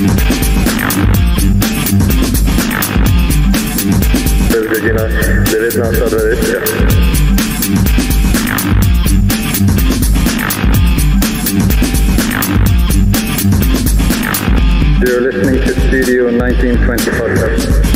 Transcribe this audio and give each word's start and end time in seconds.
To 0.00 0.06
jest 4.56 4.68
godzina 4.68 5.00
19.20. 5.44 6.90
You're 15.00 15.20
listening 15.20 15.60
to 15.64 15.72
Studio 15.88 16.30
1920 16.30 17.89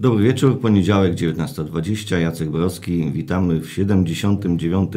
Dobry 0.00 0.24
wieczór, 0.24 0.60
poniedziałek 0.60 1.14
19.20, 1.14 2.16
Jacek 2.18 2.50
Borowski. 2.50 3.12
Witamy 3.12 3.60
w 3.60 3.72
79. 3.72 4.92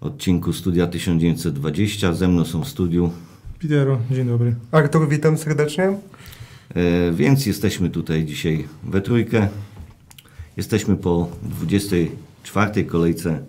odcinku 0.00 0.52
Studia 0.52 0.86
1920. 0.86 2.12
Ze 2.12 2.28
mną 2.28 2.44
są 2.44 2.64
w 2.64 2.68
studiu, 2.68 3.10
Pitero, 3.58 3.98
dzień 4.10 4.26
dobry. 4.26 4.54
Artur, 4.72 5.08
witam 5.08 5.38
serdecznie. 5.38 5.84
e, 5.84 7.12
więc 7.12 7.46
jesteśmy 7.46 7.90
tutaj 7.90 8.24
dzisiaj 8.24 8.68
we 8.84 9.00
trójkę. 9.00 9.48
Jesteśmy 10.56 10.96
po 10.96 11.30
24. 11.42 12.84
kolejce 12.84 13.40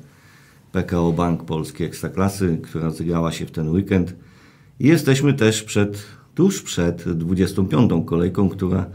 PKO 0.72 1.12
Bank 1.14 1.44
Polskiej 1.44 1.88
Ekstraklasy, 1.88 2.60
która 2.64 2.90
zagrała 2.90 3.32
się 3.32 3.46
w 3.46 3.52
ten 3.52 3.70
weekend. 3.70 4.16
I 4.80 4.88
jesteśmy 4.88 5.34
też 5.34 5.64
przed, 5.64 6.04
tuż 6.36 6.62
przed 6.62 7.04
25. 7.18 7.92
kolejką, 8.06 8.50
która 8.50 8.86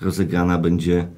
rozegrana 0.00 0.58
będzie 0.58 1.08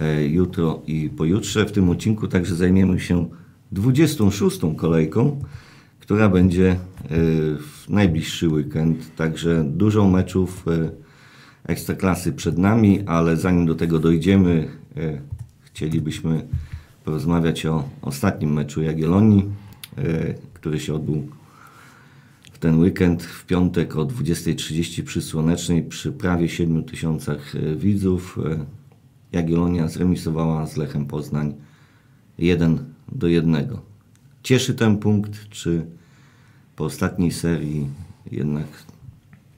e, 0.00 0.26
jutro 0.26 0.82
i 0.86 1.10
pojutrze. 1.16 1.66
W 1.66 1.72
tym 1.72 1.90
odcinku 1.90 2.28
także 2.28 2.54
zajmiemy 2.54 3.00
się 3.00 3.28
26. 3.72 4.60
kolejką, 4.76 5.44
która 6.00 6.28
będzie 6.28 6.70
e, 6.70 6.76
w 7.58 7.86
najbliższy 7.88 8.48
weekend. 8.48 9.16
Także 9.16 9.64
dużo 9.66 10.08
meczów 10.08 10.64
e, 10.68 10.90
Ekstraklasy 11.66 12.32
przed 12.32 12.58
nami, 12.58 13.02
ale 13.06 13.36
zanim 13.36 13.66
do 13.66 13.74
tego 13.74 13.98
dojdziemy, 13.98 14.68
chcielibyśmy 15.60 16.46
porozmawiać 17.04 17.66
o 17.66 17.84
ostatnim 18.02 18.52
meczu 18.52 18.82
Jagiellonii, 18.82 19.44
który 20.54 20.80
się 20.80 20.94
odbył 20.94 21.28
ten 22.60 22.78
weekend, 22.78 23.22
w 23.22 23.46
piątek 23.46 23.96
o 23.96 24.06
20.30 24.06 25.02
przy 25.02 25.22
Słonecznej, 25.22 25.82
przy 25.82 26.12
prawie 26.12 26.48
7 26.48 26.84
tysiącach 26.84 27.54
e, 27.56 27.76
widzów. 27.76 28.38
E, 28.44 28.64
Jagiellonia 29.32 29.88
zremisowała 29.88 30.66
z 30.66 30.76
Lechem 30.76 31.06
Poznań 31.06 31.54
1 32.38 32.78
do 33.12 33.26
1. 33.26 33.68
Cieszy 34.42 34.74
ten 34.74 34.96
punkt, 34.96 35.48
czy 35.48 35.86
po 36.76 36.84
ostatniej 36.84 37.30
serii 37.30 37.88
jednak 38.30 38.66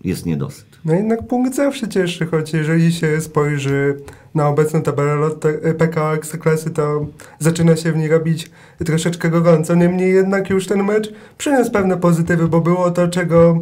jest 0.04 0.26
niedosyt? 0.26 0.66
No 0.84 0.92
jednak 0.92 1.26
punkt 1.26 1.54
zawsze 1.54 1.88
cieszy, 1.88 2.26
choć 2.26 2.52
jeżeli 2.52 2.92
się 2.92 3.20
spojrzy 3.20 3.96
na 4.34 4.48
obecną 4.48 4.82
tabelę 4.82 5.30
PKO 5.78 6.14
Ekstraklasy, 6.14 6.70
to 6.70 7.06
zaczyna 7.38 7.76
się 7.76 7.92
w 7.92 7.96
niej 7.96 8.08
robić 8.08 8.50
troszeczkę 8.84 9.30
gorąco. 9.30 9.74
Niemniej 9.74 10.14
jednak 10.14 10.50
już 10.50 10.66
ten 10.66 10.84
mecz 10.84 11.12
przyniósł 11.38 11.70
pewne 11.70 11.96
pozytywy, 11.96 12.48
bo 12.48 12.60
było 12.60 12.90
to, 12.90 13.08
czego 13.08 13.58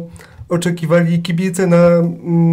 oczekiwali 0.49 1.21
kibice 1.21 1.67
na, 1.67 1.77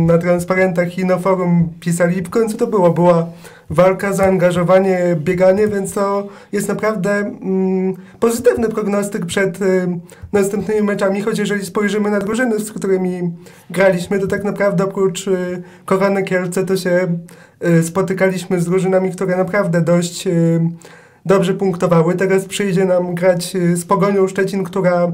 na 0.07 0.19
transparentach 0.19 0.99
i 0.99 1.05
na 1.05 1.19
forum 1.19 1.69
pisali. 1.81 2.19
I 2.19 2.23
w 2.23 2.31
końcu 2.31 2.57
to 2.57 2.67
było. 2.67 2.91
Była 2.91 3.27
walka, 3.71 4.13
zaangażowanie, 4.13 5.17
bieganie, 5.17 5.69
więc 5.69 5.93
to 5.93 6.29
jest 6.53 6.69
naprawdę 6.69 7.11
mm, 7.11 7.95
pozytywny 8.21 8.69
prognostyk 8.69 9.27
przed 9.27 9.63
y, 9.63 9.89
następnymi 10.33 10.83
meczami, 10.83 11.23
choć 11.23 11.39
jeżeli 11.39 11.67
spojrzymy 11.67 12.11
na 12.11 12.19
drużyny, 12.19 12.59
z 12.59 12.73
którymi 12.73 13.33
graliśmy, 13.71 14.19
to 14.19 14.27
tak 14.27 14.45
naprawdę 14.45 14.85
oprócz 14.85 15.27
y, 15.27 15.63
Korony 15.85 16.23
Kielce 16.23 16.65
to 16.65 16.77
się 16.77 17.19
y, 17.67 17.83
spotykaliśmy 17.83 18.61
z 18.61 18.65
drużynami, 18.65 19.11
które 19.11 19.37
naprawdę 19.37 19.81
dość 19.81 20.27
y, 20.27 20.61
dobrze 21.27 21.55
punktowały. 21.55 22.15
Teraz 22.15 22.45
przyjdzie 22.45 22.85
nam 22.85 23.15
grać 23.15 23.57
y, 23.57 23.77
z 23.77 23.85
Pogonią 23.85 24.29
Szczecin, 24.29 24.65
która 24.65 25.13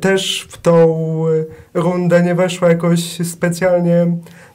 też 0.00 0.48
w 0.50 0.58
tą 0.58 1.04
y, 1.28 1.44
rundę 1.74 2.22
nie 2.22 2.34
weszła 2.34 2.68
jakoś 2.68 3.18
specjalnie 3.28 4.06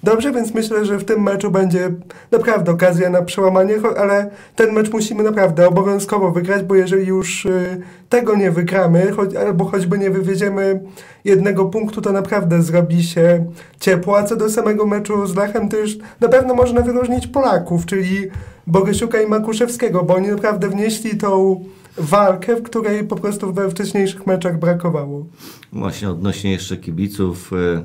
dobrze, 0.04 0.32
więc 0.32 0.54
myślę, 0.54 0.86
że 0.86 0.98
w 0.98 1.06
tym 1.06 1.24
meczu 1.24 1.52
będzie 1.52 1.90
naprawdę 2.32 2.72
okazja 2.72 3.10
na 3.10 3.22
przełamanie, 3.22 3.76
ale 3.98 4.30
ten 4.56 4.72
mecz 4.72 4.92
musimy 4.92 5.24
naprawdę 5.24 5.68
obowiązkowo 5.68 6.32
wygrać, 6.32 6.64
bo 6.64 6.76
jeżeli 6.76 7.08
już 7.08 7.46
y, 7.46 7.82
tego 8.10 8.36
nie 8.36 8.52
wygramy, 8.52 9.12
choć, 9.12 9.36
albo 9.36 9.66
choćby 9.66 9.98
nie 9.98 10.10
wywieziemy 10.10 10.80
jednego 11.26 11.66
punktu, 11.66 12.02
to 12.02 12.12
naprawdę 12.12 12.62
zrobi 12.62 13.04
się 13.04 13.46
ciepło. 13.80 14.18
A 14.18 14.24
co 14.24 14.36
do 14.36 14.50
samego 14.50 14.86
meczu 14.86 15.28
z 15.28 15.36
Lechem, 15.36 15.70
to 15.70 15.78
już 15.78 15.98
na 16.20 16.28
pewno 16.28 16.54
można 16.54 16.82
wyróżnić 16.82 17.28
Polaków, 17.28 17.86
czyli 17.86 18.28
Borysiuka 18.68 19.22
i 19.22 19.28
Makuszewskiego, 19.28 20.04
bo 20.04 20.16
oni 20.16 20.28
naprawdę 20.28 20.70
wnieśli 20.70 21.18
tą 21.18 21.64
walkę, 21.98 22.56
w 22.56 22.64
której 22.64 23.04
po 23.04 23.16
prostu 23.16 23.54
we 23.54 23.72
wcześniejszych 23.72 24.28
meczach 24.28 24.60
brakowało. 24.60 25.26
Właśnie 25.74 26.10
odnośnie 26.10 26.52
jeszcze 26.52 26.78
kibiców, 26.78 27.54
e, 27.54 27.84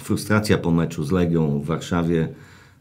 frustracja 0.00 0.58
po 0.58 0.70
meczu 0.70 1.04
z 1.04 1.12
Legią 1.12 1.60
w 1.60 1.66
Warszawie 1.66 2.28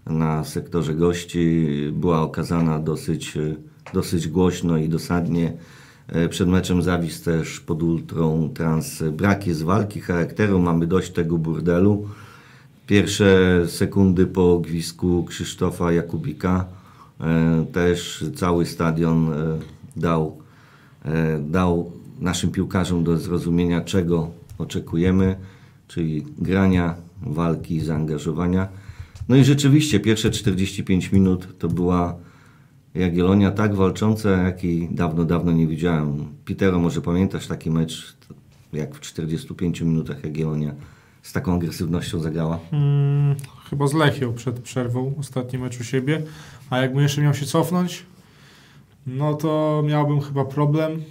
na 0.06 0.44
sektorze 0.44 0.94
gości 0.96 1.68
była 1.94 2.22
okazana 2.22 2.80
dosyć, 2.80 3.38
e, 3.38 3.56
dosyć 3.94 4.28
głośno 4.28 4.78
i 4.78 4.90
dosadnie. 4.90 5.54
E, 6.08 6.30
Przed 6.30 6.48
meczem 6.50 6.82
zawis 6.82 7.22
też 7.22 7.60
pod 7.60 7.84
ultrą 7.84 8.50
trans 8.54 9.04
brak 9.12 9.48
jest 9.48 9.64
walki 9.64 10.02
charakteru, 10.02 10.60
mamy 10.60 10.88
dość 10.88 11.12
tego 11.12 11.38
burdelu. 11.38 12.08
Pierwsze 12.88 13.62
sekundy 13.68 14.26
po 14.26 14.60
gwizdku 14.60 15.24
Krzysztofa 15.24 15.92
Jakubika 15.92 16.66
też 17.74 18.26
cały 18.36 18.66
stadion 18.66 19.32
dał, 19.96 20.38
dał 21.40 21.92
naszym 22.20 22.52
piłkarzom 22.52 23.04
do 23.04 23.18
zrozumienia, 23.18 23.82
czego 23.82 24.32
oczekujemy, 24.58 25.36
czyli 25.88 26.26
grania, 26.38 26.96
walki, 27.22 27.80
zaangażowania. 27.80 28.68
No 29.30 29.36
i 29.36 29.44
rzeczywiście 29.44 30.00
pierwsze 30.00 30.32
45 30.32 31.12
minut 31.12 31.58
to 31.60 31.68
była 31.68 32.16
Jagiellonia 32.96 33.52
tak 33.52 33.76
walcząca, 33.76 34.30
jakiej 34.30 34.90
dawno, 34.92 35.26
dawno 35.26 35.52
nie 35.52 35.68
widziałem. 35.68 36.26
Pitero, 36.46 36.80
może 36.80 37.02
pamiętasz 37.02 37.48
taki 37.48 37.72
mecz, 37.72 38.16
jak 38.74 38.96
w 38.96 39.00
45 39.00 39.82
minutach 39.82 40.24
Jagiellonia 40.24 40.74
z 41.22 41.34
taką 41.34 41.56
agresywnością 41.56 42.20
zagrała? 42.20 42.60
Mm, 42.72 43.36
chyba 43.70 43.88
z 43.88 43.94
Lechią 43.94 44.34
przed 44.34 44.60
przerwą, 44.60 45.14
ostatni 45.20 45.60
mecz 45.60 45.80
u 45.80 45.84
siebie. 45.84 46.22
A 46.70 46.78
jakbym 46.78 47.04
jeszcze 47.04 47.22
miał 47.22 47.34
się 47.34 47.46
cofnąć, 47.46 48.06
no 49.08 49.34
to 49.34 49.84
miałbym 49.88 50.22
chyba 50.22 50.46
problem. 50.46 51.04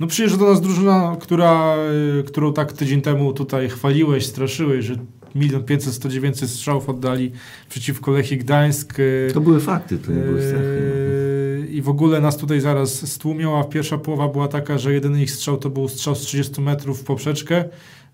No 0.00 0.06
przyjeżdża 0.06 0.38
do 0.38 0.44
nas 0.46 0.60
drużyna, 0.60 1.16
która, 1.20 1.76
y, 2.20 2.22
którą 2.24 2.52
tak 2.52 2.72
tydzień 2.72 3.02
temu 3.02 3.32
tutaj 3.32 3.68
chwaliłeś, 3.68 4.26
straszyłeś, 4.26 4.84
że 4.84 4.94
milion 5.34 5.64
500, 5.64 5.94
100, 5.94 6.08
900 6.08 6.50
strzałów 6.50 6.88
oddali 6.88 7.32
przeciwko 7.68 8.10
Lechii 8.10 8.38
Gdańsk. 8.38 8.98
y, 8.98 9.30
To 9.34 9.40
były 9.40 9.60
fakty, 9.60 9.98
to 9.98 10.12
nie 10.12 10.22
były 10.22 10.42
strachy. 10.42 10.82
Yy, 11.60 11.66
I 11.70 11.82
w 11.82 11.88
ogóle 11.88 12.20
nas 12.20 12.36
tutaj 12.36 12.60
zaraz 12.60 13.12
stłumią, 13.12 13.58
a 13.58 13.64
pierwsza 13.64 13.98
połowa 13.98 14.28
była 14.28 14.48
taka, 14.48 14.78
że 14.78 14.92
jedyny 14.92 15.22
ich 15.22 15.30
strzał 15.30 15.56
to 15.56 15.70
był 15.70 15.88
strzał 15.88 16.14
z 16.14 16.20
30 16.20 16.60
metrów 16.60 17.00
w 17.00 17.04
poprzeczkę. 17.04 17.64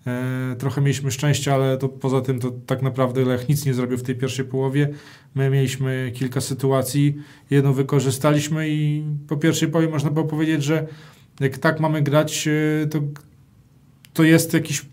Yy, 0.05 0.55
trochę 0.55 0.81
mieliśmy 0.81 1.11
szczęścia, 1.11 1.53
ale 1.53 1.77
to 1.77 1.89
poza 1.89 2.21
tym 2.21 2.39
to 2.39 2.51
tak 2.65 2.81
naprawdę 2.81 3.25
Lech 3.25 3.49
nic 3.49 3.65
nie 3.65 3.73
zrobił 3.73 3.97
w 3.97 4.03
tej 4.03 4.15
pierwszej 4.15 4.45
połowie. 4.45 4.89
My 5.35 5.49
mieliśmy 5.49 6.11
kilka 6.15 6.41
sytuacji, 6.41 7.15
jedną 7.49 7.73
wykorzystaliśmy 7.73 8.69
i 8.69 9.03
po 9.27 9.37
pierwszej 9.37 9.67
połowie 9.67 9.89
można 9.89 10.09
było 10.09 10.25
powiedzieć, 10.25 10.63
że 10.63 10.87
jak 11.39 11.57
tak 11.57 11.79
mamy 11.79 12.01
grać, 12.01 12.45
yy, 12.45 12.87
to, 12.91 12.99
to 14.13 14.23
jest 14.23 14.53
jakiś 14.53 14.85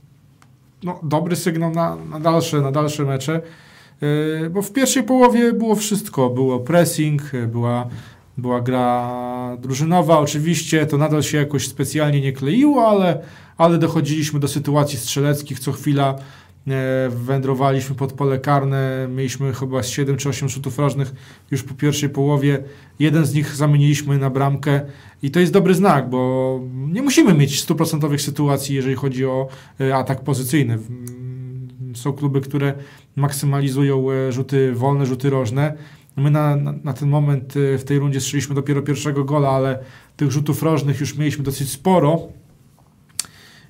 no, 0.83 1.01
dobry 1.03 1.37
sygnał 1.37 1.71
na, 1.71 1.97
na, 1.97 2.21
dalsze, 2.21 2.61
na 2.61 2.73
dalsze 2.73 3.05
mecze. 3.05 3.43
Yy, 4.01 4.51
Bo 4.51 4.63
w 4.63 4.73
pierwszej 4.73 5.03
połowie 5.03 5.53
było 5.53 5.77
wszystko. 5.77 6.31
Było 6.31 6.61
pressing, 6.61 7.23
była, 7.49 7.89
była 8.41 8.61
gra 8.61 9.57
drużynowa. 9.61 10.19
Oczywiście 10.19 10.87
to 10.87 10.99
nadal 10.99 11.23
się 11.23 11.39
jakoś 11.39 11.69
specjalnie 11.69 12.21
nie 12.21 12.33
kleiło, 12.33 12.89
ale, 12.89 13.21
ale 13.57 13.79
dochodziliśmy 13.79 14.41
do 14.41 14.49
sytuacji 14.49 14.99
strzeleckich 14.99 15.61
co 15.61 15.73
chwila. 15.73 16.15
e, 16.69 17.09
wędrowaliśmy 17.09 17.95
pod 17.97 18.13
pole 18.13 18.39
karne, 18.39 19.09
mieliśmy 19.11 19.53
chyba 19.53 19.83
z 19.83 19.89
7 19.89 20.17
czy 20.17 20.29
8 20.29 20.49
rzutów 20.49 20.79
rożnych 20.79 21.13
już 21.51 21.63
po 21.63 21.75
pierwszej 21.75 22.09
połowie. 22.09 22.65
Jeden 22.99 23.27
z 23.27 23.35
nich 23.35 23.55
zamieniliśmy 23.57 24.19
na 24.19 24.31
bramkę 24.31 24.81
i 25.23 25.31
to 25.31 25.41
jest 25.41 25.53
dobry 25.53 25.75
znak, 25.75 26.11
bo 26.11 26.61
nie 26.75 27.03
musimy 27.03 27.35
mieć 27.35 27.61
stuprocentowych 27.61 28.23
sytuacji, 28.23 28.75
jeżeli 28.77 28.95
chodzi 28.95 29.25
o 29.27 29.49
e, 29.81 29.97
atak 29.97 30.25
pozycyjny. 30.25 30.75
Mm, 30.75 31.97
Są 31.97 32.13
kluby, 32.13 32.41
które 32.41 32.75
maksymalizują 33.17 34.11
e, 34.11 34.33
rzuty 34.33 34.73
wolne, 34.75 35.07
rzuty 35.07 35.31
rożne. 35.31 35.75
My 36.21 36.31
na, 36.31 36.57
na, 36.57 36.75
na 36.85 36.93
ten 36.93 37.09
moment 37.09 37.55
e, 37.57 37.79
w 37.79 37.85
tej 37.85 37.99
rundzie 37.99 38.21
strzeliśmy 38.21 38.55
dopiero 38.55 38.83
pierwszego 38.83 39.25
gola, 39.25 39.49
ale 39.49 39.79
tych 40.17 40.31
rzutów 40.31 40.63
rożnych 40.63 41.01
już 41.01 41.17
mieliśmy 41.17 41.45
dosyć 41.45 41.71
sporo. 41.71 42.29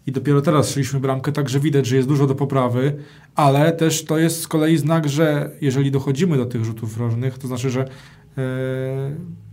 I 0.07 0.13
dopiero 0.13 0.41
teraz 0.41 0.67
strzeliśmy 0.67 1.01
bramkę, 1.01 1.33
także 1.33 1.61
widać, 1.61 1.87
że 1.87 1.97
jest 1.97 2.09
dużo 2.09 2.27
do 2.27 2.35
poprawy, 2.35 2.97
ale 3.35 3.73
też 3.73 4.05
to 4.05 4.19
jest 4.19 4.43
z 4.43 4.49
kolei 4.49 4.77
znak, 4.77 5.09
że 5.09 5.51
jeżeli 5.61 5.91
dochodzimy 5.91 6.37
do 6.37 6.47
tych 6.47 6.65
rzutów 6.65 6.99
rożnych, 6.99 7.39
to 7.39 7.49
znaczy, 7.49 7.71
że 7.71 7.81
e, 7.81 7.87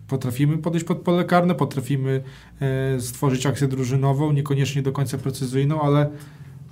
potrafimy 0.07 0.57
podejść 0.57 0.85
pod 0.85 0.97
pole 0.97 1.25
karne, 1.25 1.55
potrafimy 1.55 2.23
e, 2.61 3.01
stworzyć 3.01 3.45
akcję 3.45 3.67
drużynową, 3.67 4.31
niekoniecznie 4.31 4.81
do 4.81 4.91
końca 4.91 5.17
precyzyjną, 5.17 5.81
ale 5.81 6.09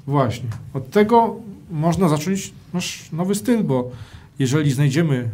właśnie 0.07 0.49
od 0.73 0.89
tego 0.89 1.35
można 1.71 2.09
zacząć 2.09 2.53
nasz 2.73 3.11
nowy 3.11 3.35
styl, 3.35 3.63
bo 3.63 3.91
jeżeli 4.39 4.71
znajdziemy 4.71 5.29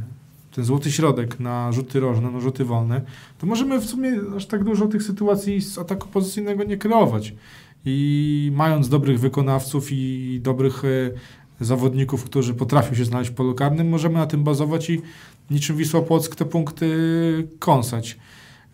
ten 0.55 0.63
złoty 0.63 0.91
środek 0.91 1.39
na 1.39 1.71
rzuty 1.71 1.99
rożne, 1.99 2.31
na 2.31 2.39
rzuty 2.39 2.65
wolne, 2.65 3.01
to 3.37 3.47
możemy 3.47 3.79
w 3.81 3.85
sumie 3.85 4.11
aż 4.37 4.45
tak 4.45 4.63
dużo 4.63 4.87
tych 4.87 5.03
sytuacji 5.03 5.61
z 5.61 5.77
ataku 5.77 6.07
pozycyjnego 6.07 6.63
nie 6.63 6.77
kreować. 6.77 7.33
I 7.85 8.51
mając 8.55 8.89
dobrych 8.89 9.19
wykonawców 9.19 9.87
i 9.91 10.39
dobrych 10.43 10.85
e, 10.85 11.65
zawodników, 11.65 12.23
którzy 12.23 12.53
potrafią 12.53 12.95
się 12.95 13.05
znaleźć 13.05 13.31
w 13.31 13.33
polu 13.33 13.53
karnym, 13.55 13.89
możemy 13.89 14.15
na 14.15 14.25
tym 14.27 14.43
bazować 14.43 14.89
i 14.89 15.01
niczym 15.51 15.77
Wisła 15.77 16.01
Płock 16.01 16.35
te 16.35 16.45
punkty 16.45 16.87
kąsać. 17.59 18.17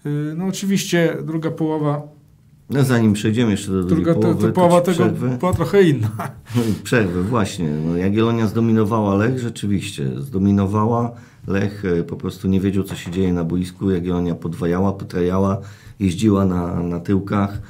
E, 0.05 0.09
No 0.35 0.45
oczywiście 0.45 1.17
druga 1.23 1.51
połowa, 1.51 2.01
No 2.69 2.83
zanim 2.83 3.13
przejdziemy 3.13 3.51
jeszcze 3.51 3.71
do 3.71 3.83
drugiej 3.83 3.95
druga 4.05 4.13
to, 4.13 4.21
połowy, 4.21 4.47
to 4.47 4.53
połowa 4.53 4.81
tego 4.81 4.97
przerwę. 4.97 5.37
była 5.39 5.53
trochę 5.53 5.83
inna. 5.83 6.11
Przerwę, 6.83 7.23
właśnie. 7.23 7.69
No, 7.69 7.97
Jagiellonia 7.97 8.47
zdominowała 8.47 9.15
Lech, 9.15 9.39
rzeczywiście. 9.39 10.21
Zdominowała. 10.21 11.11
Lech 11.47 11.85
e, 11.85 12.03
po 12.03 12.15
prostu 12.15 12.47
nie 12.47 12.61
wiedział, 12.61 12.83
co 12.83 12.95
się 12.95 13.11
dzieje 13.11 13.33
na 13.33 13.43
boisku. 13.43 13.91
Jagiellonia 13.91 14.35
podwajała, 14.35 14.93
potrajała, 14.93 15.61
jeździła 15.99 16.45
na, 16.45 16.83
na 16.83 16.99
tyłkach. 16.99 17.61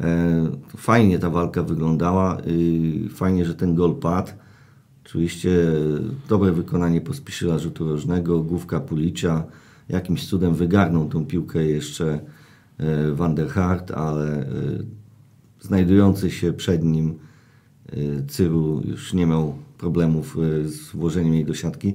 E, 0.00 0.50
Fajnie 0.76 1.18
ta 1.18 1.30
walka 1.30 1.62
wyglądała. 1.62 2.38
y, 2.46 3.08
Fajnie, 3.08 3.44
że 3.44 3.54
ten 3.54 3.74
gol 3.74 3.94
padł. 3.94 4.30
Oczywiście 5.06 5.50
e, 5.50 5.74
dobre 6.28 6.52
wykonanie 6.52 7.00
Pospieszyla 7.00 7.58
rzutu 7.58 7.88
rożnego, 7.88 8.42
główka 8.42 8.80
Pulicia. 8.80 9.44
Jakimś 9.88 10.28
cudem 10.28 10.54
wygarnął 10.54 11.08
tą 11.08 11.26
piłkę 11.26 11.64
jeszcze 11.64 12.20
Van 13.14 13.34
der 13.34 13.48
Hart, 13.48 13.90
ale 13.90 14.46
znajdujący 15.60 16.30
się 16.30 16.52
przed 16.52 16.84
nim 16.84 17.14
Cyru 18.28 18.82
już 18.84 19.12
nie 19.14 19.26
miał 19.26 19.54
problemów 19.78 20.36
z 20.64 20.92
włożeniem 20.92 21.34
jej 21.34 21.44
do 21.44 21.54
siatki. 21.54 21.94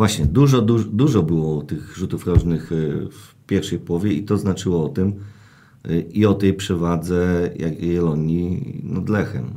Właśnie, 0.00 0.26
dużo, 0.26 0.62
dużo, 0.62 0.84
dużo 0.84 1.22
było 1.22 1.62
tych 1.62 1.96
rzutów 1.96 2.26
rożnych 2.26 2.72
y, 2.72 3.08
w 3.10 3.34
pierwszej 3.46 3.78
połowie 3.78 4.12
i 4.12 4.22
to 4.22 4.38
znaczyło 4.38 4.84
o 4.84 4.88
tym 4.88 5.14
y, 5.90 6.00
i 6.00 6.26
o 6.26 6.34
tej 6.34 6.54
przewadze 6.54 7.50
Jagiellonii 7.56 8.80
nad 8.84 9.08
Lechem. 9.08 9.50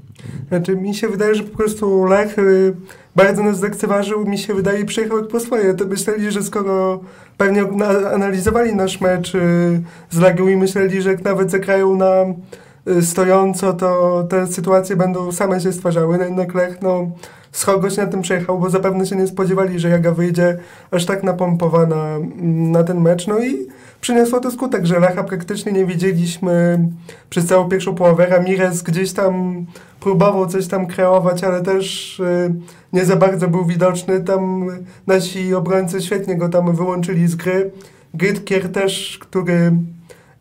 Znaczy, 0.48 0.76
mi 0.76 0.96
się 0.96 1.08
wydaje, 1.08 1.36
że 1.36 1.44
po 1.44 1.58
prostu 1.58 2.06
Lech 2.06 2.40
y, 2.40 2.76
bardzo 3.16 3.44
nas 3.44 3.60
zlekceważył. 3.60 4.26
Mi 4.26 4.38
się 4.38 4.54
wydaje, 4.54 4.86
przyjechał 4.86 5.18
jak 5.18 5.28
po 5.28 5.40
swoje. 5.40 5.74
To 5.74 5.86
myśleli, 5.86 6.32
że 6.32 6.44
skoro 6.44 7.00
pewnie 7.38 7.64
na, 7.64 7.88
analizowali 7.88 8.76
nasz 8.76 9.02
mecz 9.02 9.34
z 10.10 10.20
Legią 10.20 10.48
i 10.48 10.56
myśleli, 10.56 11.02
że 11.02 11.12
jak 11.12 11.24
nawet 11.24 11.52
zagrają 11.52 11.96
na 11.96 12.26
y, 12.88 13.02
stojąco, 13.02 13.74
to 13.74 14.24
te 14.30 14.48
sytuacje 14.48 14.96
będą 14.96 15.32
same 15.32 15.62
się 15.62 15.74
stwarzały. 15.74 16.18
No 16.18 16.24
jednak 16.24 16.56
Lech, 16.56 16.82
no, 16.82 17.12
schogoś 17.54 17.98
na 17.98 18.06
tym 18.06 18.22
przejechał, 18.22 18.60
bo 18.60 18.70
zapewne 18.70 19.06
się 19.06 19.16
nie 19.16 19.28
spodziewali, 19.28 19.80
że 19.80 19.90
Jaga 19.90 20.12
wyjdzie 20.12 20.58
aż 20.92 21.06
tak 21.06 21.24
napompowana 21.24 22.16
mm, 22.16 22.72
na 22.72 22.84
ten 22.84 23.02
mecz. 23.02 23.28
No 23.28 23.40
i 23.40 23.68
przyniosło 24.02 24.40
to 24.40 24.52
skutek, 24.52 24.86
że 24.86 25.00
Lecha 25.00 25.24
praktycznie 25.24 25.72
nie 25.72 25.86
widzieliśmy 25.86 26.80
przez 27.30 27.46
całą 27.46 27.70
pierwszą 27.70 27.96
połowę. 27.96 28.26
Ramirez 28.26 28.84
gdzieś 28.84 29.14
tam 29.14 29.66
próbował 30.00 30.48
coś 30.48 30.68
tam 30.68 30.88
kreować, 30.88 31.44
ale 31.44 31.62
też 31.62 32.20
y, 32.20 32.54
nie 32.94 33.06
za 33.06 33.16
bardzo 33.16 33.48
był 33.48 33.66
widoczny. 33.66 34.22
Tam 34.22 34.68
nasi 35.08 35.56
obrońcy 35.56 36.02
świetnie 36.02 36.38
go 36.38 36.50
tam 36.50 36.76
wyłączyli 36.76 37.28
z 37.28 37.36
gry. 37.36 37.72
Gytkier 38.14 38.72
też, 38.72 39.20
który 39.22 39.72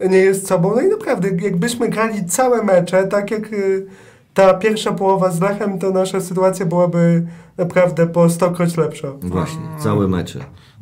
nie 0.08 0.18
jest 0.18 0.46
sobą. 0.46 0.72
No 0.74 0.80
i 0.80 0.88
naprawdę, 0.88 1.28
jakbyśmy 1.28 1.88
grali 1.88 2.24
całe 2.24 2.62
mecze, 2.62 3.04
tak 3.04 3.30
jak 3.30 3.52
y, 3.52 3.86
ta 4.34 4.54
pierwsza 4.54 4.92
połowa 4.92 5.30
z 5.30 5.40
Lechem, 5.40 5.78
to 5.78 5.90
nasza 5.90 6.20
sytuacja 6.20 6.66
byłaby 6.66 7.26
naprawdę 7.58 8.06
po 8.06 8.30
stokroć 8.30 8.76
lepsza. 8.76 9.08
Właśnie, 9.20 9.60
całe 9.82 10.08
mecze. 10.08 10.38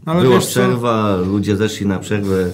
No 0.06 0.12
ale 0.12 0.28
co? 0.30 0.38
przerwa, 0.38 1.16
ludzie 1.16 1.56
zeszli 1.56 1.86
na 1.86 1.98
przerwę 1.98 2.50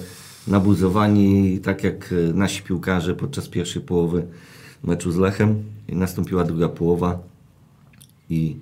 nabuzowani, 0.49 1.59
tak 1.61 1.85
jak 1.85 2.13
y, 2.13 2.33
nasi 2.35 2.63
piłkarze 2.63 3.15
podczas 3.15 3.49
pierwszej 3.49 3.83
połowy 3.83 4.27
meczu 4.85 5.13
z 5.13 5.17
Lechem. 5.17 5.63
I 5.89 5.97
nastąpiła 5.97 6.45
druga 6.45 6.69
połowa 6.69 7.19
i 8.31 8.57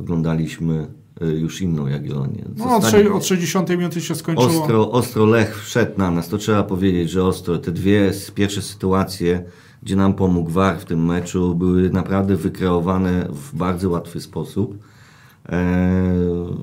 oglądaliśmy 0.00 0.86
y, 1.22 1.26
już 1.26 1.60
inną 1.62 1.86
Jagiellonię. 1.86 2.44
No, 2.56 2.76
od, 2.76 2.82
Zostali- 2.82 3.04
sze- 3.04 3.12
od 3.14 3.26
60 3.26 3.70
minuty 3.70 4.00
się 4.00 4.14
skończyło. 4.14 4.62
Ostro, 4.62 4.90
ostro 4.90 5.26
Lech 5.26 5.62
wszedł 5.64 5.92
na 5.98 6.10
nas, 6.10 6.28
to 6.28 6.38
trzeba 6.38 6.62
powiedzieć, 6.62 7.10
że 7.10 7.24
ostro. 7.24 7.58
Te 7.58 7.72
dwie 7.72 8.12
pierwsze 8.34 8.62
sytuacje, 8.62 9.44
gdzie 9.84 9.96
nam 9.96 10.14
pomógł 10.14 10.50
VAR 10.50 10.78
w 10.78 10.84
tym 10.84 11.06
meczu, 11.06 11.54
były 11.54 11.90
naprawdę 11.90 12.36
wykreowane 12.36 13.28
w 13.30 13.56
bardzo 13.56 13.90
łatwy 13.90 14.20
sposób. 14.20 14.78
E, 15.48 16.02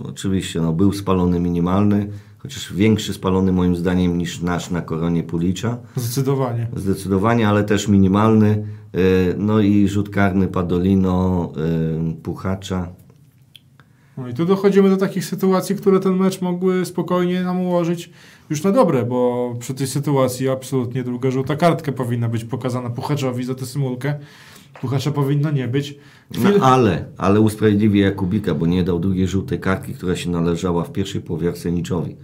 oczywiście 0.09 0.61
no, 0.61 0.73
był 0.73 0.93
spalony 0.93 1.39
minimalny, 1.39 2.07
chociaż 2.37 2.73
większy 2.73 3.13
spalony 3.13 3.51
moim 3.51 3.75
zdaniem 3.75 4.17
niż 4.17 4.41
nasz 4.41 4.69
na 4.69 4.81
koronie 4.81 5.23
Pulicza. 5.23 5.77
Zdecydowanie. 5.95 6.67
Zdecydowanie, 6.75 7.47
ale 7.47 7.63
też 7.63 7.87
minimalny. 7.87 8.67
E, 8.93 8.97
no 9.37 9.59
i 9.59 9.87
rzut 9.87 10.09
karny 10.09 10.47
Padolino, 10.47 11.51
e, 11.57 12.13
Puchacza. 12.23 12.87
No 14.17 14.27
i 14.27 14.33
tu 14.33 14.45
dochodzimy 14.45 14.89
do 14.89 14.97
takich 14.97 15.25
sytuacji, 15.25 15.75
które 15.75 15.99
ten 15.99 16.15
mecz 16.15 16.41
mogły 16.41 16.85
spokojnie 16.85 17.43
nam 17.43 17.59
ułożyć 17.59 18.09
już 18.49 18.63
na 18.63 18.71
dobre, 18.71 19.05
bo 19.05 19.53
przy 19.59 19.73
tej 19.73 19.87
sytuacji 19.87 20.49
absolutnie 20.49 21.03
druga 21.03 21.31
żółta 21.31 21.55
kartka 21.55 21.91
powinna 21.91 22.29
być 22.29 22.43
pokazana 22.45 22.89
Puchaczowi 22.89 23.43
za 23.43 23.55
tę 23.55 23.65
symulkę. 23.65 24.19
Puchacza 24.81 25.11
powinno 25.11 25.51
nie 25.51 25.67
być. 25.67 25.97
No, 26.31 26.39
Chwil... 26.39 26.63
ale, 26.63 27.05
ale 27.17 27.41
usprawiedliwię 27.41 28.01
Jakubika, 28.01 28.55
bo 28.55 28.65
nie 28.65 28.83
dał 28.83 28.99
drugiej 28.99 29.27
żółtej 29.27 29.59
kartki, 29.59 29.93
która 29.93 30.15
się 30.15 30.29
należała 30.29 30.83
w 30.83 30.91
pierwszej 30.91 31.21
połowie 31.21 31.49
Arseniczowi 31.49 32.15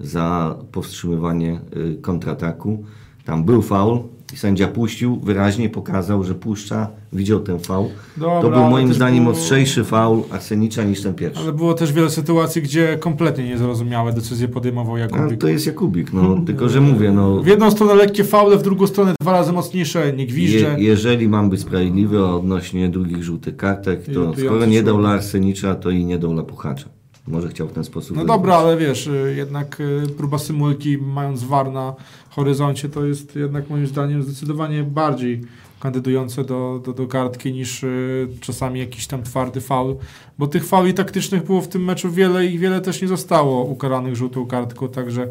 za 0.00 0.56
powstrzymywanie 0.72 1.60
y, 1.76 1.96
kontrataku. 2.02 2.84
Tam 3.24 3.44
był 3.44 3.62
faul 3.62 4.02
i 4.34 4.36
sędzia 4.36 4.68
puścił, 4.68 5.20
wyraźnie 5.20 5.68
pokazał, 5.68 6.24
że 6.24 6.34
puszcza, 6.34 6.88
widział 7.12 7.40
ten 7.40 7.58
faul. 7.58 7.88
Dobra, 8.16 8.40
to 8.40 8.50
był 8.50 8.60
moim 8.70 8.94
zdaniem 8.94 9.24
było- 9.24 9.36
ostrzejszy 9.36 9.84
faul 9.84 10.22
Arsenicza 10.30 10.84
niż 10.84 11.02
ten 11.02 11.14
pierwszy. 11.14 11.42
Ale 11.42 11.52
było 11.52 11.74
też 11.74 11.92
wiele 11.92 12.10
sytuacji, 12.10 12.62
gdzie 12.62 12.96
kompletnie 13.00 13.44
niezrozumiałe 13.44 14.12
decyzje 14.12 14.48
podejmował 14.48 14.96
Jakubik. 14.96 15.40
to 15.40 15.48
jest 15.48 15.66
Jakubik, 15.66 16.12
no, 16.12 16.36
tylko 16.46 16.68
że 16.68 16.80
mówię, 16.80 17.12
no, 17.12 17.36
W 17.42 17.46
jedną 17.46 17.70
stronę 17.70 17.94
lekkie 17.94 18.24
faule, 18.24 18.56
w 18.56 18.62
drugą 18.62 18.86
stronę 18.86 19.14
dwa 19.20 19.32
razy 19.32 19.52
mocniejsze, 19.52 20.12
nie 20.12 20.26
gwizdże. 20.26 20.58
je, 20.58 20.84
jeżeli 20.84 21.28
mam 21.28 21.50
być 21.50 21.60
sprawiedliwy 21.60 22.26
odnośnie 22.26 22.88
drugich 22.88 23.22
żółtych 23.24 23.56
kartek, 23.56 24.00
to 24.14 24.34
skoro 24.44 24.66
nie 24.66 24.82
dał 24.82 24.98
dla 24.98 25.08
Arsenicza, 25.10 25.74
to 25.74 25.90
i 25.90 26.04
nie 26.04 26.18
dał 26.18 26.32
dla 26.34 26.42
Puchacza. 26.42 26.88
Może 27.28 27.48
chciał 27.48 27.68
w 27.68 27.72
ten 27.72 27.84
sposób 27.84 28.16
No 28.16 28.24
dobra, 28.24 28.54
ale 28.56 28.76
wiesz, 28.76 29.06
y, 29.06 29.34
jednak 29.36 29.80
y, 29.80 30.06
próba 30.16 30.38
symulki, 30.38 30.98
mając 30.98 31.44
war 31.44 31.72
na 31.72 31.94
horyzoncie, 32.36 32.88
to 32.88 33.06
jest 33.06 33.36
jednak 33.36 33.70
moim 33.70 33.86
zdaniem 33.86 34.22
zdecydowanie 34.22 34.82
bardziej 34.82 35.40
kandydujące 35.80 36.44
do, 36.44 36.82
do, 36.84 36.92
do 36.92 37.06
kartki 37.06 37.52
niż 37.52 37.82
y, 37.84 38.28
czasami 38.40 38.80
jakiś 38.80 39.06
tam 39.06 39.22
twardy 39.22 39.60
faul, 39.60 39.96
bo 40.38 40.46
tych 40.46 40.64
fauli 40.66 40.94
taktycznych 40.94 41.44
było 41.44 41.60
w 41.60 41.68
tym 41.68 41.84
meczu 41.84 42.10
wiele 42.10 42.46
i 42.46 42.58
wiele 42.58 42.80
też 42.80 43.02
nie 43.02 43.08
zostało 43.08 43.64
ukaranych 43.64 44.16
żółtą 44.16 44.46
kartką, 44.46 44.88
także 44.88 45.28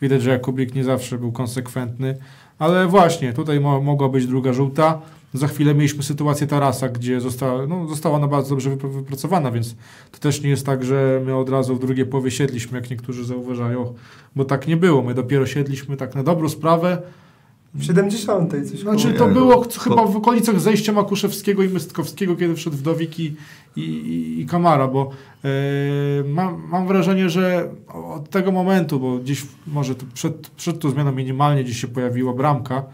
widać, 0.00 0.22
że 0.22 0.30
Jakubik 0.30 0.74
nie 0.74 0.84
zawsze 0.84 1.18
był 1.18 1.32
konsekwentny, 1.32 2.18
ale 2.58 2.86
właśnie, 2.86 3.32
tutaj 3.32 3.60
mo 3.60 3.80
mogła 3.80 4.08
być 4.08 4.26
druga 4.26 4.52
żółta, 4.52 5.00
za 5.34 5.48
chwilę 5.48 5.74
mieliśmy 5.74 6.02
sytuację 6.02 6.46
Tarasa, 6.46 6.88
gdzie 6.88 7.20
została, 7.20 7.66
no, 7.66 7.88
została 7.88 8.16
ona 8.16 8.26
bardzo 8.28 8.50
dobrze 8.50 8.70
wypr- 8.70 8.90
wypracowana, 8.92 9.50
więc 9.50 9.76
to 10.10 10.18
też 10.18 10.42
nie 10.42 10.50
jest 10.50 10.66
tak, 10.66 10.84
że 10.84 11.22
my 11.26 11.36
od 11.36 11.48
razu 11.48 11.76
w 11.76 11.80
drugiej 11.80 12.06
połowie 12.06 12.30
siedliśmy, 12.30 12.78
jak 12.78 12.90
niektórzy 12.90 13.24
zauważają, 13.24 13.94
bo 14.36 14.44
tak 14.44 14.68
nie 14.68 14.76
było. 14.76 15.02
My 15.02 15.14
dopiero 15.14 15.46
siedliśmy 15.46 15.96
tak 15.96 16.14
na 16.14 16.22
dobrą 16.22 16.48
sprawę 16.48 17.02
W 17.74 17.84
70. 17.84 18.50
coś 18.70 18.80
Znaczy 18.80 19.12
to 19.12 19.28
było 19.28 19.54
no, 19.54 19.62
ch- 19.62 19.82
chyba 19.84 20.06
w 20.06 20.16
okolicach 20.16 20.60
zejścia 20.60 20.92
Makuszewskiego 20.92 21.62
i 21.62 21.68
Mystkowskiego, 21.68 22.36
kiedy 22.36 22.54
wszedł 22.54 22.76
Wdowik 22.76 23.20
i, 23.20 23.36
i, 23.76 24.40
i, 24.40 24.46
Kamara, 24.46 24.88
bo 24.88 25.10
e, 25.44 25.48
mam, 26.24 26.62
mam 26.68 26.86
wrażenie, 26.86 27.30
że 27.30 27.68
od 28.14 28.30
tego 28.30 28.52
momentu, 28.52 29.00
bo 29.00 29.18
gdzieś 29.18 29.46
może 29.66 29.94
to 29.94 30.06
przed, 30.14 30.48
przed 30.48 30.80
tą 30.80 30.90
zmianą 30.90 31.12
minimalnie 31.12 31.64
gdzieś 31.64 31.80
się 31.80 31.88
pojawiła 31.88 32.32
bramka, 32.32 32.84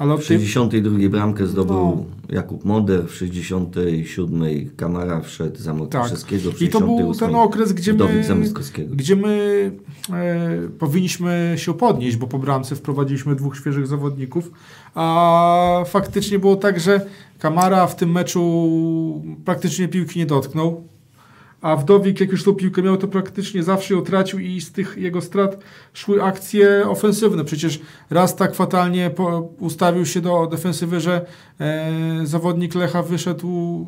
ale 0.00 0.16
W 0.16 0.20
od 0.20 0.26
tej, 0.26 0.48
62 0.48 1.08
bramkę 1.08 1.46
zdobył 1.46 1.76
No. 1.76 2.04
Jakub 2.28 2.64
Moder, 2.64 3.06
w 3.06 3.14
67 3.14 4.70
Kamara 4.76 5.20
wszedł 5.20 5.58
za 5.58 5.74
Mokrzewskiego, 5.74 6.52
w 6.52 6.62
I 6.62 6.68
to 6.68 6.80
był 6.80 6.88
68 6.88 7.28
ten 7.28 7.36
okres, 7.36 7.72
gdzie 7.72 7.94
my, 7.94 8.24
gdzie 8.90 9.16
my 9.16 9.70
e, 10.12 10.68
powinniśmy 10.78 11.54
się 11.56 11.74
podnieść, 11.74 12.16
bo 12.16 12.26
po 12.26 12.38
bramce 12.38 12.76
wprowadziliśmy 12.76 13.34
dwóch 13.34 13.56
świeżych 13.56 13.86
zawodników, 13.86 14.50
a 14.94 15.84
faktycznie 15.86 16.38
było 16.38 16.56
tak, 16.56 16.80
że 16.80 17.06
Kamara 17.38 17.86
w 17.86 17.96
tym 17.96 18.12
meczu 18.12 19.22
praktycznie 19.44 19.88
piłki 19.88 20.18
nie 20.18 20.26
dotknął, 20.26 20.84
a 21.60 21.76
Wdowik 21.76 22.20
jak 22.20 22.30
już 22.32 22.44
tą 22.44 22.54
piłkę 22.54 22.82
miał, 22.82 22.96
to 22.96 23.08
praktycznie 23.08 23.62
zawsze 23.62 23.94
ją 23.94 24.02
tracił 24.02 24.38
i 24.38 24.60
z 24.60 24.72
tych 24.72 24.96
jego 24.98 25.20
strat 25.20 25.58
szły 25.94 26.22
akcje 26.22 26.88
ofensywne. 26.88 27.44
Przecież 27.44 27.80
raz 28.10 28.36
tak 28.36 28.54
fatalnie 28.54 29.10
ustawił 29.58 30.06
się 30.06 30.20
do 30.20 30.46
defensywy, 30.46 31.00
że 31.00 31.26
e, 31.60 31.92
zawodnik 32.24 32.74
Lecha 32.74 33.02
wyszedł 33.02 33.86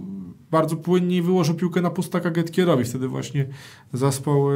bardzo 0.50 0.76
płynnie 0.76 1.17
i 1.17 1.23
wyłożył 1.23 1.55
piłkę 1.55 1.81
na 1.81 1.91
pustaka 1.91 2.31
Getkierowi. 2.31 2.85
Wtedy 2.85 3.09
właśnie 3.09 3.47
zaspał 3.93 4.50
e, 4.52 4.55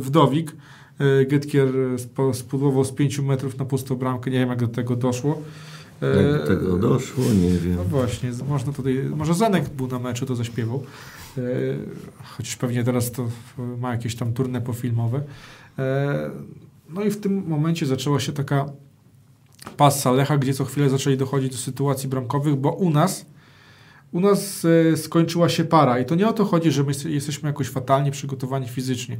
Wdowik. 0.00 0.52
E, 0.98 1.24
Getkier 1.24 1.68
spudłował 2.32 2.84
z 2.84 2.92
5 2.92 3.18
metrów 3.18 3.58
na 3.58 3.64
pustą 3.64 3.96
bramkę. 3.96 4.30
Nie 4.30 4.38
wiem, 4.38 4.48
jak 4.48 4.60
do 4.60 4.68
tego 4.68 4.96
doszło. 4.96 5.42
E, 6.02 6.22
Jak 6.22 6.40
do 6.40 6.46
tego 6.46 6.78
doszło, 6.78 7.24
nie 7.24 7.58
wiem. 7.58 7.76
no 7.76 7.84
właśnie, 7.84 8.30
można 8.48 8.72
tutaj, 8.72 9.04
może 9.16 9.34
Zenek 9.34 9.68
był 9.68 9.86
na 9.88 9.98
meczu, 9.98 10.26
to 10.26 10.36
zaśpiewał. 10.36 10.82
E, 11.38 11.42
chociaż 12.24 12.56
pewnie 12.56 12.84
teraz 12.84 13.12
to 13.12 13.28
ma 13.78 13.90
jakieś 13.92 14.16
tam 14.16 14.32
turne 14.32 14.60
pofilmowe. 14.60 15.22
E, 15.78 16.30
no 16.90 17.02
i 17.02 17.10
w 17.10 17.20
tym 17.20 17.44
momencie 17.48 17.86
zaczęła 17.86 18.20
się 18.20 18.32
taka 18.32 18.66
passa 19.76 20.12
Lecha, 20.12 20.38
gdzie 20.38 20.54
co 20.54 20.64
chwilę 20.64 20.90
zaczęli 20.90 21.16
dochodzić 21.16 21.52
do 21.52 21.58
sytuacji 21.58 22.08
bramkowych, 22.08 22.56
bo 22.56 22.72
u 22.72 22.90
nas 22.90 23.26
u 24.12 24.20
nas 24.20 24.66
e, 24.92 24.96
skończyła 24.96 25.48
się 25.48 25.64
para 25.64 25.98
i 25.98 26.04
to 26.04 26.14
nie 26.14 26.28
o 26.28 26.32
to 26.32 26.44
chodzi, 26.44 26.70
że 26.70 26.82
my 26.82 26.88
jest- 26.88 27.04
jesteśmy 27.04 27.48
jakoś 27.48 27.68
fatalnie 27.68 28.10
przygotowani 28.10 28.68
fizycznie. 28.68 29.18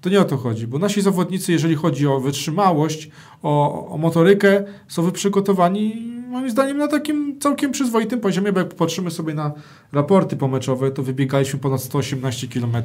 To 0.00 0.10
nie 0.10 0.20
o 0.20 0.24
to 0.24 0.36
chodzi, 0.36 0.66
bo 0.66 0.78
nasi 0.78 1.02
zawodnicy, 1.02 1.52
jeżeli 1.52 1.74
chodzi 1.74 2.06
o 2.06 2.20
wytrzymałość, 2.20 3.10
o, 3.42 3.88
o 3.88 3.98
motorykę, 3.98 4.64
są 4.88 5.10
przygotowani 5.10 6.12
moim 6.28 6.50
zdaniem 6.50 6.78
na 6.78 6.88
takim 6.88 7.40
całkiem 7.40 7.72
przyzwoitym 7.72 8.20
poziomie, 8.20 8.52
bo 8.52 8.58
jak 8.58 8.68
popatrzymy 8.68 9.10
sobie 9.10 9.34
na 9.34 9.52
raporty 9.92 10.36
pomeczowe, 10.36 10.90
to 10.90 11.02
wybiegaliśmy 11.02 11.58
ponad 11.58 11.82
118 11.82 12.48
km, 12.48 12.76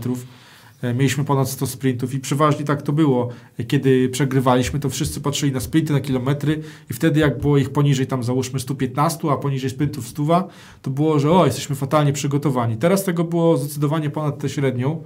e, 0.81 0.93
mieliśmy 0.93 1.23
ponad 1.25 1.49
100 1.49 1.67
sprintów 1.67 2.13
i 2.13 2.19
przeważnie 2.19 2.65
tak 2.65 2.81
to 2.81 2.93
było. 2.93 3.29
Kiedy 3.67 4.09
przegrywaliśmy, 4.09 4.79
to 4.79 4.89
wszyscy 4.89 5.21
patrzyli 5.21 5.51
na 5.51 5.59
sprinty, 5.59 5.93
na 5.93 5.99
kilometry 5.99 6.61
i 6.91 6.93
wtedy 6.93 7.19
jak 7.19 7.41
było 7.41 7.57
ich 7.57 7.69
poniżej 7.69 8.07
tam 8.07 8.23
załóżmy 8.23 8.59
115, 8.59 9.31
a 9.31 9.37
poniżej 9.37 9.69
sprintów 9.69 10.07
100, 10.07 10.47
to 10.81 10.91
było, 10.91 11.19
że 11.19 11.31
o, 11.31 11.45
jesteśmy 11.45 11.75
fatalnie 11.75 12.13
przygotowani. 12.13 12.77
Teraz 12.77 13.03
tego 13.03 13.23
było 13.23 13.57
zdecydowanie 13.57 14.09
ponad 14.09 14.39
tę 14.39 14.49
średnią, 14.49 15.03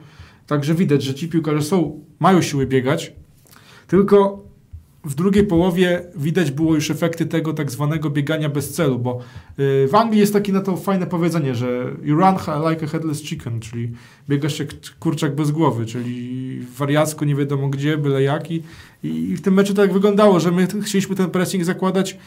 także 0.47 0.75
widać, 0.75 1.03
że 1.03 1.13
ci 1.13 1.29
piłkarze 1.29 1.61
są, 1.61 1.99
mają 2.19 2.41
siły 2.41 2.65
biegać, 2.65 3.13
tylko 3.87 4.46
w 5.07 5.15
drugiej 5.15 5.43
połowie 5.43 6.01
widać 6.15 6.51
było 6.51 6.75
już 6.75 6.91
efekty 6.91 7.25
tego 7.25 7.53
tak 7.53 7.71
zwanego 7.71 8.09
biegania 8.09 8.49
bez 8.49 8.73
celu, 8.73 8.99
bo 8.99 9.19
y, 9.59 9.87
w 9.87 9.95
Anglii 9.95 10.19
jest 10.19 10.33
takie 10.33 10.53
na 10.53 10.61
to 10.61 10.77
fajne 10.77 11.07
powiedzenie, 11.07 11.55
że 11.55 11.91
you 12.03 12.15
run 12.15 12.35
like 12.71 12.85
a 12.85 12.89
headless 12.89 13.23
chicken, 13.23 13.59
czyli 13.59 13.91
biegasz 14.29 14.59
jak 14.59 14.69
kurczak 14.99 15.35
bez 15.35 15.51
głowy, 15.51 15.85
czyli 15.85 16.59
wariacko 16.77 17.25
nie 17.25 17.35
wiadomo 17.35 17.69
gdzie, 17.69 17.97
byle 17.97 18.23
jak 18.23 18.51
i, 18.51 18.63
w 19.35 19.41
tym 19.41 19.53
meczu 19.53 19.73
tak 19.73 19.93
wyglądało, 19.93 20.39
że 20.39 20.51
my 20.51 20.67
chcieliśmy 20.81 21.15
ten 21.15 21.29
pressing 21.29 21.63
zakładać 21.63 22.17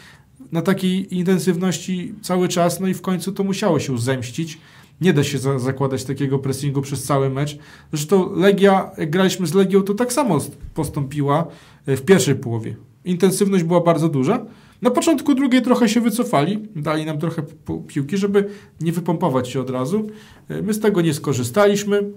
na 0.53 0.63
takiej 0.63 1.15
intensywności 1.17 2.15
cały 2.23 2.49
czas, 2.49 2.81
no 2.81 2.89
i 2.89 2.95
w 2.95 3.03
końcu 3.03 3.33
to 3.33 3.45
musiało 3.45 3.81
się 3.81 3.99
zemścić. 3.99 4.59
Nie 5.01 5.13
da 5.13 5.25
się 5.25 5.39
za 5.39 5.59
zakładać 5.59 6.05
takiego 6.05 6.39
pressingu 6.39 6.83
przez 6.83 7.05
cały 7.05 7.31
mecz. 7.31 7.59
Zresztą 7.93 8.35
Legia, 8.37 8.91
jak 8.99 9.11
graliśmy 9.11 9.47
z 9.47 9.55
Legią, 9.55 9.83
to 9.83 9.95
tak 9.95 10.13
samo 10.13 10.39
postąpiła 10.75 11.47
e, 11.87 11.97
w 11.97 12.03
pierwszej 12.03 12.35
połowie. 12.35 12.77
Intensywność 13.05 13.65
była 13.65 13.81
bardzo 13.81 14.09
duża. 14.09 14.47
Na 14.83 14.91
początku 14.91 15.35
drugiej 15.35 15.63
trochę 15.63 15.89
się 15.89 16.01
wycofali, 16.01 16.69
dali 16.77 17.07
nam 17.07 17.19
trochę 17.19 17.43
piłki, 17.87 18.17
żeby 18.17 18.49
nie 18.81 18.93
wypompować 18.93 19.49
się 19.49 19.61
od 19.61 19.71
razu. 19.71 20.07
E, 20.49 20.63
My 20.63 20.75
z 20.75 20.81
tego 20.81 21.01
nie 21.01 21.15
skorzystaliśmy. 21.15 22.11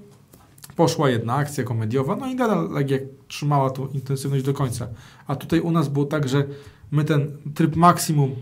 Poszła 0.75 1.09
jedna 1.09 1.33
akcja 1.33 1.63
komediowa, 1.63 2.15
no 2.15 2.27
i 2.27 2.35
nadal 2.35 2.69
Legia 2.71 2.97
trzymała 3.27 3.69
tą 3.69 3.87
intensywność 3.87 4.43
do 4.43 4.53
końca. 4.53 4.87
A 5.27 5.35
tutaj 5.35 5.59
u 5.59 5.71
nas 5.71 5.89
było 5.89 6.05
tak, 6.05 6.29
że 6.29 6.43
my 6.91 7.03
ten 7.03 7.37
tryb 7.55 7.75
maksimum 7.75 8.35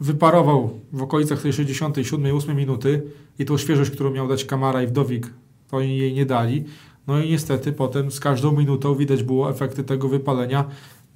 wyparował 0.00 0.80
w 0.92 1.02
okolicach 1.02 1.42
tej 1.42 1.52
67, 1.52 2.36
8 2.36 2.56
minuty 2.56 3.02
i 3.38 3.44
tą 3.44 3.58
świeżość, 3.58 3.90
którą 3.90 4.10
miał 4.10 4.28
dać 4.28 4.44
Kamara 4.44 4.82
i 4.82 4.86
Wdowik, 4.86 5.32
to 5.68 5.76
oni 5.76 5.98
jej 5.98 6.14
nie 6.14 6.26
dali. 6.26 6.64
No 7.06 7.22
i 7.22 7.30
niestety 7.30 7.72
potem 7.72 8.10
z 8.10 8.20
każdą 8.20 8.52
minutą 8.52 8.94
widać 8.94 9.22
było 9.22 9.50
efekty 9.50 9.84
tego 9.84 10.08
wypalenia, 10.08 10.64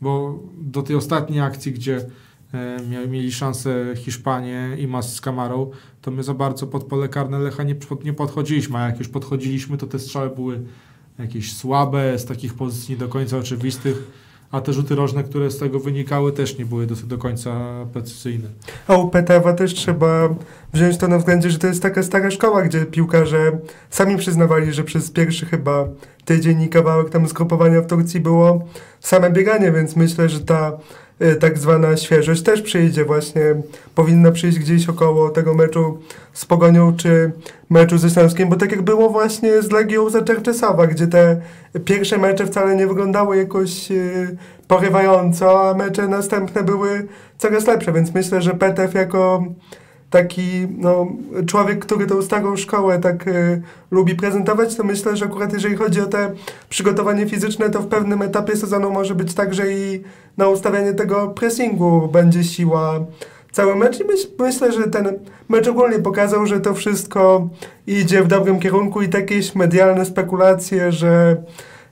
bo 0.01 0.39
do 0.59 0.83
tej 0.83 0.97
ostatniej 0.97 1.41
akcji, 1.41 1.73
gdzie 1.73 2.07
e, 2.53 3.07
mieli 3.09 3.33
szansę 3.33 3.95
Hiszpanie 3.97 4.77
i 4.79 4.87
Mas 4.87 5.15
z 5.15 5.21
Kamarą, 5.21 5.71
to 6.03 6.11
my 6.11 6.23
za 6.23 6.35
bardzo 6.35 6.67
pod 6.67 6.85
pole 6.85 7.09
karne 7.09 7.39
Lecha 7.39 7.63
nie, 7.63 7.77
nie 8.05 8.13
podchodziliśmy, 8.13 8.79
a 8.79 8.87
jak 8.87 8.99
już 8.99 9.09
podchodziliśmy, 9.09 9.77
to 9.77 9.87
te 9.87 9.99
strzały 9.99 10.31
były 10.31 10.63
jakieś 11.19 11.57
słabe, 11.57 12.19
z 12.19 12.25
takich 12.25 12.55
pozycji 12.55 12.95
nie 12.95 12.99
do 12.99 13.09
końca 13.09 13.39
oczywistych, 13.39 14.11
a 14.55 14.61
te 14.61 14.73
rzuty 14.73 14.95
rożne, 14.95 15.25
które 15.25 15.51
z 15.51 15.59
tego 15.59 15.81
wynikały, 15.81 16.33
też 16.33 16.59
nie 16.59 16.67
były 16.67 16.87
do, 16.87 16.95
do 16.95 17.19
końca 17.19 17.51
precyzyjne. 17.93 18.49
A 18.89 18.97
u 18.97 19.09
Petewa 19.09 19.53
też 19.53 19.75
trzeba 19.75 20.29
wziąć 20.73 20.97
to 20.99 21.09
na 21.09 21.19
względzie, 21.19 21.51
że 21.51 21.59
to 21.59 21.67
jest 21.67 21.83
taka 21.83 22.03
stara 22.03 22.31
szkoła, 22.31 22.63
gdzie 22.63 22.87
piłkarze 22.87 23.59
sami 23.91 24.17
przyznawali, 24.17 24.73
że 24.73 24.85
przez 24.85 25.11
pierwszy 25.11 25.47
chyba 25.47 25.89
tydzień 26.25 26.63
i 26.63 26.69
kawałek 26.69 27.11
tam 27.11 27.29
zgrupowania 27.29 27.81
w 27.81 27.87
Turcji 27.87 28.21
było 28.21 28.65
same 29.01 29.31
bieganie, 29.31 29.73
więc 29.73 29.97
myślę, 29.97 30.29
że 30.29 30.41
ta 30.41 30.73
tak 31.41 31.59
zwana 31.59 31.97
świeżość 31.97 32.43
też 32.43 32.63
przyjdzie 32.63 33.05
właśnie, 33.05 33.43
powinna 33.95 34.33
przyjść 34.33 34.59
gdzieś 34.59 34.89
około 34.89 35.31
tego 35.31 35.55
meczu 35.55 35.99
z 36.33 36.45
Pogonią 36.45 36.97
czy 36.97 37.33
meczu 37.71 37.99
ze 37.99 38.11
Śląskiem, 38.11 38.49
bo 38.49 38.57
tak 38.57 38.71
jak 38.71 38.83
było 38.83 39.11
właśnie 39.11 39.63
z 39.63 39.71
Legią 39.71 40.11
za 40.11 40.23
Czerczesowa, 40.23 40.87
gdzie 40.87 41.07
te 41.07 41.41
pierwsze 41.85 42.19
mecze 42.19 42.47
wcale 42.47 42.77
nie 42.77 42.87
wyglądały 42.87 43.37
jakoś 43.37 43.91
y, 43.91 44.37
porywająco, 44.69 45.69
a 45.69 45.75
mecze 45.75 46.09
następne 46.09 46.63
były 46.63 47.07
coraz 47.39 47.67
lepsze, 47.67 47.93
więc 47.93 48.15
myślę, 48.15 48.43
że 48.43 48.55
Petew 48.55 48.95
jako 48.95 49.45
taki 50.15 50.67
no, 50.79 51.07
człowiek, 51.47 51.79
który 51.79 52.07
tą 52.07 52.23
starą 52.23 52.57
szkołę 52.57 52.99
tak 52.99 53.29
y, 53.29 53.63
lubi 53.91 54.15
prezentować, 54.15 54.77
to 54.77 54.85
myślę, 54.85 55.17
że 55.17 55.25
akurat 55.25 55.53
jeżeli 55.53 55.77
chodzi 55.77 56.01
o 56.01 56.07
te 56.07 56.33
przygotowanie 56.69 57.27
fizyczne, 57.27 57.71
to 57.71 57.81
w 57.81 57.87
pewnym 57.87 58.23
etapie 58.23 58.57
sezonu 58.57 58.91
może 58.91 59.15
być 59.15 59.35
tak, 59.35 59.55
że 59.55 59.73
i 59.73 60.03
na 60.37 60.49
ustawianie 60.49 60.93
tego 60.93 61.29
pressingu 61.29 62.09
będzie 62.13 62.45
siła 62.45 63.01
cały 63.53 63.77
mecz. 63.77 64.01
I 64.01 64.05
myśl, 64.05 64.27
myślę, 64.39 64.73
że 64.73 64.83
ten 64.83 65.19
mecz 65.49 65.69
ogólnie 65.69 65.99
pokazał, 65.99 66.47
że 66.47 66.61
to 66.61 66.75
wszystko 66.75 67.49
idzie 67.87 68.23
w 68.23 68.29
dobrym 68.29 68.61
kierunku 68.61 69.03
i 69.03 69.09
takie 69.09 69.41
medialne 69.55 70.05
spekulacje, 70.05 70.93
że 70.93 71.37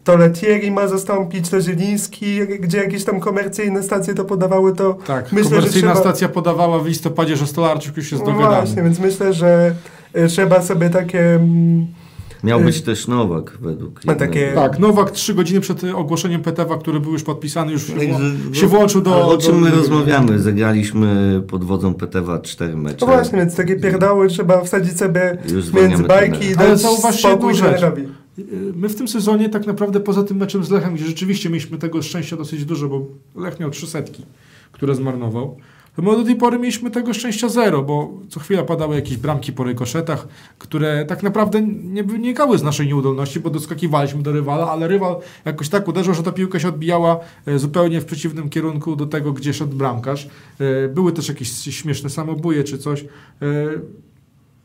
to 0.04 0.16
Letieri 0.16 0.70
ma 0.70 0.88
zastąpić, 0.88 1.48
to 1.48 1.60
Zieliński, 1.60 2.38
gdzie 2.60 2.78
jakieś 2.78 3.04
tam 3.04 3.20
komercyjne 3.20 3.82
stacje 3.82 4.14
to 4.14 4.24
podawały, 4.24 4.74
to 4.76 4.94
Tak, 5.06 5.32
Myślę, 5.32 5.50
że 5.50 5.56
komercyjna 5.56 5.88
trzeba- 5.94 6.00
stacja 6.00 6.28
podawała 6.28 6.78
w 6.78 6.86
listopadzie, 6.86 7.36
że 7.36 7.46
Stolarczyk 7.46 7.96
już 7.96 8.12
jest 8.12 8.24
no 8.26 8.32
dogadany. 8.32 8.56
właśnie, 8.66 8.82
więc 8.82 8.98
myślę, 8.98 9.32
że 9.32 9.74
y, 10.16 10.28
trzeba 10.28 10.62
sobie 10.62 10.90
takie... 10.90 11.34
mm, 11.34 11.86
Miał 12.44 12.60
Y- 12.60 12.64
być 12.64 12.82
też 12.82 13.08
Nowak 13.08 13.58
według 13.60 14.00
takie-. 14.04 14.52
Tak, 14.54 14.78
Nowak 14.78 15.10
trzy 15.10 15.34
godziny 15.34 15.60
przed 15.60 15.84
y, 15.84 15.96
ogłoszeniem 15.96 16.42
PTW, 16.42 16.78
który 16.78 17.00
był 17.00 17.12
już 17.12 17.22
podpisany, 17.22 17.72
już 17.72 17.86
się, 17.86 17.92
wło- 17.92 18.54
się 18.54 18.66
włączył 18.66 19.00
do... 19.00 19.14
Ale 19.14 19.24
o 19.24 19.38
czym 19.38 19.60
my 19.60 19.70
do- 19.70 19.76
rozmawiamy? 19.76 20.38
Zagraliśmy 20.38 21.42
pod 21.48 21.64
wodzą 21.64 21.94
Petewa 21.94 22.38
cztery 22.40 22.76
mecze. 22.76 22.96
No 23.00 23.06
właśnie, 23.06 23.38
więc 23.38 23.56
takie 23.56 23.76
pierdoły 23.76 24.28
trzeba 24.28 24.60
wsadzić 24.64 24.98
sobie 24.98 25.38
między 25.74 26.02
bajki 26.02 26.46
i 26.46 26.56
Ale 26.56 26.68
dać 26.68 26.82
jedną 27.24 27.54
rzecz. 27.54 27.62
trenerowi. 27.80 28.08
Y, 28.38 28.72
My 28.76 28.88
w 28.88 28.96
tym 28.96 29.08
sezonie 29.08 29.48
tak 29.48 29.66
naprawdę 29.66 30.00
poza 30.00 30.22
tym 30.22 30.36
meczem 30.36 30.64
z 30.64 30.70
Lechem, 30.70 30.94
gdzie 30.94 31.04
rzeczywiście 31.04 31.48
mieliśmy 31.48 31.78
tego 31.78 32.02
szczęścia 32.02 32.36
dosyć 32.36 32.64
dużo, 32.64 32.88
bo 32.88 33.06
Lech 33.36 33.60
miał 33.60 33.70
trzy 33.70 33.86
setki, 33.86 34.22
które 34.72 34.94
zmarnował, 34.94 35.56
to 35.96 36.02
my 36.02 36.16
do 36.16 36.24
tej 36.24 36.36
pory 36.36 36.58
mieliśmy 36.58 36.90
tego 36.90 37.14
szczęścia 37.14 37.48
zero, 37.48 37.82
bo 37.82 38.12
co 38.28 38.40
chwila 38.40 38.62
padały 38.62 38.94
jakieś 38.94 39.16
bramki 39.16 39.52
po 39.52 39.64
rykoszetach, 39.64 40.28
które 40.58 41.04
tak 41.04 41.22
naprawdę 41.22 41.62
nie 41.62 42.04
wynikały 42.04 42.58
z 42.58 42.62
naszej 42.62 42.86
nieudolności, 42.86 43.40
bo 43.40 43.50
doskakiwaliśmy 43.50 44.22
do 44.22 44.32
rywala, 44.32 44.70
ale 44.70 44.88
rywal 44.88 45.16
jakoś 45.44 45.68
tak 45.68 45.88
uderzył, 45.88 46.14
że 46.14 46.22
ta 46.22 46.32
piłka 46.32 46.58
się 46.58 46.68
odbijała 46.68 47.20
e, 47.46 47.58
zupełnie 47.58 48.00
w 48.00 48.04
przeciwnym 48.04 48.48
kierunku 48.48 48.96
do 48.96 49.06
tego, 49.06 49.32
gdzie 49.32 49.54
szedł 49.54 49.76
bramkarz. 49.76 50.28
E, 50.58 50.88
Były 50.88 51.12
też 51.12 51.28
jakieś 51.28 51.52
śmieszne 51.52 52.10
samobuje 52.10 52.64
czy 52.64 52.78
coś. 52.78 53.04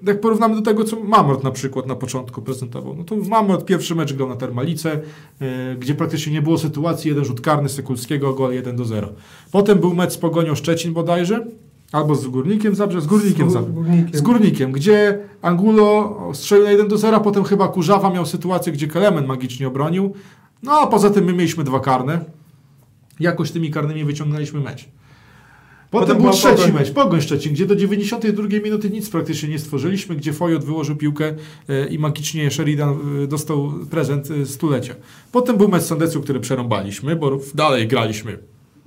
Jak 0.03 0.21
porównamy 0.21 0.55
do 0.55 0.61
tego, 0.61 0.83
co 0.83 0.99
Mamort 0.99 1.43
na 1.43 1.51
przykład 1.51 1.87
na 1.87 1.95
początku 1.95 2.41
prezentował, 2.41 2.95
no 2.95 3.03
to 3.03 3.15
Mamort 3.15 3.65
pierwszy 3.65 3.95
mecz 3.95 4.13
grał 4.13 4.29
na 4.29 4.35
Termalice, 4.35 4.99
e, 5.41 5.75
gdzie 5.75 5.95
praktycznie 5.95 6.33
nie 6.33 6.41
było 6.41 6.57
sytuacji, 6.57 7.09
jeden 7.09 7.25
rzut 7.25 7.41
karny 7.41 7.69
Sekulskiego, 7.69 8.33
gol 8.33 8.53
1 8.53 8.75
do 8.75 8.85
0. 8.85 9.09
Potem 9.51 9.79
był 9.79 9.93
mecz 9.93 10.13
z 10.13 10.17
Pogonią 10.17 10.55
Szczecin 10.55 10.93
bodajże, 10.93 11.45
albo 11.91 12.15
z 12.15 12.27
Górnikiem 12.27 12.75
Zabrze, 12.75 13.01
z 13.01 13.05
Górnikiem 13.05 13.49
Z 13.49 13.53
Zabrze. 13.53 13.73
Górnikiem. 13.73 14.19
Z 14.19 14.21
Górnikiem, 14.21 14.71
gdzie 14.71 15.19
Angulo 15.41 16.17
strzelił 16.33 16.65
na 16.65 16.71
1 16.71 16.87
do 16.87 16.97
0, 16.97 17.19
potem 17.19 17.43
chyba 17.43 17.67
Kurzawa 17.67 18.09
miał 18.09 18.25
sytuację, 18.25 18.73
gdzie 18.73 18.87
Kelemen 18.87 19.25
magicznie 19.25 19.67
obronił. 19.67 20.13
No 20.63 20.71
a 20.71 20.87
poza 20.87 21.09
tym 21.09 21.25
my 21.25 21.33
mieliśmy 21.33 21.63
dwa 21.63 21.79
karne. 21.79 22.25
Jakoś 23.19 23.51
tymi 23.51 23.71
karnymi 23.71 24.05
wyciągnęliśmy 24.05 24.59
mecz. 24.59 24.89
Potem, 25.91 26.07
Potem 26.07 26.23
był 26.23 26.31
trzeci 26.31 26.55
Pogoń. 26.55 26.71
mecz, 26.73 26.91
Pogoń 26.91 27.21
Szczecin, 27.21 27.53
gdzie 27.53 27.65
do 27.65 27.75
92 27.75 28.47
minuty 28.63 28.89
nic 28.89 29.09
praktycznie 29.09 29.49
nie 29.49 29.59
stworzyliśmy, 29.59 30.15
gdzie 30.15 30.33
Fojot 30.33 30.65
wyłożył 30.65 30.95
piłkę 30.95 31.35
e, 31.69 31.87
i 31.87 31.99
magicznie 31.99 32.51
Sheridan 32.51 32.97
e, 33.23 33.27
dostał 33.27 33.73
prezent 33.89 34.31
e, 34.31 34.45
stulecia. 34.45 34.95
Potem 35.31 35.57
był 35.57 35.67
mecz 35.67 35.83
Sandecu, 35.83 36.21
który 36.21 36.39
przerąbaliśmy, 36.39 37.15
bo 37.15 37.39
dalej 37.55 37.87
graliśmy 37.87 38.37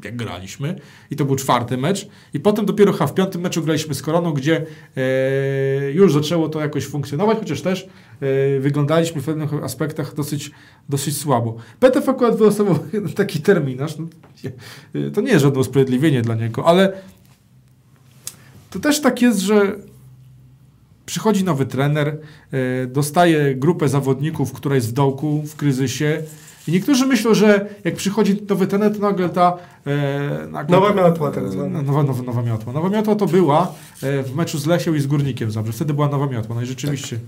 jak 0.04 0.16
graliśmy. 0.16 0.80
I 1.10 1.16
to 1.16 1.24
był 1.24 1.36
czwarty 1.36 1.76
mecz. 1.76 2.08
I 2.34 2.40
potem 2.40 2.66
dopiero 2.66 2.92
chyba 2.92 3.06
w 3.06 3.14
piątym 3.14 3.40
meczu 3.40 3.62
graliśmy 3.62 3.94
z 3.94 4.02
Koroną, 4.02 4.32
gdzie 4.32 4.66
e, 4.96 5.92
już 5.92 6.12
zaczęło 6.12 6.48
to 6.48 6.60
jakoś 6.60 6.86
funkcjonować, 6.86 7.38
chociaż 7.38 7.62
też 7.62 7.88
e, 8.20 8.60
wyglądaliśmy 8.60 9.22
w 9.22 9.24
pewnych 9.24 9.54
aspektach 9.54 10.14
dosyć, 10.14 10.50
dosyć 10.88 11.16
słabo. 11.16 11.56
PTF 11.80 12.08
akurat 12.08 12.36
wylosował 12.36 12.78
taki 13.16 13.40
terminarz, 13.40 13.96
no, 13.98 14.06
e, 14.94 15.10
to 15.10 15.20
nie 15.20 15.30
jest 15.30 15.42
żadne 15.42 15.60
usprawiedliwienie 15.60 16.22
dla 16.22 16.34
niego, 16.34 16.66
ale 16.66 16.92
to 18.70 18.78
też 18.78 19.00
tak 19.00 19.22
jest, 19.22 19.38
że 19.38 19.76
przychodzi 21.06 21.44
nowy 21.44 21.66
trener, 21.66 22.08
e, 22.52 22.86
dostaje 22.86 23.54
grupę 23.54 23.88
zawodników, 23.88 24.52
która 24.52 24.74
jest 24.74 24.88
w 24.88 24.92
dołku, 24.92 25.42
w 25.42 25.56
kryzysie 25.56 26.22
i 26.68 26.72
niektórzy 26.72 27.06
myślą, 27.06 27.34
że 27.34 27.66
jak 27.84 27.94
przychodzi 27.96 28.36
nowy 28.48 28.66
trener, 28.66 28.92
to 28.94 28.98
nagle 28.98 29.28
ta... 29.28 29.56
E, 29.86 30.46
nagle, 30.50 30.76
Nowa 30.76 30.94
miotła 30.94 31.30
tak 31.30 31.48
zwana. 31.48 31.80
E, 31.80 31.82
Nowa, 31.82 32.02
nowa, 32.02 32.22
nowa 32.22 32.42
miotła. 32.42 32.72
Nowa 32.72 32.88
miotła 32.88 33.14
to 33.14 33.26
była 33.26 33.72
e, 34.02 34.22
w 34.22 34.34
meczu 34.34 34.58
z 34.58 34.66
Lesią 34.66 34.94
i 34.94 35.00
z 35.00 35.06
Górnikiem 35.06 35.50
Zabrze. 35.50 35.72
Wtedy 35.72 35.94
była 35.94 36.08
nowa 36.08 36.26
miotła. 36.26 36.54
No 36.54 36.62
i 36.62 36.66
rzeczywiście 36.66 37.18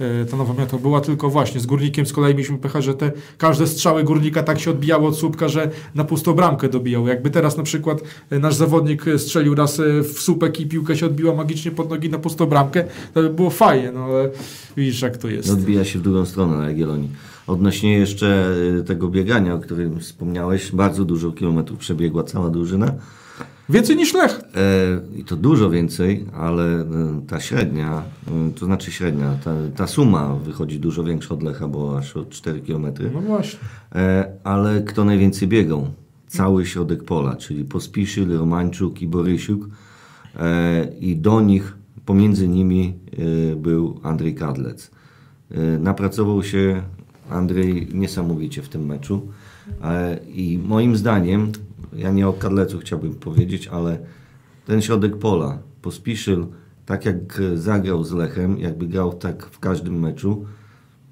e, 0.00 0.24
ta 0.24 0.36
nowa 0.36 0.54
miotła 0.54 0.78
była 0.78 1.00
tylko 1.00 1.30
właśnie 1.30 1.60
z 1.60 1.66
Górnikiem. 1.66 2.06
Z 2.06 2.12
kolei 2.12 2.34
mieliśmy 2.34 2.58
pecha, 2.58 2.80
że 2.80 2.94
te 2.94 3.12
każde 3.38 3.66
strzały 3.66 4.04
Górnika 4.04 4.42
tak 4.42 4.60
się 4.60 4.70
odbijało 4.70 5.08
od 5.08 5.16
słupka, 5.16 5.48
że 5.48 5.70
na 5.94 6.04
pustą 6.04 6.32
bramkę 6.32 6.68
dobijał. 6.68 7.06
Jakby 7.08 7.30
teraz 7.30 7.56
na 7.56 7.62
przykład 7.62 8.00
e, 8.30 8.38
nasz 8.38 8.54
zawodnik 8.54 9.08
e, 9.08 9.18
strzelił 9.18 9.54
raz 9.54 9.80
e, 9.80 10.02
w 10.02 10.20
słupek 10.20 10.60
i 10.60 10.66
piłka 10.66 10.96
się 10.96 11.06
odbiła 11.06 11.34
magicznie 11.34 11.70
pod 11.70 11.90
nogi 11.90 12.10
na 12.10 12.18
pustą 12.18 12.46
bramkę, 12.46 12.84
to 13.14 13.22
by 13.22 13.30
było 13.30 13.50
fajnie, 13.50 13.92
no 13.92 14.04
ale 14.04 14.30
widzisz 14.76 15.02
jak 15.02 15.16
to 15.16 15.28
jest. 15.28 15.50
Odbija 15.50 15.84
się 15.84 15.98
w 15.98 16.02
drugą 16.02 16.26
stronę 16.26 16.56
na 16.56 16.68
Jagiellonii. 16.68 17.08
Odnośnie 17.46 17.98
jeszcze 17.98 18.54
y, 18.80 18.84
tego 18.84 19.08
biegania, 19.08 19.54
o 19.54 19.58
którym 19.58 20.00
wspomniałeś, 20.00 20.72
bardzo 20.72 21.04
dużo 21.04 21.32
kilometrów 21.32 21.78
przebiegła 21.78 22.24
cała 22.24 22.50
drużyna. 22.50 22.94
Więcej 23.68 23.96
niż 23.96 24.14
Lech. 24.14 24.40
E, 24.40 25.18
I 25.18 25.24
to 25.24 25.36
dużo 25.36 25.70
więcej, 25.70 26.26
ale 26.32 26.64
e, 26.64 26.86
ta 27.28 27.40
średnia, 27.40 28.02
e, 28.28 28.52
to 28.58 28.66
znaczy 28.66 28.92
średnia, 28.92 29.36
ta, 29.44 29.54
ta 29.76 29.86
suma 29.86 30.34
wychodzi 30.34 30.78
dużo 30.78 31.04
większa 31.04 31.34
od 31.34 31.42
Lecha, 31.42 31.68
bo 31.68 31.98
aż 31.98 32.16
o 32.16 32.24
4 32.24 32.60
km. 32.60 32.86
No 33.14 33.20
właśnie. 33.20 33.58
E, 33.94 34.32
ale 34.44 34.82
kto 34.82 35.04
najwięcej 35.04 35.48
biegał? 35.48 35.86
Cały 36.28 36.66
środek 36.66 37.04
pola, 37.04 37.36
czyli 37.36 37.64
Pospiszil, 37.64 38.38
Romańczuk 38.38 39.02
i 39.02 39.08
Borysiuk. 39.08 39.68
E, 40.36 40.88
I 41.00 41.16
do 41.16 41.40
nich, 41.40 41.76
pomiędzy 42.06 42.48
nimi 42.48 42.94
był 43.56 44.00
Andrzej 44.02 44.34
Kadlec. 44.34 44.90
E, 45.50 45.78
napracował 45.78 46.42
się 46.42 46.82
Andrzej 47.30 47.88
niesamowicie 47.94 48.62
w 48.62 48.68
tym 48.68 48.86
meczu. 48.86 49.28
E, 49.82 50.18
I 50.34 50.58
moim 50.58 50.96
zdaniem, 50.96 51.52
ja 51.92 52.10
nie 52.10 52.28
o 52.28 52.32
Kadlecu 52.32 52.78
chciałbym 52.78 53.14
powiedzieć, 53.14 53.68
ale 53.68 53.98
ten 54.66 54.82
środek 54.82 55.16
pola, 55.16 55.58
Pospiszil, 55.82 56.46
tak 56.86 57.04
jak 57.04 57.42
zagrał 57.54 58.04
z 58.04 58.12
Lechem, 58.12 58.58
jakby 58.58 58.86
grał 58.86 59.12
tak 59.12 59.46
w 59.46 59.58
każdym 59.58 60.00
meczu, 60.00 60.44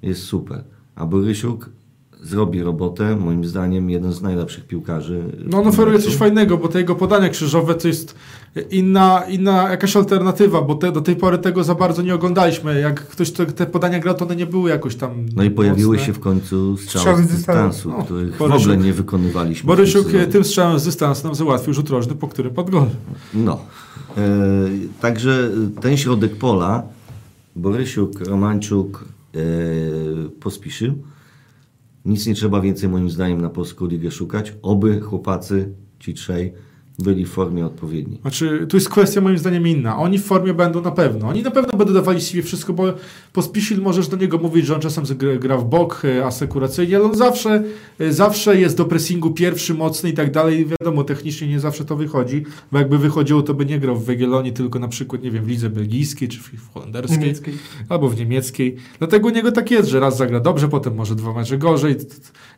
jest 0.01 0.23
super. 0.23 0.63
A 0.95 1.05
Borysiuk 1.05 1.69
zrobi 2.21 2.63
robotę, 2.63 3.15
moim 3.15 3.45
zdaniem 3.45 3.89
jeden 3.89 4.13
z 4.13 4.21
najlepszych 4.21 4.67
piłkarzy. 4.67 5.23
w 5.39 5.49
No 5.51 5.57
on 5.57 5.63
tym 5.63 5.71
oferuje 5.73 5.99
coś 5.99 6.15
fajnego, 6.15 6.57
bo 6.57 6.67
te 6.67 6.79
jego 6.79 6.95
podania 6.95 7.29
krzyżowe 7.29 7.75
to 7.75 7.87
jest 7.87 8.15
inna, 8.71 9.23
inna 9.29 9.69
jakaś 9.69 9.95
alternatywa, 9.95 10.61
bo 10.61 10.75
te, 10.75 10.91
do 10.91 11.01
tej 11.01 11.15
pory 11.15 11.37
tego 11.37 11.63
za 11.63 11.75
bardzo 11.75 12.01
nie 12.01 12.15
oglądaliśmy. 12.15 12.79
Jak 12.79 13.07
ktoś 13.07 13.31
te, 13.31 13.45
te 13.45 13.65
podania 13.65 13.99
grał, 13.99 14.15
to 14.15 14.25
one 14.25 14.35
nie 14.35 14.45
były 14.45 14.69
jakoś 14.69 14.95
tam 14.95 15.11
No 15.35 15.43
i 15.43 15.49
pojawiły 15.51 15.95
mocne. 15.95 16.05
się 16.07 16.13
w 16.13 16.19
końcu 16.19 16.77
strzały 16.77 17.03
Strzały 17.05 17.23
z 17.23 17.27
dystansu. 17.27 17.89
No, 17.89 18.03
których 18.03 18.35
w 18.35 18.39
Borysiuk- 18.39 18.55
ogóle 18.61 18.77
nie 18.77 18.93
wykonywaliśmy. 18.93 19.63
w 19.63 19.67
Borysiuk 19.67 20.07
tym 20.31 20.43
strzałem 20.43 20.79
z 20.79 20.83
dystansu 20.85 21.23
nam 21.27 21.35
załatwił 21.35 21.73
rzut 21.73 21.89
rożny, 21.89 22.15
po 22.15 22.27
którym 22.27 22.53
pod 22.53 22.69
gol. 22.69 22.85
No. 23.33 23.59
E, 24.17 24.21
także 25.01 25.49
ten 25.81 25.97
środek 25.97 26.35
pola, 26.35 26.83
Borysiuk, 27.55 28.19
Romańczuk, 28.27 29.05
e, 29.35 29.39
Pospiszy, 30.39 30.93
nic 32.05 32.27
nie 32.27 32.33
trzeba 32.33 32.61
więcej 32.61 32.89
moim 32.89 33.09
zdaniem 33.09 33.41
na 33.41 33.49
polską 33.49 33.87
ligę 33.87 34.11
szukać. 34.11 34.53
Oby 34.61 34.99
chłopacy, 35.01 35.73
ci 35.99 36.13
trzej, 36.13 36.53
byli 37.03 37.25
w 37.25 37.29
formie 37.29 37.65
odpowiedniej. 37.65 38.19
Znaczy, 38.21 38.65
tu 38.69 38.77
jest 38.77 38.89
kwestia 38.89 39.21
moim 39.21 39.37
zdaniem 39.37 39.67
inna. 39.67 39.97
Oni 39.97 40.19
w 40.19 40.23
formie 40.25 40.53
będą 40.53 40.81
na 40.81 40.91
pewno. 40.91 41.27
Oni 41.27 41.43
na 41.43 41.51
pewno 41.51 41.77
będą 41.77 41.93
dawali 41.93 42.21
siebie 42.21 42.43
wszystko, 42.43 42.73
bo 42.73 42.93
po 43.33 43.41
Spisil 43.41 43.81
możesz 43.81 44.07
do 44.07 44.17
niego 44.17 44.37
mówić, 44.37 44.65
że 44.65 44.75
on 44.75 44.81
czasem 44.81 45.03
gra, 45.39 45.57
w 45.57 45.65
bok, 45.65 46.01
e, 46.05 46.25
asekuracyjnie, 46.25 46.95
ale 46.95 47.05
on 47.05 47.15
zawsze, 47.15 47.63
e, 47.99 48.13
zawsze 48.13 48.59
jest 48.59 48.77
do 48.77 48.85
pressingu 48.85 49.31
pierwszy, 49.31 49.73
mocny 49.73 50.09
i 50.09 50.13
tak 50.13 50.31
dalej. 50.31 50.65
Wiadomo, 50.65 51.03
technicznie 51.03 51.47
nie 51.47 51.59
zawsze 51.59 51.85
to 51.85 51.95
wychodzi, 51.95 52.45
bo 52.71 52.77
jakby 52.79 52.97
wychodziło, 52.97 53.41
to 53.41 53.53
by 53.53 53.65
nie 53.65 53.79
grał 53.79 53.95
w 53.95 54.05
Węgielonii, 54.05 54.53
tylko 54.53 54.79
na 54.79 54.87
przykład, 54.87 55.23
nie 55.23 55.31
wiem, 55.31 55.43
w 55.43 55.47
lidze 55.47 55.69
belgijskiej, 55.69 56.27
czy 56.27 56.39
w, 56.39 56.73
holenderskiej, 56.73 57.19
Niemieckiej. 57.19 57.53
albo 57.89 58.09
w 58.09 58.17
niemieckiej. 58.19 58.75
Dlatego 58.99 59.27
u 59.27 59.31
niego 59.31 59.51
tak 59.51 59.71
jest, 59.71 59.89
że 59.89 59.99
raz 59.99 60.17
zagra 60.17 60.39
dobrze, 60.39 60.67
potem 60.67 60.95
może 60.95 61.15
dwa 61.15 61.33
mecze 61.33 61.57
gorzej. 61.57 61.95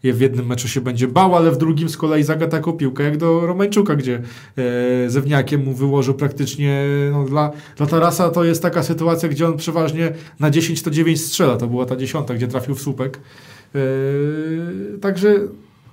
W 0.04 0.22
jednym 0.22 0.46
meczu 0.46 0.68
się 0.68 0.82
będzie 0.82 1.08
bał, 1.08 1.36
ale 1.36 1.52
w 1.52 1.58
drugim 1.58 1.90
z 1.90 1.98
kolei 1.98 2.24
zagra 2.24 2.48
taką 2.48 2.74
piłkę 2.74 3.04
jak 3.04 3.18
do 3.18 3.48
Romańczuka, 3.48 3.96
gdzie 3.96 4.22
zewniakiem 5.08 5.64
mu 5.66 5.74
wyłożył 5.74 6.14
praktycznie, 6.14 6.86
no, 7.12 7.24
dla, 7.26 7.52
dla 7.78 7.88
Tarasa 7.88 8.30
to 8.30 8.44
jest 8.44 8.62
taka 8.62 8.84
sytuacja, 8.84 9.30
gdzie 9.30 9.48
on 9.48 9.58
przeważnie 9.58 10.14
na 10.40 10.50
10 10.50 10.82
to 10.82 10.92
9 10.92 11.22
strzela, 11.22 11.58
to 11.58 11.68
była 11.68 11.86
ta 11.86 11.96
dziesiąta, 11.96 12.34
gdzie 12.34 12.48
trafił 12.48 12.76
w 12.76 12.82
słupek. 12.82 13.20
E, 13.76 13.80
także 15.02 15.40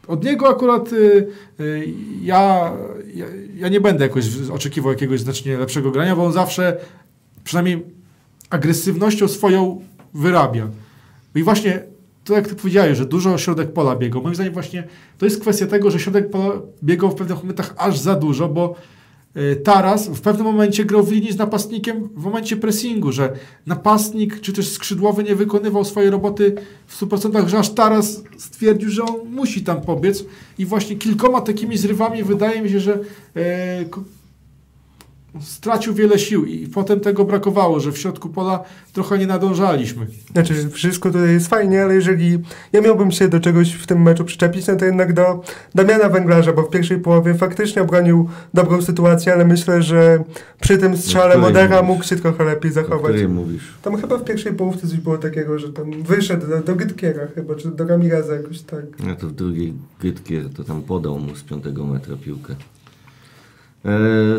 od 0.08 0.24
niego 0.24 0.48
akurat 0.48 0.90
e, 0.92 0.96
e, 0.96 1.78
ja, 2.22 2.72
ja, 3.14 3.26
ja 3.54 3.68
nie 3.68 3.80
będę 3.80 4.04
jakoś 4.04 4.24
oczekiwał 4.52 4.92
jakiegoś 4.92 5.20
znacznie 5.20 5.58
lepszego 5.58 5.90
grania, 5.90 6.16
bo 6.16 6.24
on 6.24 6.32
zawsze 6.32 6.76
przynajmniej 7.44 7.82
agresywnością 8.50 9.28
swoją 9.28 9.80
wyrabia. 10.14 10.68
I 11.34 11.42
właśnie 11.42 11.82
to, 12.24 12.34
jak 12.34 12.48
ty 12.48 12.54
powiedziałeś, 12.54 12.98
że 12.98 13.06
dużo 13.06 13.38
środek 13.38 13.72
pola 13.72 13.96
biegał. 13.96 14.22
Moim 14.22 14.34
zdaniem 14.34 14.52
właśnie 14.52 14.84
to 15.18 15.26
jest 15.26 15.40
kwestia 15.40 15.66
tego, 15.66 15.90
że 15.90 16.00
środek 16.00 16.30
pola 16.30 16.52
biegał 16.84 17.10
w 17.10 17.14
pewnych 17.14 17.38
momentach 17.38 17.74
aż 17.76 17.98
za 17.98 18.14
dużo, 18.14 18.48
bo 18.48 18.74
y, 19.36 19.56
Taras 19.56 20.08
w 20.08 20.20
pewnym 20.20 20.46
momencie 20.46 20.84
grał 20.84 21.02
w 21.02 21.12
linii 21.12 21.32
z 21.32 21.38
napastnikiem 21.38 22.08
w 22.16 22.24
momencie 22.24 22.56
pressingu, 22.56 23.12
że 23.12 23.32
napastnik 23.66 24.40
czy 24.40 24.52
też 24.52 24.68
skrzydłowy 24.68 25.24
nie 25.24 25.34
wykonywał 25.34 25.84
swojej 25.84 26.10
roboty 26.10 26.54
w 26.86 27.00
100%, 27.02 27.48
że 27.48 27.58
aż 27.58 27.70
Taras 27.70 28.22
stwierdził, 28.38 28.90
że 28.90 29.02
on 29.02 29.14
musi 29.30 29.64
tam 29.64 29.80
pobiec 29.80 30.24
i 30.58 30.66
właśnie 30.66 30.96
kilkoma 30.96 31.40
takimi 31.40 31.76
zrywami 31.76 32.22
wydaje 32.22 32.62
mi 32.62 32.70
się, 32.70 32.80
że 32.80 32.98
ko- 33.90 34.04
stracił 35.40 35.94
wiele 35.94 36.18
sił 36.18 36.44
i 36.44 36.66
potem 36.66 37.00
tego 37.00 37.24
brakowało, 37.24 37.80
że 37.80 37.92
w 37.92 37.98
środku 37.98 38.28
pola 38.28 38.64
trochę 38.92 39.18
nie 39.18 39.26
nadążaliśmy. 39.26 40.06
Znaczy, 40.32 40.70
wszystko 40.70 41.10
tutaj 41.10 41.32
jest 41.32 41.48
fajnie, 41.48 41.82
ale 41.82 41.94
jeżeli 41.94 42.38
ja 42.72 42.80
miałbym 42.80 43.10
się 43.10 43.28
do 43.28 43.40
czegoś 43.40 43.72
w 43.72 43.86
tym 43.86 44.02
meczu 44.02 44.24
przyczepić, 44.24 44.66
no 44.66 44.76
to 44.76 44.84
jednak 44.84 45.12
do 45.12 45.42
Damiana 45.74 46.08
Węglarza, 46.08 46.52
bo 46.52 46.62
w 46.62 46.70
pierwszej 46.70 46.98
połowie 46.98 47.34
faktycznie 47.34 47.82
obronił 47.82 48.28
dobrą 48.54 48.82
sytuację, 48.82 49.32
ale 49.32 49.44
myślę, 49.44 49.82
że 49.82 50.24
przy 50.60 50.78
tym 50.78 50.96
strzale 50.96 51.38
Modera 51.38 51.76
mówisz? 51.76 51.88
mógł 51.88 52.04
się 52.04 52.16
trochę 52.16 52.44
lepiej 52.44 52.72
zachować. 52.72 53.16
mówisz? 53.28 53.72
Tam 53.82 53.96
chyba 54.00 54.18
w 54.18 54.24
pierwszej 54.24 54.52
połówce 54.52 54.88
coś 54.88 54.96
było 54.98 55.18
takiego, 55.18 55.58
że 55.58 55.72
tam 55.72 56.02
wyszedł 56.02 56.46
do, 56.46 56.60
do 56.60 56.74
Gytkiera 56.74 57.26
chyba, 57.34 57.54
czy 57.54 57.70
do 57.70 57.86
Ramireza 57.86 58.34
jakoś 58.34 58.60
tak. 58.60 58.84
Ja 59.06 59.14
to 59.16 59.26
w 59.26 59.32
drugiej 59.32 59.74
Gytkier 60.00 60.44
to 60.56 60.64
tam 60.64 60.82
podał 60.82 61.18
mu 61.18 61.36
z 61.36 61.42
piątego 61.42 61.86
metra 61.86 62.16
piłkę. 62.16 62.54
E, 63.84 63.90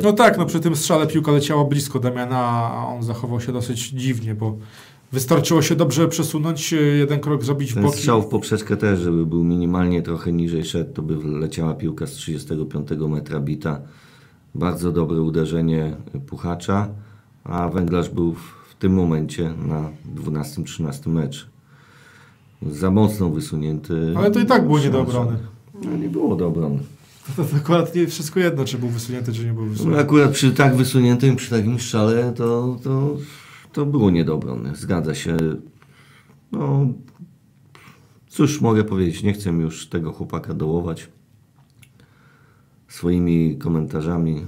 No 0.04 0.14
tak, 0.14 0.38
no 0.38 0.46
przy 0.46 0.60
tym 0.60 0.76
strzale 0.76 1.08
piłka 1.08 1.32
leciała 1.32 1.66
blisko 1.66 2.00
Damiana, 2.00 2.40
a 2.74 2.88
on 2.88 3.04
zachował 3.04 3.42
się 3.42 3.52
dosyć 3.52 3.90
dziwnie, 3.90 4.36
bo 4.36 4.58
wystarczyło 5.12 5.62
się 5.62 5.76
dobrze 5.76 6.08
przesunąć, 6.08 6.74
e, 6.74 6.78
jeden 6.78 7.20
krok 7.20 7.44
zrobić 7.44 7.74
w 7.74 7.82
boki. 7.82 7.98
strzał 7.98 8.22
w 8.22 8.28
poprzeczkę 8.28 8.78
też, 8.78 9.00
żeby 9.00 9.26
był 9.26 9.44
minimalnie 9.44 10.02
trochę 10.02 10.32
niżej 10.32 10.66
szedł, 10.66 10.94
to 10.94 11.02
by 11.02 11.40
leciała 11.40 11.74
piłka 11.74 12.08
z 12.08 12.12
35 12.12 13.08
metra 13.10 13.40
bita. 13.40 13.80
Bardzo 14.56 14.92
dobre 14.92 15.22
uderzenie 15.22 15.96
Puchacza, 16.28 16.88
a 17.44 17.70
Węglarz 17.70 18.10
był 18.10 18.34
w, 18.34 18.62
tym 18.80 18.94
momencie 18.94 19.54
na 19.68 19.90
12-13 20.16 21.10
mecz. 21.10 21.50
Za 22.72 22.92
mocno 22.92 23.30
wysunięty. 23.30 24.14
Ale 24.18 24.32
to 24.32 24.40
i 24.40 24.46
tak 24.46 24.66
było 24.66 24.80
nie 24.80 24.90
do 24.90 25.02
obrony. 25.02 25.38
No, 25.84 25.98
nie 25.98 26.10
było 26.10 26.36
do 26.36 26.48
obrony. 26.48 26.80
To, 27.36 27.44
to 27.44 27.56
akurat 27.58 27.96
nie 27.96 28.08
wszystko 28.08 28.40
jedno, 28.40 28.66
czy 28.66 28.78
był 28.78 28.90
wysunięty, 28.90 29.34
czy 29.34 29.46
nie 29.46 29.54
był 29.54 29.66
No, 29.66 29.72
wysunięty. 29.72 30.00
akurat 30.00 30.32
przy 30.32 30.52
tak 30.52 30.76
wysuniętym, 30.76 31.36
przy 31.36 31.50
takim 31.50 31.80
strzale 31.80 32.34
to, 32.34 32.78
to, 32.84 33.18
to 33.74 33.86
było 33.86 34.10
nie 34.12 34.26
do 34.26 34.36
obrony. 34.36 34.76
Zgadza 34.76 35.16
się. 35.16 35.38
No, 36.52 36.88
cóż 38.28 38.62
mogę 38.62 38.84
powiedzieć, 38.84 39.24
nie 39.24 39.34
chcę 39.34 39.50
już 39.50 39.88
tego 39.88 40.12
chłopaka 40.12 40.54
dołować 40.54 41.10
swoimi 42.88 43.58
komentarzami. 43.58 44.46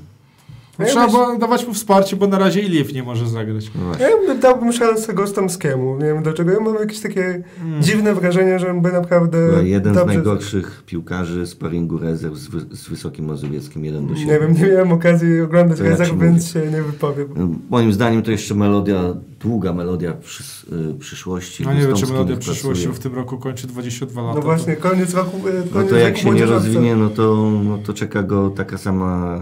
No 0.80 0.86
ja 0.86 0.92
Trzeba 0.92 1.08
było 1.08 1.38
dawać 1.38 1.68
mu 1.68 1.74
wsparcie, 1.74 2.16
bo 2.16 2.28
na 2.28 2.38
razie 2.40 2.62
Iliew 2.62 2.94
nie 2.94 3.04
może 3.04 3.28
zagrać. 3.30 3.72
No. 3.76 4.06
Ja 4.06 4.18
bym 4.28 4.40
dałbym 4.40 4.74
szansę 4.74 5.14
Gostomskiemu. 5.14 5.98
Nie 5.98 6.06
wiem 6.06 6.24
dlaczego. 6.24 6.52
Ja 6.52 6.60
mam 6.60 6.76
jakieś 6.76 7.00
takie 7.00 7.44
Hmm. 7.60 7.84
dziwne 7.84 8.16
wrażenie, 8.16 8.60
że 8.60 8.72
on 8.72 8.82
by 8.82 8.92
naprawdę. 8.92 9.48
Była 9.48 9.62
jeden 9.62 9.94
z 9.96 10.06
najgorszych 10.06 10.84
piłkarzy 10.86 11.48
sparingu 11.48 11.98
rezerw 11.98 12.36
z, 12.38 12.48
wy, 12.48 12.60
z 12.76 12.90
Wysokim 12.90 13.26
Mazowieckim 13.26 13.86
1 13.86 14.08
do 14.08 14.16
7. 14.16 14.28
Nie 14.34 14.40
wiem, 14.40 14.54
nie 14.54 14.74
miałem 14.74 14.92
okazji 14.92 15.42
oglądać 15.42 15.78
To 15.78 15.84
rezerw, 15.84 16.20
więc 16.20 16.48
się 16.52 16.60
nie 16.72 16.82
wypowiem. 16.82 17.60
Moim 17.70 17.94
zdaniem 17.94 18.22
to 18.22 18.32
jeszcze 18.32 18.56
melodia, 18.56 19.02
długa 19.40 19.74
melodia 19.74 20.14
przysz, 20.14 20.64
y, 20.64 21.00
przyszłości. 21.00 21.64
No 21.64 21.74
nie 21.74 21.82
wiem, 21.82 21.96
czy 21.96 22.08
Melodia 22.08 22.38
przyszłości 22.38 22.88
w 22.88 23.00
tym 23.00 23.16
roku 23.16 23.38
kończy 23.38 23.68
22 23.68 24.22
lata. 24.22 24.36
No 24.36 24.42
właśnie, 24.42 24.76
koniec 24.76 25.14
roku. 25.14 25.38
e, 25.38 25.52
No 25.66 25.72
Koniec 25.74 25.90
to 25.90 25.96
jak 25.98 26.14
roku 26.14 26.24
się 26.24 26.32
nie 26.34 26.46
rozwinie, 26.46 26.96
no 26.96 27.10
to, 27.10 27.52
no 27.64 27.78
to 27.78 27.94
czeka 27.94 28.24
go 28.24 28.50
taka 28.50 28.78
sama, 28.78 29.40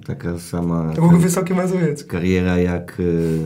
taka 0.00 0.38
sama 0.38 0.92
Mazowiecki. 1.54 2.08
kariera 2.08 2.58
jak 2.58 3.00
y, 3.00 3.40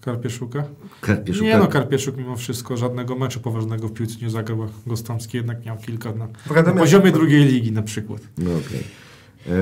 Karpieszuka? 0.00 0.64
Karpieszuka. 1.00 1.46
Nie 1.46 1.58
no, 1.58 1.66
Karpieszuk 1.66 2.16
mimo 2.16 2.36
wszystko 2.36 2.76
żadnego 2.76 3.16
meczu 3.16 3.40
poważnego 3.40 3.88
w 3.88 3.92
piłce 3.92 4.16
nie 4.22 4.30
zagrał, 4.30 4.58
Gostomski 4.86 5.36
jednak 5.36 5.66
miał 5.66 5.76
kilka 5.76 6.12
na, 6.12 6.28
na 6.62 6.72
poziomie 6.72 7.12
drugiej 7.12 7.44
ligi 7.44 7.72
na 7.72 7.82
przykład. 7.82 8.20
No 8.38 8.50
okej. 8.50 8.80
E, 9.48 9.52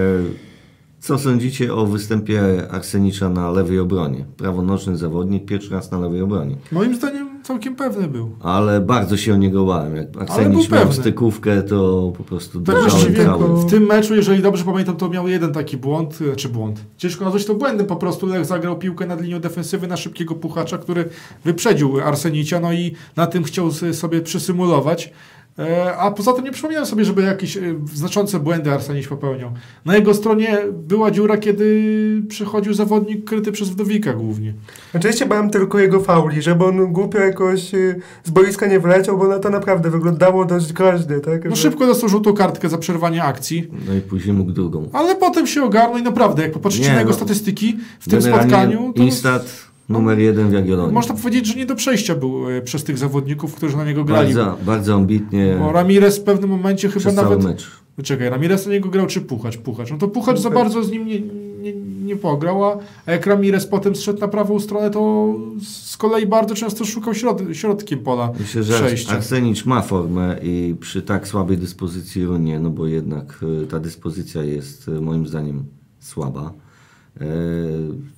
Co 1.00 1.18
sądzicie 1.18 1.74
o 1.74 1.86
występie 1.86 2.68
Arsenicza 2.70 3.28
na 3.28 3.50
lewej 3.50 3.78
obronie? 3.78 4.24
Prawonoczny 4.36 4.96
zawodnik, 4.96 5.44
pierwszy 5.44 5.70
raz 5.70 5.90
na 5.90 5.98
lewej 5.98 6.20
obronie. 6.22 6.56
Moim 6.72 6.94
zdaniem 6.96 7.33
całkiem 7.44 7.76
pewny 7.76 8.08
był. 8.08 8.36
Ale 8.40 8.80
bardzo 8.80 9.16
się 9.16 9.34
o 9.34 9.36
niego 9.36 9.64
bałem. 9.64 9.96
Jak 9.96 10.10
był 10.10 10.22
Arsenicz 10.22 10.70
miał 10.70 10.80
pewny. 10.80 10.94
stykówkę, 10.94 11.62
to 11.62 12.12
po 12.18 12.24
prostu 12.24 12.60
Tak 12.60 12.76
drżałem 12.84 13.14
cały. 13.14 13.62
w 13.62 13.70
tym 13.70 13.82
meczu, 13.86 14.14
jeżeli 14.14 14.42
dobrze 14.42 14.64
pamiętam, 14.64 14.96
to 14.96 15.08
miał 15.08 15.28
jeden 15.28 15.52
taki 15.52 15.76
błąd, 15.76 16.18
czy 16.36 16.48
błąd. 16.48 16.80
Ciężko 16.96 17.24
nazwać 17.24 17.44
to 17.44 17.54
błędem, 17.54 17.86
po 17.86 17.96
prostu 17.96 18.26
Lech 18.26 18.44
zagrał 18.44 18.78
piłkę 18.78 19.06
nad 19.06 19.20
linią 19.20 19.40
defensywy 19.40 19.86
na 19.86 19.96
szybkiego 19.96 20.34
puchacza, 20.34 20.78
który 20.78 21.08
wyprzedził 21.44 22.00
Arsenicia, 22.00 22.60
no 22.60 22.72
i 22.72 22.94
na 23.16 23.26
tym 23.26 23.44
chciał 23.44 23.70
sobie 23.92 24.20
przysymulować. 24.20 25.12
E, 25.58 25.96
A 25.96 26.10
poza 26.10 26.32
tym 26.32 26.44
nie 26.44 26.52
przypominam 26.52 26.86
sobie, 26.86 27.04
żeby 27.04 27.22
jakieś 27.22 27.56
e, 27.56 27.60
znaczące 27.94 28.40
błędy 28.40 28.70
Arsenić 28.72 29.08
popełniał. 29.08 29.50
Na 29.84 29.96
jego 29.96 30.14
stronie 30.14 30.58
była 30.72 31.10
dziura, 31.10 31.36
kiedy 31.36 32.22
przychodził 32.28 32.74
zawodnik 32.74 33.24
kryty 33.24 33.52
przez 33.52 33.68
Wdowika 33.68 34.12
głównie. 34.12 34.54
Oczywiście 34.94 35.26
bałem 35.26 35.50
tylko 35.50 35.78
jego 35.78 36.00
fauli, 36.00 36.42
żeby 36.42 36.64
on 36.64 36.92
głupio 36.92 37.18
jakoś 37.18 37.74
y, 37.74 38.00
z 38.24 38.30
boiska 38.30 38.66
nie 38.66 38.80
wleciał, 38.80 39.18
bo 39.18 39.28
na 39.28 39.38
to 39.38 39.50
naprawdę 39.50 39.90
wyglądało 39.90 40.44
dość 40.44 40.72
groźnie, 40.72 41.20
tak? 41.20 41.44
No 41.50 41.56
szybko 41.56 41.86
dostał 41.86 42.08
żółtą 42.08 42.32
kartkę 42.32 42.68
za 42.68 42.78
przerwanie 42.78 43.22
akcji, 43.24 43.68
No 43.88 43.94
i 43.94 44.00
później 44.00 44.34
mógł 44.36 44.52
drugą. 44.52 44.88
ale 44.92 45.16
potem 45.16 45.46
się 45.46 45.62
ogarnął 45.62 45.98
i 45.98 46.02
naprawdę, 46.02 46.42
jak 46.42 46.52
popatrzycie 46.52 46.84
Nie, 46.88 46.92
na 46.92 46.98
jego 46.98 47.10
no. 47.10 47.16
statystyki 47.16 47.78
w 48.00 48.08
tym 48.10 48.22
spotkaniu, 48.22 48.92
to 48.96 49.02
Instat 49.02 49.73
numer 49.88 50.18
jeden 50.18 50.50
w 50.50 50.52
Jagiellonii. 50.52 50.94
Można 50.94 51.14
powiedzieć, 51.14 51.46
że 51.46 51.54
nie 51.54 51.66
do 51.66 51.74
przejścia 51.74 52.14
był 52.14 52.50
e, 52.50 52.62
przez 52.62 52.84
tych 52.84 52.98
zawodników, 52.98 53.54
którzy 53.54 53.76
na 53.76 53.84
niego 53.84 54.04
grali. 54.04 54.34
Bardzo, 54.34 54.58
bardzo 54.66 54.94
ambitnie 54.94 55.56
Bo 55.58 55.72
Ramirez 55.72 56.18
w 56.18 56.22
pewnym 56.22 56.50
momencie 56.50 56.88
chyba 56.88 57.12
nawet... 57.12 57.44
mecz. 57.44 57.84
Czekaj, 58.02 58.30
Ramirez 58.30 58.66
na 58.66 58.72
niego 58.72 58.88
grał 58.88 59.06
czy 59.06 59.20
Puchacz? 59.20 59.56
Puchacz. 59.56 59.90
No 59.90 59.98
to 59.98 60.08
Puchacz 60.08 60.38
za 60.38 60.50
bardzo 60.50 60.84
z 60.84 60.90
nim 60.90 61.06
nie, 61.06 61.20
nie, 61.64 61.72
nie 62.04 62.16
pograł, 62.16 62.64
a 62.64 63.12
jak 63.12 63.26
Ramirez 63.26 63.66
potem 63.66 63.96
zszedł 63.96 64.20
na 64.20 64.28
prawą 64.28 64.60
stronę, 64.60 64.90
to 64.90 65.34
z 65.62 65.96
kolei 65.96 66.26
bardzo 66.26 66.54
często 66.54 66.84
szukał 66.84 67.14
środ 67.14 67.42
środkiem 67.52 67.98
pola 67.98 68.32
Myślę, 68.40 68.62
że 68.62 68.74
przejścia. 68.74 69.12
Arsenicz 69.12 69.66
ma 69.66 69.82
formę 69.82 70.38
i 70.42 70.76
przy 70.80 71.02
tak 71.02 71.28
słabej 71.28 71.58
dyspozycji 71.58 72.24
runie, 72.24 72.60
no 72.60 72.70
bo 72.70 72.86
jednak 72.86 73.40
y, 73.62 73.66
ta 73.66 73.80
dyspozycja 73.80 74.42
jest 74.42 74.88
y, 74.88 75.00
moim 75.00 75.26
zdaniem 75.26 75.64
słaba, 76.00 76.42
e, 76.42 76.63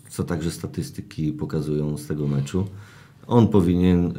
co 0.09 0.25
także 0.25 0.51
statystyki 0.51 1.33
pokazują 1.33 1.97
z 1.99 2.07
tego 2.07 2.27
meczu. 2.27 2.65
On 3.29 3.49
powinien, 3.49 4.07
y, 4.07 4.13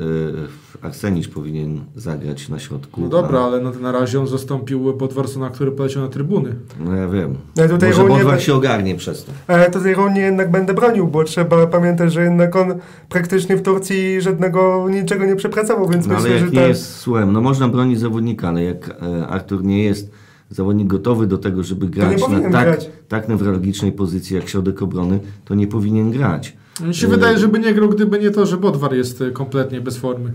Arsenicz 0.81 1.27
powinien 1.29 1.79
zagrać 1.95 2.49
na 2.49 2.59
środku. 2.59 3.01
No 3.01 3.09
dobra, 3.09 3.39
a, 3.39 3.43
ale 3.43 3.61
no 3.61 3.71
na 3.81 3.91
razie 3.91 4.19
on 4.19 4.27
zastąpił 4.27 4.93
Bodwarsona, 4.93 5.49
który 5.49 5.71
poleciał 5.71 6.03
na 6.03 6.09
trybuny. 6.09 6.55
No 6.79 6.95
ja 6.95 7.07
wiem. 7.07 7.35
Ja 7.55 7.67
tutaj 7.69 7.89
Może 7.89 8.07
Bodwar 8.07 8.35
be- 8.35 8.41
się 8.41 8.53
ogarnie 8.53 8.95
przez 8.95 9.25
to. 9.25 9.31
Ale 9.47 9.71
to 9.71 9.87
ironię 9.87 10.21
jednak 10.21 10.51
będę 10.51 10.73
bronił, 10.73 11.07
bo 11.07 11.23
trzeba 11.23 11.67
pamiętać, 11.67 12.13
że 12.13 12.23
jednak 12.23 12.55
on 12.55 12.73
praktycznie 13.09 13.57
w 13.57 13.61
Turcji 13.61 14.21
żadnego 14.21 14.89
niczego 14.89 15.25
nie 15.25 15.35
przepracował, 15.35 15.89
więc 15.89 16.07
No 16.07 16.13
ale 16.15 16.23
myślę, 16.23 16.35
jak 16.37 16.45
że 16.45 16.51
nie 16.51 16.59
tak. 16.59 16.69
jest 16.69 16.95
słułem, 16.95 17.33
no 17.33 17.41
można 17.41 17.67
bronić 17.67 17.99
zawodnika, 17.99 18.47
ale 18.49 18.63
jak 18.63 18.89
e, 18.89 19.27
Artur 19.27 19.63
nie 19.63 19.83
jest 19.83 20.11
zawodnik 20.49 20.87
gotowy 20.87 21.27
do 21.27 21.37
tego, 21.37 21.63
żeby 21.63 21.87
grać 21.87 22.21
na 22.29 22.39
tak, 22.41 22.67
grać. 22.67 22.89
tak 23.07 23.29
newralgicznej 23.29 23.91
pozycji 23.91 24.35
jak 24.35 24.49
środek 24.49 24.81
obrony, 24.81 25.19
to 25.45 25.55
nie 25.55 25.67
powinien 25.67 26.11
grać. 26.11 26.57
Mi 26.81 26.95
się 26.95 27.07
E, 27.07 27.09
wydaje, 27.09 27.37
żeby 27.37 27.59
nie 27.59 27.73
grał, 27.73 27.89
gdyby 27.89 28.19
nie 28.19 28.31
to, 28.31 28.45
że 28.45 28.57
Bodwar 28.57 28.93
jest 28.93 29.21
e, 29.21 29.31
kompletnie 29.31 29.81
bez 29.81 29.97
formy. 29.97 30.31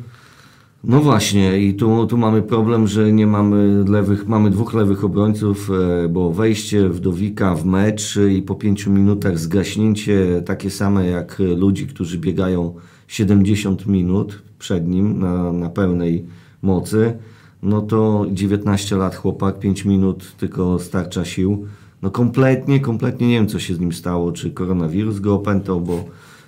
No 0.84 1.00
właśnie 1.00 1.60
i 1.60 1.74
tu, 1.74 2.06
tu 2.06 2.16
mamy 2.18 2.42
problem, 2.42 2.86
że 2.86 3.12
nie 3.12 3.26
mamy 3.26 3.84
lewych, 3.88 4.28
mamy 4.28 4.50
dwóch 4.50 4.74
lewych 4.74 5.04
obrońców, 5.04 5.70
e, 5.70 6.08
bo 6.08 6.32
wejście 6.32 6.88
Wdowika 6.88 7.54
w 7.54 7.64
mecz 7.64 8.18
i 8.30 8.42
po 8.42 8.54
pięciu 8.54 8.90
minutach 8.90 9.38
zgaśnięcie 9.38 10.42
takie 10.46 10.70
same 10.70 11.06
jak 11.06 11.38
ludzi, 11.56 11.86
którzy 11.86 12.18
biegają 12.18 12.74
70 13.08 13.86
minut 13.86 14.42
przed 14.58 14.88
nim 14.88 15.18
na, 15.18 15.52
na 15.52 15.70
pełnej 15.70 16.26
mocy, 16.62 17.18
no 17.62 17.82
to 17.82 18.26
19 18.32 18.96
lat 18.96 19.16
chłopak, 19.16 19.58
5 19.58 19.84
minut 19.84 20.36
tylko 20.36 20.78
starcza 20.78 21.24
sił. 21.24 21.66
No 22.02 22.10
kompletnie, 22.10 22.80
kompletnie 22.80 23.28
nie 23.28 23.34
wiem 23.34 23.48
co 23.48 23.58
się 23.58 23.74
z 23.74 23.80
nim 23.80 23.92
stało, 23.92 24.32
czy 24.32 24.50
koronawirus 24.50 25.20
go 25.20 25.34
opętał, 25.34 25.80
bo 25.80 26.04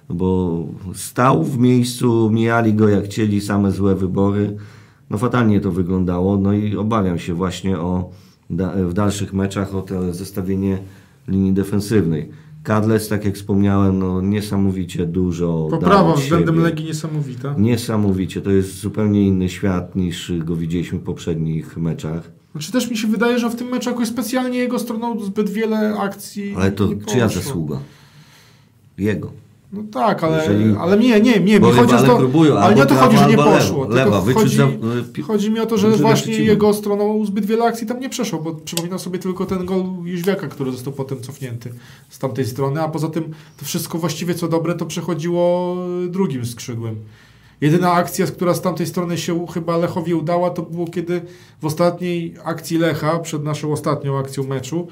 bo 0.08 0.58
stał 0.94 1.44
w 1.44 1.58
miejscu, 1.58 2.30
mijali 2.30 2.74
go 2.74 2.88
jak 2.88 3.04
chcieli, 3.04 3.40
same 3.40 3.72
złe 3.72 3.94
wybory. 3.94 4.56
No 5.10 5.18
fatalnie 5.18 5.60
to 5.60 5.70
wyglądało, 5.70 6.36
no 6.36 6.52
i 6.52 6.76
obawiam 6.76 7.18
się 7.18 7.34
właśnie 7.34 7.78
o 7.78 8.10
w 8.88 8.92
dalszych 8.92 9.32
meczach 9.32 9.74
o 9.74 9.82
to 9.82 10.12
zestawienie 10.12 10.78
linii 11.28 11.52
defensywnej. 11.52 12.30
Kadlec, 12.64 13.08
tak 13.08 13.24
jak 13.24 13.34
wspomniałem, 13.34 13.98
no 13.98 14.20
niesamowicie 14.20 15.06
dużo 15.06 15.68
Poprawa 15.70 16.14
względem. 16.14 16.62
Legii 16.62 16.84
niesamowita. 16.84 17.54
Niesamowicie, 17.58 18.40
to 18.40 18.50
jest 18.50 18.78
zupełnie 18.78 19.26
inny 19.26 19.48
świat 19.48 19.96
niż 19.96 20.32
go 20.38 20.56
widzieliśmy 20.56 20.98
w 20.98 21.02
poprzednich 21.02 21.76
meczach. 21.76 22.30
Znaczy 22.52 22.72
też 22.72 22.90
mi 22.90 22.96
się 22.96 23.08
wydaje, 23.08 23.38
że 23.38 23.50
w 23.50 23.56
tym 23.56 23.68
meczu 23.68 23.90
jakoś 23.90 24.08
specjalnie 24.08 24.58
jego 24.58 24.78
stroną 24.78 25.20
zbyt 25.20 25.50
wiele 25.50 25.96
akcji 25.98 26.54
Ale 26.56 26.72
to 26.72 26.88
czyja 27.06 27.28
zasługa? 27.28 27.78
Jego. 28.98 29.43
No 29.74 29.82
tak, 29.92 30.24
ale, 30.24 30.38
Jeżeli- 30.48 30.76
ale 30.76 30.98
nie, 30.98 31.20
nie, 31.20 31.40
nie. 31.40 31.40
Mi 31.40 31.60
Bo 31.60 31.66
chodzi 31.66 31.80
o 31.80 31.82
rywale 31.84 32.06
to, 32.06 32.16
próbują, 32.16 32.58
ale 32.58 32.74
nie 32.74 32.82
o 32.82 32.86
to 32.86 32.94
chodzi, 32.94 33.18
że 33.18 33.26
nie 33.26 33.36
poszło. 33.36 33.88
lewa. 33.88 34.04
Lewa, 34.18 34.32
chodzi, 34.34 34.58
pi- 35.12 35.22
chodzi 35.22 35.50
mi 35.50 35.60
o 35.60 35.66
to, 35.66 35.78
że 35.78 35.90
właśnie 35.90 36.34
jego 36.34 36.74
stroną 36.74 37.24
zbyt 37.26 37.44
wiele 37.46 37.64
akcji 37.64 37.86
tam 37.86 38.00
nie 38.00 38.08
przeszło, 38.08 38.38
bo 38.38 38.52
przypominam 38.54 38.98
sobie 38.98 39.18
tylko 39.18 39.46
ten 39.46 39.66
gol 39.66 39.82
Jóźwiaka, 40.04 40.48
który 40.48 40.72
został 40.72 40.92
potem 40.92 41.20
cofnięty 41.20 41.72
z 42.08 42.18
tamtej 42.18 42.46
strony, 42.46 42.82
a 42.82 42.88
poza 42.88 43.08
tym 43.08 43.24
to 43.58 43.64
wszystko 43.64 43.98
właściwie 43.98 44.34
co 44.34 44.48
dobre 44.48 44.74
to 44.74 44.86
przechodziło 44.86 45.76
drugim 46.08 46.46
skrzydłem. 46.46 46.96
Jedyna 47.60 47.92
akcja, 47.92 48.26
która 48.26 48.54
z 48.54 48.60
tamtej 48.60 48.86
strony 48.86 49.18
się 49.18 49.46
chyba 49.46 49.76
Lechowi 49.76 50.14
udała, 50.14 50.50
to 50.50 50.62
było 50.62 50.86
kiedy 50.86 51.22
w 51.62 51.66
ostatniej 51.66 52.34
akcji 52.44 52.78
Lecha, 52.78 53.18
przed 53.18 53.44
naszą 53.44 53.72
ostatnią 53.72 54.18
akcją 54.18 54.44
meczu, 54.44 54.86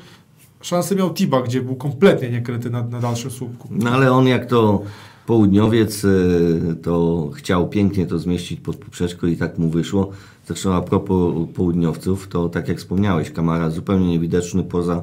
szansę 0.63 0.97
miał 0.97 1.15
Tiba, 1.15 1.43
gdzie 1.43 1.63
był 1.63 1.77
kompletnie 1.77 2.31
niekryty 2.31 2.71
na, 2.71 2.83
na 2.83 3.01
dalszym 3.01 3.31
słupku. 3.31 3.69
No 3.71 3.91
ale 3.91 4.13
on 4.13 4.27
jak 4.27 4.47
to 4.47 4.83
południowiec, 5.27 6.05
y, 6.05 6.77
to 6.83 7.31
chciał 7.35 7.69
pięknie 7.69 8.07
to 8.07 8.19
zmieścić 8.19 8.61
pod 8.61 8.77
poprzeczką 8.77 9.27
i 9.27 9.37
tak 9.37 9.59
mu 9.59 9.69
wyszło. 9.69 10.11
Zresztą 10.47 10.75
a 10.75 10.83
propos 10.83 11.35
południowców, 11.55 12.29
to 12.29 12.49
tak 12.49 12.69
jak 12.69 12.79
wspomniałeś, 12.79 13.31
Kamara 13.31 13.71
zupełnie 13.71 14.09
niewidoczny 14.09 14.65
poza 14.65 15.03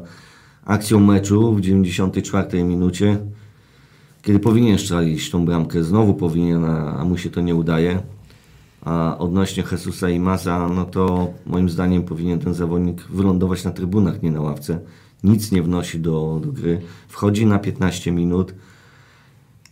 akcją 0.65 0.99
meczu 0.99 1.53
w 1.53 1.61
94 1.61 2.63
minucie, 2.63 3.17
kiedy 4.21 4.39
powinien 4.39 4.77
strzelić 4.77 5.29
tą 5.29 5.45
bramkę, 5.45 5.83
znowu 5.83 6.13
powinien, 6.13 6.65
a, 6.65 6.97
a 6.97 7.05
mu 7.05 7.17
się 7.17 7.29
to 7.29 7.41
nie 7.41 7.55
udaje. 7.55 8.01
A 8.81 9.17
odnośnie 9.17 9.63
Jesusa 9.71 10.09
i 10.09 10.19
Masa, 10.19 10.69
no 10.69 10.85
to 10.85 11.33
moim 11.45 11.69
zdaniem 11.69 12.03
powinien 12.03 12.39
ten 12.39 12.53
zawodnik 12.53 13.01
wylądować 13.01 13.63
na 13.63 13.71
trybunach, 13.71 14.21
nie 14.21 14.31
na 14.31 14.41
ławce. 14.41 14.79
Nic 15.23 15.51
nie 15.51 15.63
wnosi 15.63 15.99
do, 15.99 16.39
do 16.45 16.51
gry. 16.51 16.81
Wchodzi 17.07 17.45
na 17.45 17.59
15 17.59 18.11
minut. 18.11 18.53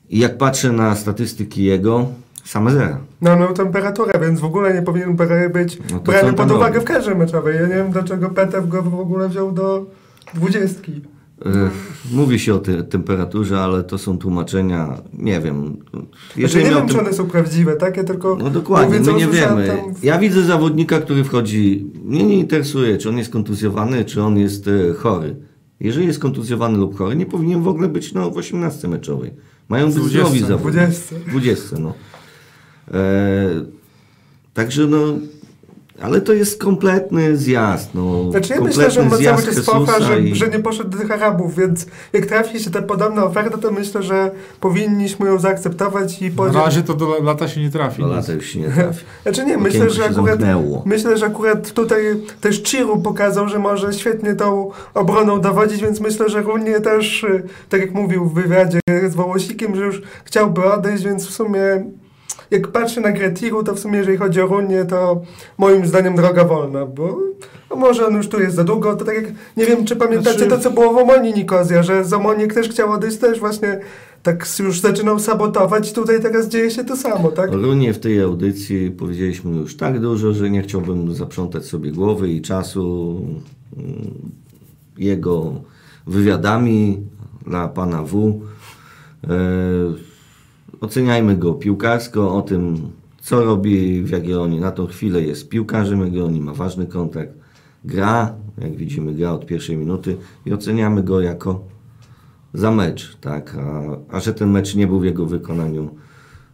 I 0.09 0.19
jak 0.19 0.37
patrzę 0.37 0.71
na 0.71 0.95
statystyki 0.95 1.63
jego, 1.63 2.07
same 2.43 2.71
zera. 2.71 2.99
No, 3.21 3.35
no 3.35 3.53
temperaturę, 3.53 4.19
więc 4.19 4.39
w 4.39 4.45
ogóle 4.45 4.73
nie 4.73 4.81
powinien 4.81 5.15
być 5.53 5.77
No 5.91 5.99
brany 5.99 6.33
pod 6.33 6.51
uwagę 6.51 6.73
robi? 6.73 6.85
w 6.85 6.87
karze 6.87 7.15
meczowej. 7.15 7.55
Ja 7.55 7.61
nie 7.61 7.75
wiem, 7.75 7.91
dlaczego 7.91 8.29
Petew 8.29 8.67
go 8.67 8.83
w 8.83 8.99
ogóle 8.99 9.29
wziął 9.29 9.51
do 9.51 9.85
dwudziestki. 10.33 11.01
E, 11.45 11.69
Mówi 12.11 12.39
się 12.39 12.55
o 12.55 12.59
tej 12.59 12.83
temperaturze, 12.83 13.59
ale 13.59 13.83
to 13.83 13.97
są 13.97 14.17
tłumaczenia, 14.17 15.01
nie 15.13 15.41
wiem. 15.41 15.77
Znaczy, 16.37 16.63
nie 16.63 16.69
wiem, 16.69 16.87
czy 16.87 16.99
one 16.99 17.13
są 17.13 17.25
prawdziwe, 17.25 17.75
takie 17.75 18.03
tylko... 18.03 18.35
No 18.35 18.49
dokładnie, 18.49 18.99
mówię, 18.99 19.11
my 19.11 19.19
nie 19.19 19.27
wiemy. 19.27 19.67
tam 19.67 19.77
Ja 20.03 20.19
widzę 20.19 20.41
zawodnika, 20.41 20.99
który 20.99 21.23
wchodzi, 21.23 21.91
mnie 22.03 22.23
nie 22.23 22.39
interesuje, 22.39 22.97
czy 22.97 23.09
on 23.09 23.17
jest 23.17 23.31
kontuzjowany, 23.31 24.05
czy 24.05 24.21
on 24.21 24.37
jest 24.37 24.67
e, 24.67 24.93
chory. 24.93 25.35
Jeżeli 25.79 26.07
jest 26.07 26.19
kontuzjowany 26.19 26.77
lub 26.77 26.97
chory, 26.97 27.15
nie 27.15 27.25
powinien 27.25 27.63
w 27.63 27.67
ogóle 27.67 27.87
być 27.87 28.13
no, 28.13 28.31
w 28.31 28.37
18 28.37 28.87
meczowej. 28.87 29.33
Mają 29.69 29.85
być 29.85 29.95
20, 29.95 30.19
zdrowi 30.19 30.39
zawodnicy. 30.39 31.15
20. 31.15 31.15
20, 31.29 31.77
no. 31.79 31.93
E, 32.93 33.65
także 34.53 34.87
no, 34.87 34.97
ale 36.01 36.21
to 36.21 36.33
jest 36.33 36.61
kompletny 36.63 37.37
zjazd, 37.37 37.89
no. 37.95 38.31
Znaczy 38.31 38.49
ja 38.53 38.57
kompletny 38.57 38.83
myślę, 38.83 38.91
że 38.91 39.01
on 39.01 39.09
ma 39.09 39.17
cały 39.17 39.43
czas 39.43 39.45
Jezusa 39.55 39.99
że, 40.01 40.21
i- 40.21 40.35
że 40.35 40.47
nie 40.47 40.59
poszedł 40.59 40.89
do 40.89 40.97
tych 40.97 41.11
Arabów, 41.11 41.55
więc 41.55 41.85
jak 42.13 42.25
trafi 42.25 42.59
się 42.59 42.69
ta 42.69 42.81
podobna 42.81 43.23
oferta, 43.25 43.57
to 43.57 43.71
myślę, 43.71 44.03
że 44.03 44.31
powinniśmy 44.59 45.25
ją 45.27 45.39
zaakceptować 45.39 46.21
i 46.21 46.29
Na 46.29 46.35
powiedzieć... 46.35 46.61
razie 46.65 46.83
to 46.83 46.93
do 46.93 47.19
lata 47.23 47.47
się 47.47 47.61
nie 47.61 47.69
trafi. 47.69 48.01
Do 48.01 48.07
lata 48.07 48.33
już 48.33 48.45
się 48.45 48.59
nie 48.59 48.69
trafi. 48.69 49.05
Znaczy 49.23 49.45
nie, 49.45 49.55
Okienko 49.57 49.63
myślę, 49.63 49.89
że 49.89 50.05
akurat, 50.05 50.25
zamknęło. 50.25 50.83
myślę, 50.85 51.17
że 51.17 51.25
akurat 51.25 51.71
tutaj 51.71 52.03
też 52.41 52.63
Chiru 52.63 52.97
pokazał, 52.97 53.49
że 53.49 53.59
może 53.59 53.93
świetnie 53.93 54.35
tą 54.35 54.71
obroną 54.93 55.41
dowodzić, 55.41 55.81
więc 55.81 55.99
myślę, 55.99 56.29
że 56.29 56.41
Runie 56.41 56.79
też, 56.81 57.23
y, 57.23 57.43
tak 57.69 57.81
jak 57.81 57.93
mówił 57.93 58.25
w 58.25 58.33
wywiadzie 58.33 58.79
z 59.09 59.15
Wołosikiem, 59.15 59.75
że 59.75 59.81
już 59.85 60.01
chciałby 60.25 60.73
odejść, 60.73 61.03
więc 61.03 61.27
w 61.27 61.33
sumie 61.33 61.85
jak 62.51 62.67
patrzę 62.67 63.01
na 63.01 63.11
grę 63.11 63.31
Tiru, 63.31 63.63
to 63.63 63.73
w 63.73 63.79
sumie 63.79 63.97
jeżeli 63.97 64.17
chodzi 64.17 64.41
o 64.41 64.47
Runię, 64.47 64.85
to 64.85 65.21
moim 65.57 65.85
zdaniem 65.85 66.15
droga 66.15 66.43
wolna, 66.43 66.85
bo 66.85 67.17
no 67.69 67.75
może 67.75 68.07
on 68.07 68.15
już 68.15 68.27
tu 68.27 68.41
jest 68.41 68.55
za 68.55 68.63
długo, 68.63 68.95
to 68.95 69.05
tak 69.05 69.15
jak, 69.15 69.25
nie 69.57 69.65
wiem 69.65 69.85
czy 69.85 69.95
pamiętacie 69.95 70.37
Znaczy- 70.37 70.49
to, 70.51 70.59
co 70.59 70.71
było 70.71 70.93
w 70.93 70.97
Omonii 70.97 71.33
Nikozja, 71.33 71.83
że 71.83 72.05
Zomoniek 72.05 72.53
też 72.53 72.69
chciał 72.69 72.91
odejść, 72.91 73.17
też 73.17 73.39
właśnie 73.39 73.79
tak 74.23 74.45
już 74.59 74.79
zaczynał 74.79 75.19
sabotować 75.19 75.91
i 75.91 75.93
tutaj 75.93 76.21
teraz 76.21 76.47
dzieje 76.47 76.71
się 76.71 76.83
to 76.83 76.97
samo, 76.97 77.31
tak? 77.31 77.51
Runie 77.51 77.93
w 77.93 77.99
tej 77.99 78.21
audycji 78.21 78.91
powiedzieliśmy 78.91 79.57
już 79.57 79.77
tak 79.77 79.99
dużo, 79.99 80.33
że 80.33 80.49
nie 80.49 80.61
chciałbym 80.61 81.13
zaprzątać 81.13 81.65
sobie 81.65 81.91
głowy 81.91 82.29
i 82.29 82.41
czasu 82.41 83.15
mm, 83.77 84.31
jego 84.97 85.53
wywiadami 86.07 86.97
dla 87.45 87.67
pana 87.67 88.03
W. 88.03 88.41
Oceniajmy 90.81 91.37
go 91.37 91.53
piłkarsko, 91.53 92.35
o 92.35 92.41
tym 92.41 92.91
co 93.21 93.43
robi 93.43 94.03
w 94.03 94.09
Jagiellonii. 94.09 94.59
Na 94.59 94.71
tą 94.71 94.87
chwilę 94.87 95.21
jest 95.21 95.49
piłkarzem 95.49 96.01
Jagiellonii, 96.01 96.41
ma 96.41 96.53
ważny 96.53 96.85
kontakt, 96.85 97.33
gra, 97.85 98.35
jak 98.57 98.75
widzimy 98.75 99.13
gra 99.13 99.31
od 99.31 99.45
pierwszej 99.45 99.77
minuty 99.77 100.17
i 100.45 100.53
oceniamy 100.53 101.03
go 101.03 101.21
jako 101.21 101.63
za 102.53 102.71
mecz, 102.71 103.17
tak? 103.21 103.55
A, 103.59 103.97
a 104.15 104.19
że 104.19 104.33
ten 104.33 104.51
mecz 104.51 104.75
nie 104.75 104.87
był 104.87 104.99
w 104.99 105.05
jego 105.05 105.25
wykonaniu 105.25 105.89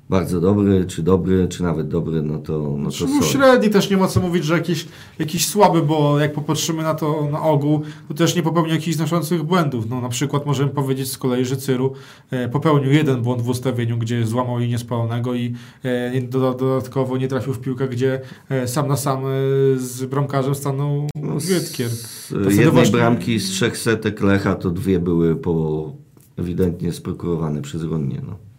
bardzo 0.09 0.41
dobry, 0.41 0.85
czy 0.85 1.03
dobry, 1.03 1.47
czy 1.47 1.63
nawet 1.63 1.87
dobry, 1.87 2.21
no 2.21 2.39
to, 2.39 2.75
no 2.77 2.85
to 2.85 2.91
sorry. 2.91 3.23
średni 3.23 3.69
też 3.69 3.89
nie 3.89 3.97
ma 3.97 4.07
co 4.07 4.21
mówić, 4.21 4.45
że 4.45 4.53
jakiś, 4.53 4.87
jakiś 5.19 5.47
słaby, 5.47 5.81
bo 5.81 6.19
jak 6.19 6.33
popatrzymy 6.33 6.83
na 6.83 6.93
to 6.93 7.29
na 7.31 7.41
ogół, 7.41 7.81
to 8.07 8.13
też 8.13 8.35
nie 8.35 8.43
popełnił 8.43 8.73
jakichś 8.73 8.97
znaczących 8.97 9.43
błędów. 9.43 9.89
No, 9.89 10.01
na 10.01 10.09
przykład 10.09 10.45
możemy 10.45 10.69
powiedzieć 10.71 11.11
z 11.11 11.17
kolei, 11.17 11.45
że 11.45 11.57
Cyru 11.57 11.93
e, 12.31 12.49
popełnił 12.49 12.91
jeden 12.91 13.21
błąd 13.21 13.41
w 13.41 13.49
ustawieniu, 13.49 13.97
gdzie 13.97 14.27
złamał 14.27 14.57
linię 14.57 14.77
spalonego 14.77 15.35
i 15.35 15.53
e, 15.83 16.21
do, 16.21 16.53
dodatkowo 16.53 17.17
nie 17.17 17.27
trafił 17.27 17.53
w 17.53 17.59
piłkę, 17.59 17.87
gdzie 17.87 18.21
e, 18.49 18.67
sam 18.67 18.87
na 18.87 18.97
sam 18.97 19.19
e, 19.19 19.29
z 19.77 20.05
bramkarzem 20.05 20.55
stanął 20.55 21.07
No, 21.15 21.39
wtedy 21.39 22.49
jednej 22.49 22.71
właśnie- 22.71 22.91
bramki 22.91 23.39
z 23.39 23.49
trzech 23.49 23.77
setek 23.77 24.21
Lecha 24.21 24.55
to 24.55 24.69
dwie 24.71 24.99
były 24.99 25.35
po 25.35 25.91
ewidentnie 26.37 26.93
sprokurowane 26.93 27.61
przez 27.61 27.83
Runię. 27.83 28.21
No. 28.27 28.52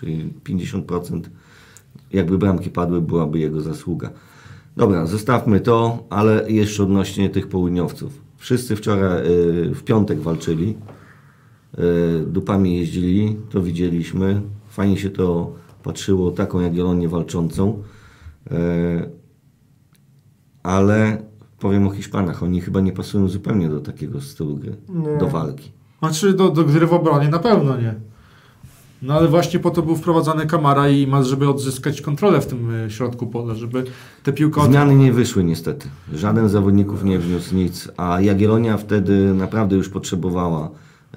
Czyli 0.00 0.32
50% 0.44 1.20
jakby 2.12 2.38
bramki 2.38 2.70
padły, 2.70 3.00
byłaby 3.00 3.38
jego 3.38 3.60
zasługa. 3.60 4.10
Dobra, 4.76 5.06
zostawmy 5.06 5.60
to, 5.60 6.04
ale 6.10 6.50
jeszcze 6.50 6.82
odnośnie 6.82 7.30
tych 7.30 7.48
południowców. 7.48 8.20
Wszyscy 8.36 8.76
wczoraj, 8.76 9.26
y, 9.26 9.74
w 9.74 9.82
piątek 9.82 10.20
walczyli, 10.20 10.76
y, 11.78 12.24
dupami 12.26 12.76
jeździli, 12.76 13.36
to 13.50 13.62
widzieliśmy. 13.62 14.42
Fajnie 14.68 14.96
się 14.96 15.10
to 15.10 15.52
patrzyło, 15.82 16.30
taką 16.30 16.60
Jagiellonię 16.60 17.08
walczącą. 17.08 17.82
Y, 18.52 19.10
ale 20.62 21.22
powiem 21.60 21.86
o 21.86 21.90
Hiszpanach, 21.90 22.42
oni 22.42 22.60
chyba 22.60 22.80
nie 22.80 22.92
pasują 22.92 23.28
zupełnie 23.28 23.68
do 23.68 23.80
takiego 23.80 24.20
stylu 24.20 24.56
gry, 24.56 24.76
Nie. 24.88 25.18
do 25.18 25.26
walki. 25.26 25.72
Znaczy 25.98 26.32
do, 26.32 26.50
do 26.50 26.64
gry 26.64 26.86
w 26.86 26.92
obronie 26.92 27.28
na 27.28 27.38
pewno 27.38 27.76
nie. 27.80 27.94
No 29.02 29.14
ale 29.14 29.28
właśnie 29.28 29.60
po 29.60 29.70
to 29.70 29.82
był 29.82 29.96
wprowadzany 29.96 30.46
Kamara 30.46 30.88
i 30.88 31.06
ma, 31.06 31.22
żeby 31.22 31.48
odzyskać 31.48 32.00
kontrolę 32.00 32.40
w 32.40 32.46
tym 32.46 32.70
e, 32.70 32.90
środku 32.90 33.26
pola, 33.26 33.54
żeby 33.54 33.84
te 34.22 34.32
piłka... 34.32 34.64
Zmiany 34.64 34.94
nie 34.94 35.12
wyszły 35.12 35.44
niestety. 35.44 35.88
Żaden 36.12 36.48
z 36.48 36.52
zawodników 36.52 37.04
nie 37.04 37.18
wniósł 37.18 37.54
nic, 37.54 37.88
a 37.96 38.20
Jagiellonia 38.20 38.76
wtedy 38.76 39.34
naprawdę 39.34 39.76
już 39.76 39.88
potrzebowała 39.88 40.70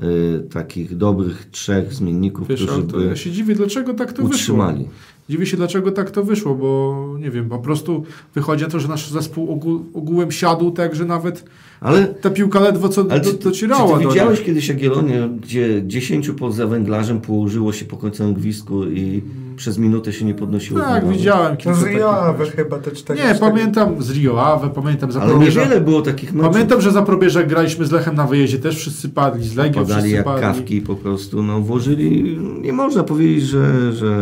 y, 0.03 0.47
takich 0.53 0.97
dobrych 0.97 1.45
trzech 1.51 1.93
zmienników, 1.93 2.47
Wiesz, 2.47 2.63
którzy 2.63 2.83
by 2.83 3.05
ja 3.05 3.15
się 3.15 3.31
dziwię, 3.31 3.55
dlaczego 3.55 3.93
tak 3.93 4.13
to 4.13 4.23
utrzymali. 4.23 4.77
wyszło. 4.77 4.93
Dziwię 5.29 5.45
się, 5.45 5.57
dlaczego 5.57 5.91
tak 5.91 6.11
to 6.11 6.23
wyszło, 6.23 6.55
bo 6.55 7.15
nie 7.19 7.31
wiem, 7.31 7.49
po 7.49 7.59
prostu 7.59 8.03
wychodzi 8.35 8.63
na 8.63 8.69
to, 8.69 8.79
że 8.79 8.87
nasz 8.87 9.09
zespół 9.09 9.51
ogół, 9.51 9.85
ogółem 9.93 10.31
siadł 10.31 10.71
tak, 10.71 10.95
że 10.95 11.05
nawet 11.05 11.45
Ale 11.81 12.07
ta 12.07 12.29
piłka 12.29 12.59
ledwo 12.59 12.89
co 12.89 13.05
Ale 13.09 13.19
do, 13.19 13.31
czy, 13.31 13.37
czy 13.37 13.43
docierała 13.43 13.97
ty 13.97 14.03
do 14.03 14.09
widziałeś 14.09 14.39
niej. 14.39 14.45
kiedyś 14.45 14.67
Jagiellonię, 14.67 15.29
gdzie 15.41 15.81
10 15.87 16.31
poza 16.39 16.67
węglarzem 16.67 17.21
położyło 17.21 17.73
się 17.73 17.85
po 17.85 17.97
końcu 17.97 18.33
gwizdku 18.33 18.83
i 18.83 19.23
przez 19.55 19.77
minutę 19.77 20.13
się 20.13 20.25
nie 20.25 20.33
podnosiło? 20.33 20.79
Tak, 20.79 21.07
widziałem 21.09 21.51
No 21.51 21.57
kilka 21.57 21.73
z 21.79 21.83
Rio 21.83 22.33
meczów. 22.39 22.55
chyba 22.55 22.79
te 22.79 22.91
cztery. 22.91 23.19
Nie, 23.19 23.25
cztery. 23.25 23.39
pamiętam 23.39 24.03
z 24.03 24.11
Rio 24.11 24.41
Ave, 24.45 24.69
pamiętam 24.69 25.11
za 25.11 25.21
Ale 25.21 25.37
niewiele 25.39 25.81
było 25.81 26.01
takich 26.01 26.33
meczów. 26.33 26.51
Pamiętam, 26.53 26.81
że 26.81 26.91
za 26.91 27.01
Probierza 27.01 27.43
graliśmy 27.43 27.85
z 27.85 27.91
Lechem 27.91 28.15
na 28.15 28.27
wyjeździe, 28.27 28.59
też 28.59 28.77
wszyscy 28.77 29.09
padli, 29.09 29.47
z 29.47 29.55
Legią 29.55 29.81
Podali 29.81 29.99
wszyscy 30.01 30.15
jak 30.15 30.25
padli. 30.25 30.41
kawki 30.41 30.81
po 30.81 30.95
prostu, 30.95 31.43
no 31.43 31.59
włożyli, 31.61 32.37
nie 32.61 32.73
można 32.73 33.03
powiedzieć, 33.03 33.43
że, 33.43 33.93
że 33.93 34.17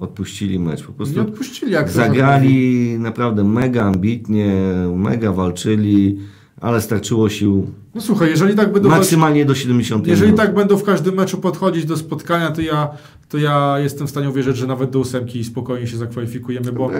odpuścili 0.00 0.58
mecz, 0.58 0.82
po 0.82 0.92
prostu 0.92 1.14
Nie 1.14 1.20
odpuścili 1.22 1.72
jak 1.72 1.90
zagrali 1.90 2.96
naprawdę 2.98 3.44
mega 3.44 3.82
ambitnie, 3.84 4.54
mega 4.96 5.32
walczyli, 5.32 6.18
ale 6.62 6.80
starczyło 6.80 7.28
sił 7.28 7.66
No 7.94 8.00
słuchaj, 8.00 8.30
jeżeli 8.30 8.54
tak 8.54 8.72
będą 8.72 8.88
maksymalnie 8.88 9.44
do 9.44 9.54
70 9.54 10.06
Jeżeli 10.06 10.32
minut. 10.32 10.40
tak 10.46 10.54
będą 10.54 10.76
w 10.76 10.82
każdym 10.84 11.14
meczu 11.14 11.38
podchodzić 11.38 11.84
do 11.84 11.96
spotkania, 11.96 12.50
to 12.50 12.60
ja, 12.60 12.88
to 13.28 13.38
ja 13.38 13.78
jestem 13.78 14.06
w 14.06 14.10
stanie 14.10 14.28
uwierzyć, 14.28 14.56
że 14.56 14.66
nawet 14.66 14.90
do 14.90 14.98
ósemki 14.98 15.44
spokojnie 15.44 15.86
się 15.86 15.96
zakwalifikujemy, 15.96 16.72
bo, 16.72 16.90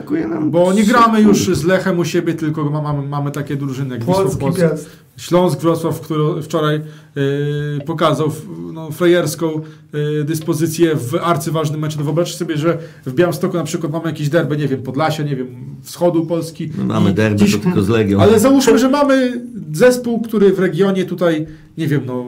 bo 0.44 0.72
nie 0.72 0.85
gramy 0.85 1.20
już 1.22 1.38
z 1.57 1.64
Lechem 1.64 1.98
u 1.98 2.05
siebie, 2.05 2.35
tylko 2.35 2.70
ma- 2.70 2.83
mamy, 2.83 3.09
mamy 3.09 3.31
takie 3.31 3.57
drużyny 3.57 3.90
jak 3.94 4.05
Wisła 4.05 4.14
Polski 4.22 4.40
Płock, 4.40 4.59
Piast. 4.61 4.90
Śląsk 5.16 5.61
Wrocław, 5.61 6.01
który 6.01 6.42
wczoraj 6.42 6.81
yy, 7.16 7.85
pokazał 7.87 8.33
no, 8.72 8.90
frajerską 8.90 9.61
yy, 9.92 10.25
dyspozycję 10.25 10.96
w 10.96 11.14
arcyważnym 11.14 11.81
meczu. 11.81 11.98
No 11.98 12.05
wyobraźcie 12.05 12.37
sobie, 12.37 12.57
że 12.57 12.79
w 13.07 13.14
Białymstoku 13.14 13.57
na 13.57 13.64
przykład 13.64 13.92
mamy 13.92 14.07
jakieś 14.07 14.29
derby, 14.29 14.57
nie 14.57 14.68
wiem, 14.68 14.83
Podlasia, 14.83 15.22
nie 15.22 15.37
wiem, 15.37 15.46
wschodu 15.83 16.27
Polski. 16.27 16.70
My 16.79 16.85
mamy 16.85 17.11
i 17.11 17.14
derby, 17.14 17.38
dziś- 17.44 17.53
to 17.57 17.59
tylko 17.59 17.83
z 17.83 17.88
Legią. 17.88 18.20
ale 18.20 18.40
załóżmy, 18.40 18.79
że 18.79 18.88
mamy 18.88 19.42
zespół, 19.72 20.20
który 20.20 20.53
w 20.53 20.59
regionie 20.59 21.05
tutaj, 21.05 21.46
nie 21.79 21.87
wiem, 21.88 22.03
no 22.07 22.25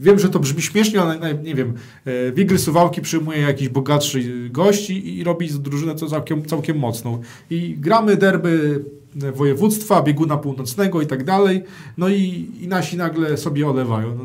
wiem, 0.00 0.18
że 0.18 0.28
to 0.28 0.38
brzmi 0.38 0.62
śmiesznie, 0.62 1.00
ale 1.02 1.34
nie 1.44 1.54
wiem, 1.54 1.72
e, 2.04 2.32
Wigry 2.32 2.58
Suwałki 2.58 3.00
przyjmuje 3.00 3.38
jakiś 3.40 3.68
bogatszy 3.68 4.48
gości 4.50 5.18
i 5.18 5.24
robi 5.24 5.48
z 5.48 5.60
drużynę 5.60 5.94
co 5.94 6.06
całkiem, 6.06 6.44
całkiem 6.46 6.78
mocną. 6.78 7.20
I 7.50 7.76
gramy 7.78 8.16
derby 8.16 8.84
województwa, 9.34 10.02
bieguna 10.02 10.36
północnego 10.36 11.02
i 11.02 11.06
tak 11.06 11.24
dalej, 11.24 11.62
no 11.98 12.08
i, 12.08 12.50
i 12.60 12.68
nasi 12.68 12.96
nagle 12.96 13.36
sobie 13.36 13.68
olewają. 13.68 14.14
No, 14.14 14.24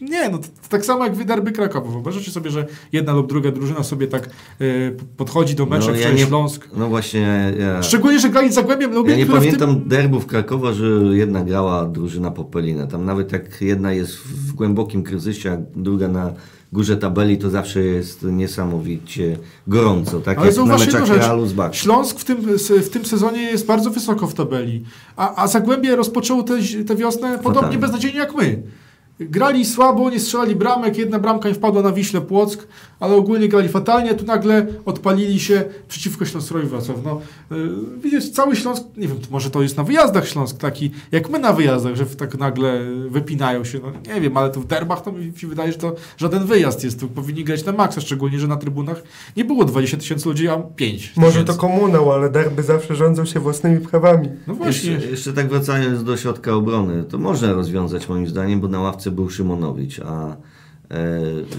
Nie, 0.00 0.28
no 0.28 0.38
tak 0.68 0.84
samo 0.84 1.04
jak 1.04 1.14
w 1.16 1.24
derby 1.24 1.52
Krakowa. 1.52 1.90
Wyobraźcie 1.90 2.30
sobie, 2.30 2.50
że 2.50 2.66
jedna 2.92 3.12
lub 3.12 3.28
druga 3.28 3.50
drużyna 3.52 3.82
sobie 3.82 4.06
tak 4.06 4.30
y, 4.60 4.96
podchodzi 5.16 5.54
do 5.54 5.66
meczu, 5.66 5.90
No, 5.90 5.96
ja 5.96 6.12
nie- 6.12 6.26
Śląsk. 6.26 6.68
No 6.76 6.88
właśnie, 6.88 7.52
ja, 7.58 7.82
Szczególnie, 7.82 8.20
że 8.20 8.28
grali 8.28 8.52
z 8.52 8.54
Zagłębiem 8.54 8.94
Lubin, 8.94 9.10
ja 9.10 9.18
nie 9.18 9.26
pamiętam 9.26 9.74
tym... 9.74 9.88
derbów 9.88 10.26
Krakowa, 10.26 10.72
że 10.72 10.84
jedna 11.12 11.44
grała 11.44 11.86
drużyna 11.86 12.30
Popelinę. 12.30 12.86
Tam 12.86 13.04
nawet 13.04 13.32
jak 13.32 13.60
jedna 13.60 13.92
jest 13.92 14.16
w 14.16 14.52
głębokim 14.52 15.02
kryzysie, 15.02 15.52
a 15.52 15.56
druga 15.80 16.08
na 16.08 16.32
górze 16.72 16.96
tabeli, 16.96 17.38
to 17.38 17.50
zawsze 17.50 17.80
jest 17.80 18.22
niesamowicie 18.22 19.38
gorąco. 19.66 20.20
Tak 20.20 20.38
Ale 20.38 20.46
jak 20.46 20.56
na 20.56 20.78
meczach. 20.78 21.08
Realu 21.08 21.46
z 21.46 21.52
Baku. 21.52 21.74
Śląsk 21.74 22.18
w 22.18 22.24
tym, 22.24 22.36
w 22.82 22.88
tym 22.88 23.04
sezonie 23.04 23.42
jest 23.42 23.66
bardzo 23.66 23.90
wysoko 23.90 24.26
w 24.26 24.34
tabeli, 24.34 24.84
a, 25.16 25.42
a 25.42 25.46
Zagłębie 25.48 25.96
rozpoczęło 25.96 26.42
tę 26.86 26.96
wiosnę 26.96 27.28
podobnie 27.38 27.54
Fatalnie. 27.54 27.78
beznadziejnie 27.78 28.18
jak 28.18 28.34
my. 28.34 28.62
Grali 29.20 29.64
słabo, 29.64 30.10
nie 30.10 30.20
strzelali 30.20 30.56
bramek, 30.56 30.98
jedna 30.98 31.18
bramka 31.18 31.48
im 31.48 31.54
wpadła 31.54 31.82
na 31.82 31.92
Wiśle 31.92 32.20
Płock, 32.20 32.68
ale 33.00 33.14
ogólnie 33.14 33.48
grali 33.48 33.68
fatalnie, 33.68 34.14
tu 34.14 34.24
nagle 34.24 34.66
odpalili 34.84 35.40
się 35.40 35.64
przeciwko 35.88 36.24
Śląstrowi 36.24 36.66
Wrocław. 36.66 36.96
No, 37.04 37.20
yy, 37.50 37.70
widzisz, 38.02 38.30
cały 38.30 38.56
Śląsk, 38.56 38.82
nie 38.96 39.08
wiem, 39.08 39.18
to 39.18 39.26
może 39.30 39.50
to 39.50 39.62
jest 39.62 39.76
na 39.76 39.84
wyjazdach 39.84 40.28
Śląsk 40.28 40.58
taki, 40.58 40.90
jak 41.12 41.30
my 41.30 41.38
na 41.38 41.52
wyjazdach, 41.52 41.96
że 41.96 42.06
tak 42.06 42.38
nagle 42.38 42.80
wypinają 43.08 43.64
się, 43.64 43.78
no 43.78 44.14
nie 44.14 44.20
wiem, 44.20 44.36
ale 44.36 44.50
tu 44.50 44.60
w 44.60 44.66
derbach 44.66 45.02
to 45.02 45.12
mi 45.12 45.32
się 45.36 45.46
wydaje, 45.46 45.72
że 45.72 45.78
to 45.78 45.94
żaden 46.16 46.44
wyjazd 46.44 46.84
jest, 46.84 47.00
tu 47.00 47.08
powinni 47.08 47.44
grać 47.44 47.64
na 47.64 47.72
maksa, 47.72 48.00
szczególnie, 48.00 48.38
że 48.38 48.46
na 48.46 48.56
trybunach 48.56 49.02
nie 49.36 49.44
było 49.44 49.64
20 49.64 49.96
tysięcy 49.96 50.28
ludzi, 50.28 50.48
a 50.48 50.56
5 50.56 51.12
Może 51.16 51.44
to 51.44 51.54
komunał, 51.54 52.12
ale 52.12 52.30
derby 52.30 52.62
zawsze 52.62 52.96
rządzą 52.96 53.24
się 53.24 53.40
własnymi 53.40 53.80
prawami. 53.80 54.28
No 54.46 54.54
właśnie. 54.54 54.90
Jeszcze, 54.90 55.10
jeszcze 55.10 55.32
tak 55.32 55.48
wracając 55.48 56.04
do 56.04 56.16
środka 56.16 56.54
obrony, 56.54 57.04
to 57.04 57.18
można 57.18 57.52
rozwiązać 57.52 58.08
moim 58.08 58.26
zdaniem, 58.26 58.60
bo 58.60 58.68
na 58.68 58.80
ławce 58.80 59.07
był 59.10 59.30
Szymonowicz, 59.30 60.00
a 60.00 60.30
e, 60.30 60.36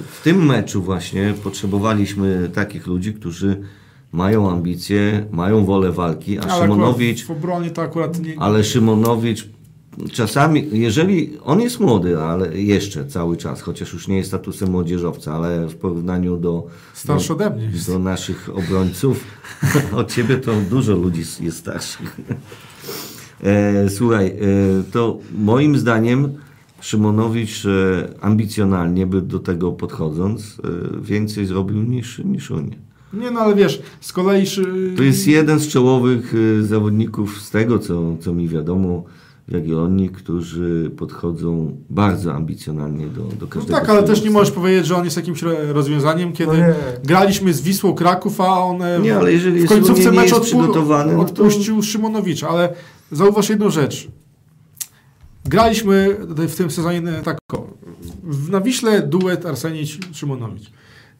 w 0.07 0.21
tym 0.23 0.45
meczu 0.45 0.81
właśnie 0.81 1.33
potrzebowaliśmy 1.43 2.49
takich 2.53 2.87
ludzi, 2.87 3.13
którzy 3.13 3.61
mają 4.11 4.51
ambicje, 4.51 5.25
mają 5.31 5.65
wolę 5.65 5.91
walki, 5.91 6.39
a 6.39 6.41
Ale 6.41 6.61
Szymonowicz, 6.61 7.25
w 7.25 7.31
obronie 7.31 7.71
to 7.71 7.81
akurat 7.81 8.19
nie... 8.19 8.39
ale 8.39 8.63
Szymonowicz 8.63 9.49
czasami, 10.11 10.69
jeżeli 10.71 11.37
on 11.43 11.61
jest 11.61 11.79
młody, 11.79 12.19
ale 12.19 12.57
jeszcze 12.57 13.05
cały 13.05 13.37
czas, 13.37 13.61
chociaż 13.61 13.93
już 13.93 14.07
nie 14.07 14.17
jest 14.17 14.29
statusem 14.29 14.71
młodzieżowca, 14.71 15.33
ale 15.33 15.67
w 15.67 15.75
porównaniu 15.75 16.37
do, 16.37 16.67
Starszy 16.93 17.33
ode 17.33 17.49
mnie 17.49 17.65
jest. 17.65 17.87
do 17.87 17.99
naszych 17.99 18.49
obrońców, 18.53 19.23
od 19.95 20.13
ciebie 20.13 20.37
to 20.37 20.51
dużo 20.69 20.95
ludzi 20.95 21.23
jest 21.39 21.57
starszych. 21.57 22.17
E, 23.43 23.89
słuchaj, 23.89 24.27
e, 24.27 24.33
to 24.91 25.19
moim 25.37 25.77
zdaniem 25.77 26.37
Szymonowicz 26.81 27.63
ambicjonalnie 28.21 29.07
by 29.07 29.21
do 29.21 29.39
tego 29.39 29.71
podchodząc 29.71 30.57
e, 30.63 31.01
więcej 31.01 31.45
zrobił 31.45 31.83
niż, 31.83 32.19
niż 32.25 32.51
Unia. 32.51 32.75
Nie 33.13 33.31
no, 33.31 33.39
ale 33.39 33.55
wiesz, 33.55 33.81
z 34.01 34.13
kolei... 34.13 34.45
To 34.97 35.03
jest 35.03 35.27
jeden 35.27 35.59
z 35.59 35.67
czołowych 35.67 36.33
e, 36.59 36.63
zawodników 36.63 37.41
z 37.41 37.49
tego, 37.51 37.79
co, 37.79 38.15
co 38.19 38.33
mi 38.33 38.47
wiadomo, 38.47 39.03
w 39.47 39.51
Jagiellonii, 39.51 40.09
którzy 40.09 40.91
podchodzą 40.97 41.77
bardzo 41.89 42.33
ambicjonalnie 42.33 43.07
do, 43.07 43.21
do 43.21 43.35
No 43.41 43.47
każdego. 43.47 43.79
tak, 43.79 43.89
ale 43.89 44.03
też 44.03 44.23
nie 44.23 44.31
możesz 44.31 44.51
powiedzieć, 44.51 44.85
że 44.87 44.95
on 44.95 45.03
jest 45.05 45.17
jakimś 45.17 45.41
rozwiązaniem, 45.73 46.33
kiedy 46.33 46.57
No 46.57 46.63
graliśmy 47.05 47.53
z 47.53 47.61
Wisłą 47.61 47.93
Kraków, 47.93 48.41
a 48.41 48.63
on 48.63 48.77
Nie, 49.01 49.15
ale 49.17 49.33
jeżeli 49.33 49.61
w 49.61 49.69
końcówce 49.69 50.11
meczu 50.11 50.35
jest 50.35 50.41
przygotowany, 50.47 51.13
no 51.13 51.23
to- 51.23 51.29
odpuścił 51.29 51.83
Szymonowicza, 51.83 52.49
ale 52.49 52.73
zauważ 53.11 53.49
jedną 53.49 53.69
rzecz. 53.69 54.07
Graliśmy 55.45 56.17
w 56.37 56.55
tym 56.55 56.71
sezonie 56.71 57.01
e, 57.09 57.21
tak, 57.21 57.37
na 58.49 58.61
Wiśle 58.61 59.01
duet 59.01 59.45
Arsenić-Szymonowicz. 59.45 60.71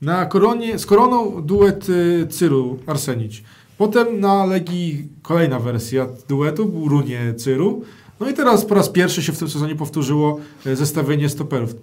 Na 0.02 0.26
Koronie, 0.26 0.80
z 0.80 0.86
Koroną 0.86 1.42
duet 1.42 1.90
y, 1.90 2.28
Cyru 2.30 2.80
Arsenić. 2.86 3.44
Potem 3.78 4.20
na 4.20 4.46
Legii 4.46 5.08
kolejna 5.22 5.60
wersja 5.60 6.08
duetu, 6.30 6.88
Runie 6.88 7.34
Cyru. 7.38 7.82
No 8.20 8.30
i 8.30 8.34
teraz 8.34 8.66
po 8.66 8.76
raz 8.76 8.90
pierwszy 8.90 9.24
się 9.24 9.34
w 9.34 9.38
tym 9.40 9.50
sezonie 9.50 9.76
powtórzyło 9.76 10.40
e, 10.66 10.76
zestawienie 10.76 11.30
stoperów. 11.30 11.76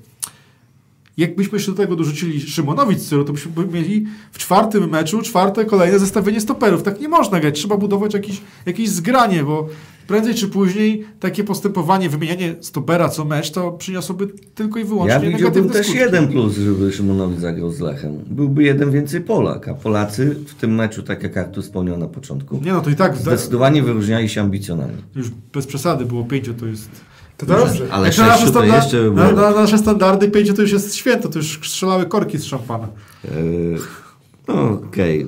Jakbyśmy 1.17 1.57
jeszcze 1.57 1.71
do 1.73 1.77
tego 1.77 1.97
dorzucili 1.97 2.41
Szymonowicz 2.41 2.99
Cyru, 2.99 3.25
to 3.25 3.33
byśmy 3.33 3.53
mieli 3.73 4.07
w 4.33 4.39
czwartym 4.39 4.91
meczu 4.91 5.23
czwarte 5.23 5.65
kolejne 5.65 5.99
zestawienie 5.99 6.41
stoperów. 6.41 6.83
Tak 6.83 7.01
nie 7.01 7.09
można 7.09 7.41
grać. 7.41 7.55
Trzeba 7.55 7.77
budować 7.77 8.15
jakieś, 8.15 8.41
jakieś 8.67 8.89
zgranie, 8.89 9.45
bo 9.45 9.69
prędzej 10.07 10.35
czy 10.35 10.49
później 10.49 11.05
takie 11.21 11.45
postępowanie, 11.45 12.09
wymienianie 12.11 12.55
stopera 12.61 13.09
co 13.09 13.25
mecz, 13.25 13.51
to 13.51 13.73
przyniosłoby 13.73 14.27
tylko 14.55 14.79
i 14.81 14.85
wyłącznie 14.85 15.15
Ja 15.31 15.39
negatywne 15.39 15.73
też 15.73 15.87
skutki. 15.87 16.01
jeden 16.03 16.29
plus, 16.29 16.55
żeby 16.57 16.93
Szymonowicz 16.93 17.39
zagrał 17.41 17.71
z 17.73 17.81
Lechem. 17.81 18.19
Byłby 18.27 18.63
jeden 18.63 18.91
więcej 18.91 19.21
Polak, 19.21 19.69
a 19.69 19.75
Polacy 19.75 20.37
w 20.47 20.55
tym 20.55 20.75
meczu, 20.75 21.03
tak 21.03 21.23
jak 21.23 21.37
Artur 21.37 21.63
wspomniał 21.65 21.99
na 21.99 22.09
początku, 22.09 22.61
Nie 22.65 22.73
no, 22.73 22.81
to 22.81 22.91
i 22.91 22.95
tak 22.97 23.17
zdecydowanie 23.17 23.83
wyróżniali 23.83 24.29
się 24.29 24.41
ambicjonalnie. 24.41 24.97
już 25.17 25.31
bez 25.53 25.67
przesady 25.67 26.05
było 26.05 26.25
pięciu, 26.25 26.55
to 26.55 26.67
jest... 26.67 26.91
To 27.37 27.47
dobrze. 27.47 27.87
Ale 27.91 28.11
na 28.19 28.27
nasze, 28.27 28.49
standard, 28.49 28.75
jeszcze 28.85 29.03
na, 29.03 29.11
było. 29.11 29.41
na 29.41 29.51
nasze 29.51 29.79
standardy 29.79 30.29
pięciu 30.31 30.55
to 30.55 30.63
już 30.63 30.73
jest 30.73 30.95
święto, 30.95 31.29
to 31.29 31.39
już 31.39 31.61
strzelały 31.69 32.07
korki 32.07 32.39
z 32.39 32.45
szampana. 32.45 32.89
E, 33.25 33.29
No 34.49 34.71
okej. 34.71 35.21
e, 35.23 35.27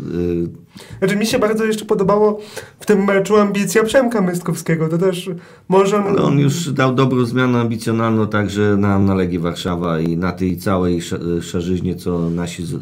Znaczy 0.99 1.17
mi 1.17 1.27
się 1.27 1.39
bardzo 1.39 1.65
jeszcze 1.65 1.85
podobało 1.85 2.41
w 2.81 2.87
tym 2.87 3.05
meczu 3.05 3.37
ambicja 3.37 3.85
Przemka 3.85 4.21
Mystkowskiego. 4.21 4.89
To 4.89 4.99
też 4.99 5.31
może 5.69 5.97
on... 5.97 6.07
Ale 6.07 6.23
on 6.23 6.39
już 6.39 6.73
dał 6.73 6.95
dobrą 6.95 7.25
zmianę 7.25 7.61
ambicjonalną 7.61 8.27
także 8.27 8.77
na, 8.79 8.99
na 8.99 9.15
Legii 9.15 9.39
Warszawa 9.39 10.01
i 10.01 10.17
na 10.17 10.33
tej 10.33 10.57
całej 10.57 10.99
sz- 10.99 11.45
szarzyźnie, 11.45 11.97
co 11.97 12.31
nasi 12.31 12.67
z, 12.67 12.75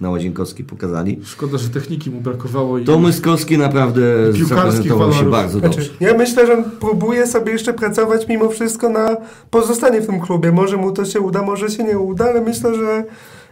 na 0.00 0.10
Łazienkowskiej 0.10 0.64
pokazali. 0.64 1.20
Szkoda, 1.24 1.58
że 1.58 1.68
techniki 1.68 2.10
mu 2.10 2.20
brakowało 2.20 2.78
i... 2.78 2.84
To 2.84 2.98
Myskowski 2.98 3.58
naprawdę 3.58 4.02
zaprezentował 4.32 5.12
się 5.12 5.30
bardzo 5.30 5.60
dobrze. 5.60 5.82
Znaczy, 5.82 5.96
ja 6.00 6.14
myślę, 6.14 6.46
że 6.46 6.52
on 6.52 6.64
próbuje 6.64 7.26
sobie 7.26 7.52
jeszcze 7.52 7.74
pracować 7.74 8.28
mimo 8.28 8.48
wszystko 8.48 8.88
na 8.88 9.16
pozostanie 9.50 10.00
w 10.00 10.06
tym 10.06 10.20
klubie. 10.20 10.52
Może 10.52 10.76
mu 10.76 10.92
to 10.92 11.04
się 11.04 11.20
uda, 11.20 11.42
może 11.42 11.68
się 11.70 11.84
nie 11.84 11.98
uda, 11.98 12.24
ale 12.24 12.40
myślę, 12.40 12.74
że 12.74 13.04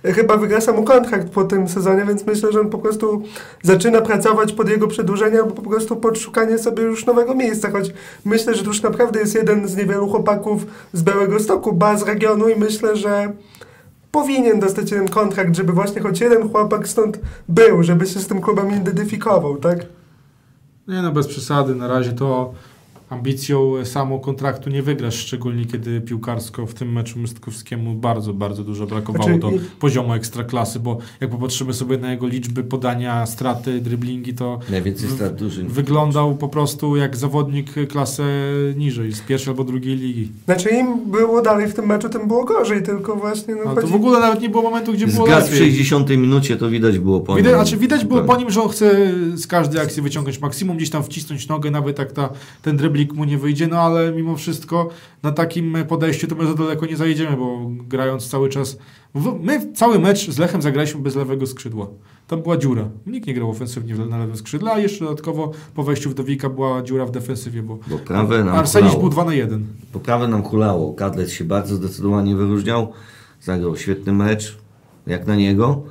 chyba 0.05 0.37
wygasa 0.37 0.73
mu 0.73 0.85
kontrakt 0.85 1.29
po 1.29 1.45
tym 1.45 1.69
sezonie, 1.69 2.05
więc 2.05 2.27
myślę, 2.27 2.53
że 2.53 2.61
on 2.61 2.71
po 2.71 2.79
prostu 2.79 3.23
zaczyna 3.63 4.01
pracować 4.01 4.53
pod 4.53 4.69
jego 4.69 4.89
przedłużenie 4.89 5.39
albo 5.39 5.51
po 5.51 5.63
prostu 5.63 5.97
pod 5.97 6.19
szukanie 6.19 6.59
sobie 6.59 6.83
już 6.83 7.07
nowego 7.07 7.35
miejsca, 7.35 7.71
choć 7.71 7.93
myślę, 8.25 8.55
że 8.55 8.63
to 8.63 8.69
już 8.69 8.83
naprawdę 8.83 9.21
jest 9.21 9.35
jeden 9.35 9.69
z 9.69 9.77
niewielu 9.77 10.09
chłopaków 10.09 10.67
z 10.93 11.03
Białego 11.03 11.41
Stoku, 11.41 11.73
ba 11.73 11.97
z 11.97 12.03
regionu 12.03 12.49
i 12.49 12.57
myślę, 12.57 12.97
że 12.97 13.33
powinien 14.11 14.61
dostać 14.61 14.91
ten 14.91 15.09
kontrakt, 15.09 15.57
żeby 15.57 15.73
właśnie 15.73 16.03
choć 16.03 16.21
jeden 16.21 16.51
chłopak 16.51 16.89
stąd 16.89 17.19
był, 17.49 17.83
żeby 17.83 18.07
się 18.07 18.21
z 18.21 18.27
tym 18.27 18.41
klubem 18.41 18.71
identyfikował, 18.71 19.57
tak? 19.57 19.79
Nie 20.89 21.03
no, 21.03 21.13
bez 21.13 21.27
przesady, 21.27 21.75
na 21.75 21.89
razie 21.89 22.13
to 22.13 22.55
ambicją 23.11 23.73
samą 23.85 24.19
kontraktu 24.21 24.71
nie 24.71 24.83
wygrasz, 24.83 25.15
szczególnie 25.15 25.65
kiedy 25.67 26.01
piłkarsko 26.01 26.67
w 26.67 26.75
tym 26.75 26.93
meczu 26.93 27.19
Mystkowskiemu 27.19 27.95
bardzo, 27.95 28.33
bardzo 28.35 28.65
dużo 28.65 28.87
brakowało 28.87 29.25
Znaczy, 29.25 29.39
do 29.41 29.51
i- 29.51 29.59
poziomu 29.81 30.15
ekstraklasy, 30.15 30.81
bo 30.81 30.99
jak 31.21 31.31
popatrzymy 31.31 31.75
sobie 31.75 31.99
na 31.99 32.11
jego 32.11 32.27
liczby 32.27 32.65
podania, 32.65 33.27
straty, 33.27 33.81
driblingi, 33.81 34.35
to 34.35 34.59
Najwięcej 34.71 35.11
strat 35.11 35.35
drużyn. 35.35 35.69
wyglądał 35.69 36.35
po 36.37 36.49
prostu 36.49 36.97
jak 36.97 37.17
zawodnik 37.17 37.71
klasę 37.89 38.25
niżej, 38.77 39.13
z 39.13 39.21
pierwszej 39.21 39.51
albo 39.51 39.65
drugiej 39.65 39.97
ligi. 39.97 40.29
Znaczy 40.45 40.69
im 40.71 41.11
było 41.11 41.43
dalej 41.43 41.67
w 41.69 41.75
tym 41.75 41.87
meczu, 41.87 42.09
tym 42.09 42.29
było 42.29 42.45
gorzej, 42.45 42.83
tylko 42.83 43.17
właśnie 43.17 43.55
no, 43.55 43.61
Ale 43.67 43.75
to 43.75 43.81
chodzi... 43.81 43.93
w 43.93 43.97
ogóle 43.97 44.21
nawet 44.21 44.41
nie 44.41 44.49
było 44.49 44.63
momentu, 44.63 44.93
gdzie 44.93 45.07
było 45.07 45.27
Zgad 45.27 45.45
w 45.45 45.53
lepiej. 45.53 45.59
60 45.69 46.11
minucie 46.11 46.57
to 46.57 46.69
widać 46.71 46.99
było 46.99 47.21
po 47.21 47.35
Widać, 47.37 47.53
nim. 47.53 47.61
znaczy 47.63 47.77
widać 47.77 48.05
było 48.05 48.21
Tak. 48.21 48.29
po 48.29 48.37
nim, 48.37 48.51
że 48.51 48.63
on 48.63 48.69
chce 48.69 49.13
z 49.35 49.47
każdej 49.47 49.83
akcji 49.83 50.03
wyciągnąć 50.03 50.41
maksimum, 50.41 50.77
gdzieś 50.77 50.91
tam 50.91 51.03
wcisnąć 51.03 51.49
nogę, 51.49 51.71
nawet 51.71 51.99
jak 51.99 52.13
ta, 52.13 52.29
ten 52.63 52.77
dryblik 52.97 53.13
mu 53.13 53.25
nie 53.25 53.39
wyjdzie, 53.39 53.67
no 53.67 53.81
ale 53.81 54.13
mimo 54.13 54.37
wszystko 54.37 54.89
na 55.23 55.33
takim 55.33 55.77
podejściu 55.89 56.27
to 56.27 56.35
my 56.35 56.47
za 56.47 56.55
daleko 56.55 56.87
nie 56.87 56.97
zajedziemy, 56.97 57.37
bo 57.37 57.61
grając 57.89 58.29
cały 58.29 58.49
czas... 58.49 58.79
My 59.41 59.73
cały 59.73 59.99
mecz 59.99 60.31
z 60.31 60.39
Lechem 60.39 60.63
zagraliśmy 60.63 61.01
bez 61.01 61.17
lewego 61.17 61.47
skrzydła. 61.47 61.87
Tam 62.29 62.43
była 62.43 62.57
dziura. 62.57 62.89
Nikt 63.07 63.27
nie 63.27 63.35
grał 63.35 63.51
ofensywnie 63.51 63.95
na 63.95 64.19
lewym 64.19 64.37
skrzydle, 64.37 64.73
a 64.73 64.79
jeszcze 64.79 65.05
dodatkowo 65.05 65.51
po 65.75 65.83
wejściu 65.83 66.11
w 66.11 66.15
Dowika 66.15 66.49
była 66.49 66.83
dziura 66.83 67.07
w 67.07 67.11
defensywie, 67.11 67.63
bo 67.63 67.79
Bo 67.87 67.99
prawe 67.99 68.45
nam 68.45 68.55
Arsenić 68.55 68.91
hulało. 68.91 69.01
był 69.01 69.11
2 69.11 69.25
na 69.25 69.35
1. 69.35 69.67
Po 69.93 70.01
prawe 70.01 70.29
nam 70.29 70.43
hulało. 70.43 70.95
Kadlec 70.95 71.31
się 71.31 71.45
bardzo 71.45 71.75
zdecydowanie 71.77 72.37
wyróżniał. 72.37 72.93
Zagrał 73.41 73.77
świetny 73.77 74.13
mecz, 74.13 74.59
jak 75.07 75.27
na 75.27 75.37
niego. 75.37 75.83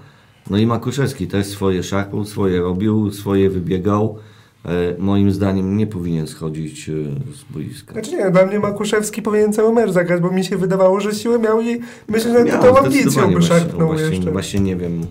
No 0.49 0.57
i 0.57 0.65
Makuszewski 0.65 1.27
też 1.27 1.45
swoje 1.47 1.83
szarpał, 1.83 2.25
swoje 2.25 2.59
robił, 2.61 3.11
swoje 3.11 3.49
wybiegał. 3.49 4.17
E, 4.65 4.95
moim 4.99 5.31
zdaniem 5.31 5.77
nie 5.77 5.87
powinien 5.87 6.27
schodzić 6.27 6.89
e, 6.89 6.93
z 7.35 7.53
boiska. 7.53 7.93
Znaczy 7.93 8.11
nie, 8.11 8.31
dla 8.31 8.45
mnie 8.45 8.59
Makuszewski 8.59 9.21
powinien 9.21 9.53
cały 9.53 9.73
mecz 9.73 9.91
zagrać, 9.91 10.21
bo 10.21 10.31
mi 10.31 10.45
się 10.45 10.57
wydawało, 10.57 10.99
że 10.99 11.15
siłę 11.15 11.39
miał 11.39 11.61
i 11.61 11.79
myślę, 12.07 12.31
że 12.33 12.43
Miał, 12.43 12.77
ambicją 12.77 13.01
zdecydowanie 13.01 13.33
by 13.33 13.39
właśnie, 13.39 13.59
szarpnął 13.59 13.87
właśnie, 13.87 14.07
jeszcze. 14.07 14.31
Właśnie 14.31 14.59
nie 14.59 14.75
wiem. 14.75 15.01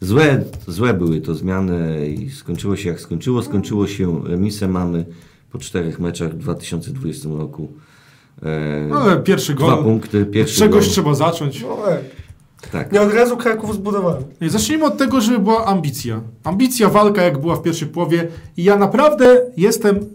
Złe, 0.00 0.42
złe 0.66 0.94
były 0.94 1.20
to 1.20 1.34
zmiany 1.34 2.08
i 2.08 2.30
skończyło 2.30 2.76
się 2.76 2.88
jak 2.88 3.00
skończyło. 3.00 3.42
Skończyło 3.42 3.86
się 3.86 4.20
remisem. 4.24 4.70
Mamy 4.70 5.04
po 5.52 5.58
czterech 5.58 6.00
meczach 6.00 6.32
w 6.32 6.38
2020 6.38 7.28
roku 7.28 7.68
E, 8.42 8.86
No, 8.90 9.00
ale 9.00 9.22
pierwszy 9.22 9.54
Dwa 9.54 9.66
gol. 9.66 9.84
punkty, 9.84 10.22
Od 10.22 10.30
pierwszy 10.30 10.58
czegoś 10.58 10.84
gol. 10.84 10.92
trzeba 10.92 11.14
zacząć. 11.14 11.62
No. 11.62 11.78
Tak. 12.72 12.92
Nie 12.92 13.00
od 13.02 13.14
razu 13.14 13.36
Kraków 13.36 13.74
zbudowany. 13.74 14.20
Nie, 14.40 14.50
zacznijmy 14.50 14.84
od 14.84 14.98
tego, 14.98 15.20
żeby 15.20 15.38
była 15.38 15.64
ambicja. 15.66 16.20
Ambicja, 16.44 16.88
walka, 16.88 17.22
jak 17.22 17.40
była 17.40 17.56
w 17.56 17.62
pierwszej 17.62 17.88
połowie. 17.88 18.28
I 18.56 18.64
ja 18.64 18.76
naprawdę 18.76 19.40
jestem 19.56 20.06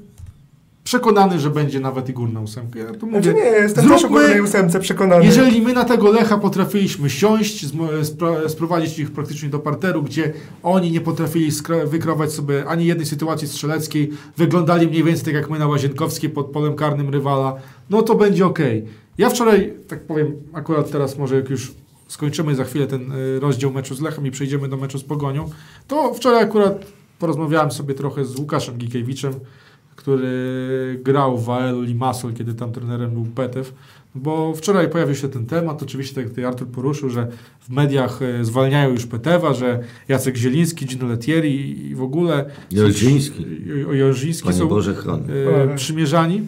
przekonany, 0.84 1.40
że 1.40 1.50
będzie 1.50 1.80
nawet 1.80 2.10
i 2.10 2.14
górna 2.14 2.42
ósemka. 2.42 2.80
Ja 2.80 2.94
tu 2.94 3.08
mówię, 3.08 3.24
Znaczy 3.24 3.38
nie, 3.38 3.42
jestem 3.44 3.84
też 3.90 3.94
o 3.94 4.00
zróbmy- 4.00 4.20
górnej 4.22 4.42
ósemce 4.42 4.80
przekonany. 4.80 5.26
Jeżeli 5.26 5.62
my 5.62 5.74
na 5.74 5.84
tego 5.86 6.12
Lecha 6.12 6.38
potrafiliśmy 6.38 7.10
siąść, 7.10 7.66
spro- 8.02 8.50
sprowadzić 8.50 9.00
ich 9.00 9.12
praktycznie 9.12 9.50
do 9.50 9.60
parteru, 9.60 10.04
gdzie 10.04 10.34
oni 10.64 10.92
nie 10.92 11.02
potrafili 11.02 11.52
wykrować 11.86 12.32
sobie 12.32 12.66
ani 12.66 12.86
jednej 12.86 13.06
sytuacji 13.06 13.48
strzeleckiej, 13.48 14.10
wyglądali 14.38 14.88
mniej 14.88 15.04
więcej 15.04 15.26
tak 15.26 15.34
jak 15.34 15.50
my 15.50 15.60
na 15.60 15.68
Łazienkowskiej 15.68 16.30
pod 16.30 16.46
polem 16.46 16.76
karnym 16.76 17.10
rywala, 17.10 17.56
no 17.90 18.02
to 18.02 18.16
będzie 18.16 18.46
ok. 18.46 18.60
Ja 19.18 19.30
wczoraj, 19.30 19.74
tak 19.88 20.02
powiem, 20.02 20.32
akurat 20.54 20.92
teraz 20.92 21.18
może 21.18 21.36
jak 21.36 21.50
już 21.50 21.72
skończymy 22.08 22.56
za 22.56 22.64
chwilę 22.64 22.88
ten 22.88 23.12
y, 23.12 23.40
rozdział 23.40 23.72
meczu 23.72 23.96
z 23.96 24.02
Lechem 24.02 24.26
i 24.26 24.32
przejdziemy 24.32 24.70
do 24.70 24.78
meczu 24.78 24.98
z 24.98 25.04
Pogonią, 25.04 25.50
to 25.88 26.14
wczoraj 26.14 26.44
akurat 26.44 26.86
porozmawiałem 27.20 27.72
sobie 27.72 27.94
trochę 27.94 28.26
z 28.26 28.40
Łukaszem 28.40 28.78
Gikiewiczem, 28.78 29.34
który 29.96 31.00
grał 31.04 31.38
w 31.38 31.50
AL 31.50 31.84
Limassol, 31.84 32.34
kiedy 32.34 32.54
tam 32.54 32.72
trenerem 32.72 33.12
był 33.12 33.26
Petew, 33.26 33.74
bo 34.16 34.54
wczoraj 34.56 34.90
pojawił 34.90 35.16
się 35.16 35.30
ten 35.30 35.46
temat, 35.46 35.84
oczywiście 35.84 36.16
tak 36.16 36.24
jak 36.24 36.30
tutaj 36.30 36.46
Artur 36.46 36.68
poruszył, 36.68 37.10
że 37.10 37.28
w 37.60 37.70
mediach 37.70 38.22
e, 38.22 38.46
zwalniają 38.46 38.90
już 38.92 39.06
Petewa, 39.06 39.54
że 39.54 39.80
Jacek 40.08 40.38
Zieliński, 40.38 40.86
Gino 40.86 41.08
Letieri 41.08 41.88
i 41.88 41.96
w 41.96 42.02
ogóle 42.02 42.46
Jelżyński 43.92 44.46
Panie 44.46 44.58
są 44.58 44.68
Boże 44.68 44.96
chroni. 44.96 45.24
e, 45.72 45.76
przymierzani. 45.76 46.42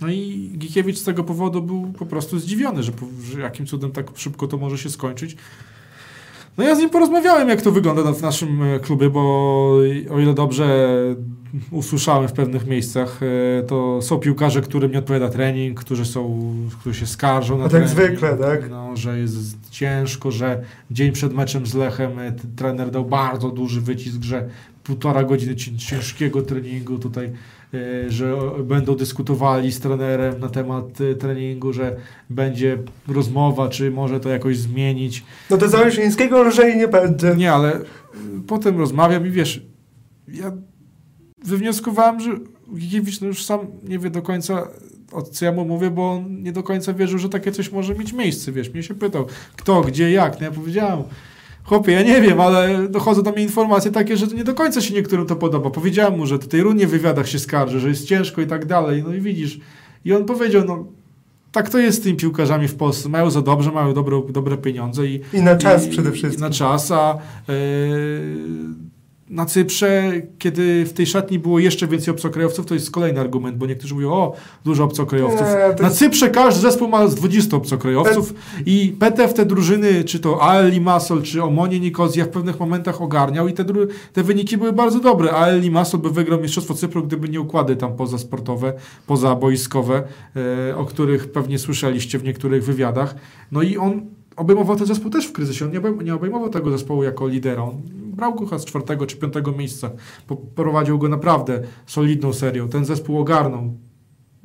No 0.00 0.08
i 0.08 0.50
Gikiewicz 0.58 0.98
z 0.98 1.04
tego 1.04 1.24
powodu 1.24 1.62
był 1.62 1.92
po 1.98 2.06
prostu 2.06 2.38
zdziwiony, 2.38 2.82
że, 2.82 2.92
że 3.32 3.40
jakim 3.40 3.66
cudem 3.66 3.90
tak 3.92 4.06
szybko 4.14 4.46
to 4.46 4.56
może 4.56 4.78
się 4.78 4.90
skończyć. 4.90 5.36
No 6.58 6.64
ja 6.64 6.74
z 6.74 6.78
nim 6.78 6.90
porozmawiałem, 6.90 7.48
jak 7.48 7.62
to 7.62 7.72
wygląda 7.72 8.12
w 8.12 8.22
naszym 8.22 8.62
e, 8.62 8.80
klubie, 8.80 9.10
bo 9.10 9.20
o 10.10 10.20
ile 10.20 10.34
dobrze 10.34 10.88
usłyszałem 11.70 12.28
w 12.28 12.32
pewnych 12.32 12.66
miejscach, 12.66 13.20
e, 13.58 13.62
to 13.62 14.02
są 14.02 14.18
piłkarze, 14.18 14.60
którym 14.60 14.92
nie 14.92 14.98
odpowiada 14.98 15.28
trening, 15.28 15.80
którzy 15.80 16.04
są, 16.04 16.40
którzy 16.80 17.00
się 17.00 17.06
skarżą 17.06 17.58
na 17.58 17.64
A 17.64 17.68
tak 17.68 17.70
trening. 17.70 17.90
zwykle, 17.90 18.36
tak? 18.36 18.70
No, 18.70 18.96
że 18.96 19.18
jest 19.18 19.70
ciężko, 19.70 20.30
że 20.30 20.64
dzień 20.90 21.12
przed 21.12 21.34
meczem 21.34 21.66
z 21.66 21.74
Lechem 21.74 22.18
e, 22.18 22.32
trener 22.56 22.90
dał 22.90 23.04
bardzo 23.04 23.50
duży 23.50 23.80
wycisk, 23.80 24.22
że 24.22 24.48
półtora 24.84 25.24
godziny 25.24 25.56
cię- 25.56 25.76
ciężkiego 25.78 26.42
treningu 26.42 26.98
tutaj, 26.98 27.30
że 28.08 28.36
o- 28.36 28.62
będą 28.64 28.94
dyskutowali 28.96 29.72
z 29.72 29.80
trenerem 29.80 30.40
na 30.40 30.48
temat 30.48 31.00
e, 31.00 31.14
treningu, 31.14 31.72
że 31.72 31.96
będzie 32.30 32.78
rozmowa, 33.08 33.68
czy 33.68 33.90
może 33.90 34.20
to 34.20 34.28
jakoś 34.28 34.58
zmienić. 34.58 35.24
No 35.50 35.56
to 35.58 35.68
za 35.68 35.80
Łyżyńskiego 35.80 36.42
lżej 36.42 36.76
nie 36.76 36.88
będzie. 36.88 37.34
Nie, 37.36 37.52
ale 37.52 37.80
y, 37.80 37.84
potem 38.46 38.78
rozmawiam 38.78 39.26
i 39.26 39.30
wiesz, 39.30 39.62
ja 40.28 40.52
wywnioskowałem, 41.44 42.20
że 42.20 42.30
Gigiewicz 42.78 43.20
no 43.20 43.26
już 43.26 43.44
sam 43.44 43.60
nie 43.88 43.98
wie 43.98 44.10
do 44.10 44.22
końca, 44.22 44.68
o 45.12 45.22
co 45.22 45.44
ja 45.44 45.52
mu 45.52 45.64
mówię, 45.64 45.90
bo 45.90 46.12
on 46.12 46.42
nie 46.42 46.52
do 46.52 46.62
końca 46.62 46.92
wierzył, 46.94 47.18
że 47.18 47.28
takie 47.28 47.52
coś 47.52 47.72
może 47.72 47.94
mieć 47.94 48.12
miejsce, 48.12 48.52
wiesz. 48.52 48.70
Mnie 48.70 48.82
się 48.82 48.94
pytał, 48.94 49.26
kto, 49.56 49.80
gdzie, 49.80 50.10
jak. 50.10 50.40
No 50.40 50.46
ja 50.46 50.52
powiedziałem, 50.52 51.02
chłopie, 51.70 51.92
ja 51.92 52.02
nie 52.02 52.20
wiem, 52.20 52.40
ale 52.40 52.88
dochodzą 52.88 53.22
do 53.22 53.32
mnie 53.32 53.42
informacje 53.42 53.90
takie, 53.90 54.16
że 54.16 54.26
nie 54.26 54.44
do 54.44 54.54
końca 54.54 54.80
się 54.80 54.94
niektórym 54.94 55.26
to 55.26 55.36
podoba. 55.36 55.70
Powiedziałem 55.70 56.18
mu, 56.18 56.26
że 56.26 56.38
tutaj 56.38 56.60
równie 56.60 56.86
w 56.86 56.90
wywiadach 56.90 57.28
się 57.28 57.38
skarży, 57.38 57.80
że 57.80 57.88
jest 57.88 58.06
ciężko 58.08 58.40
i 58.40 58.46
tak 58.46 58.66
dalej. 58.66 59.02
No 59.06 59.14
i 59.14 59.20
widzisz. 59.20 59.60
I 60.04 60.12
on 60.12 60.24
powiedział, 60.24 60.62
no 60.66 60.84
tak 61.52 61.68
to 61.70 61.78
jest 61.78 61.98
z 61.98 62.00
tymi 62.00 62.16
piłkarzami 62.16 62.68
w 62.68 62.74
Polsce. 62.74 63.08
Mają 63.08 63.30
za 63.30 63.42
dobrze, 63.42 63.72
mają 63.72 63.94
dobre, 63.94 64.22
dobre 64.30 64.56
pieniądze 64.56 65.06
i 65.06 65.20
I 65.32 65.42
na 65.42 65.56
czas 65.56 65.86
i- 65.86 65.90
przede 65.90 66.08
i 66.10 66.12
wszystkim. 66.12 66.40
Na 66.40 66.50
czas, 66.50 66.90
a 66.90 67.14
e, 67.14 67.52
na 69.30 69.46
Cyprze, 69.46 70.12
kiedy 70.38 70.84
w 70.84 70.92
tej 70.92 71.06
szatni 71.06 71.38
było 71.38 71.58
jeszcze 71.58 71.86
więcej 71.86 72.14
obcokrajowców, 72.14 72.66
to 72.66 72.74
jest 72.74 72.90
kolejny 72.90 73.20
argument, 73.20 73.56
bo 73.56 73.66
niektórzy 73.66 73.94
mówią, 73.94 74.12
o, 74.12 74.32
dużo 74.64 74.84
obcokrajowców. 74.84 75.46
To 75.76 75.82
Na 75.82 75.90
Cyprze 75.90 76.30
każdy 76.30 76.60
zespół 76.60 76.88
ma 76.88 77.08
z 77.08 77.14
20 77.14 77.56
obcokrajowców 77.56 78.34
i 78.66 78.96
PTF 78.98 79.34
te 79.34 79.46
drużyny, 79.46 80.04
czy 80.04 80.20
to 80.20 80.42
AL 80.42 80.70
Limassol, 80.70 81.22
czy 81.22 81.42
Omonie 81.42 81.80
Nikozja 81.80 82.24
w 82.24 82.28
pewnych 82.28 82.60
momentach 82.60 83.02
ogarniał 83.02 83.48
i 83.48 83.52
te, 83.52 83.64
te 84.12 84.22
wyniki 84.22 84.56
były 84.56 84.72
bardzo 84.72 85.00
dobre. 85.00 85.32
AL 85.32 85.60
Limassol 85.60 86.00
by 86.00 86.10
wygrał 86.10 86.40
Mistrzostwo 86.40 86.74
Cypru, 86.74 87.02
gdyby 87.02 87.28
nie 87.28 87.40
układy 87.40 87.76
tam 87.76 87.96
pozasportowe, 87.96 88.72
pozaboiskowe, 89.06 90.02
e, 90.70 90.76
o 90.76 90.84
których 90.84 91.32
pewnie 91.32 91.58
słyszeliście 91.58 92.18
w 92.18 92.24
niektórych 92.24 92.64
wywiadach. 92.64 93.14
No 93.52 93.62
i 93.62 93.76
on 93.76 94.06
obejmował 94.36 94.76
ten 94.76 94.86
zespół 94.86 95.10
też 95.10 95.26
w 95.26 95.32
kryzysie. 95.32 95.64
On 95.64 96.04
nie 96.04 96.14
obejmował 96.14 96.48
tego 96.48 96.70
zespołu 96.70 97.02
jako 97.02 97.28
lidera. 97.28 97.62
On 97.62 97.82
brał 98.20 98.58
z 98.58 98.64
czwartego 98.64 99.06
czy 99.06 99.16
piątego 99.16 99.52
miejsca. 99.52 99.90
Po- 100.26 100.36
Prowadził 100.36 100.98
go 100.98 101.08
naprawdę 101.08 101.60
solidną 101.86 102.32
serią. 102.32 102.68
Ten 102.68 102.84
zespół 102.84 103.18
ogarnął. 103.20 103.74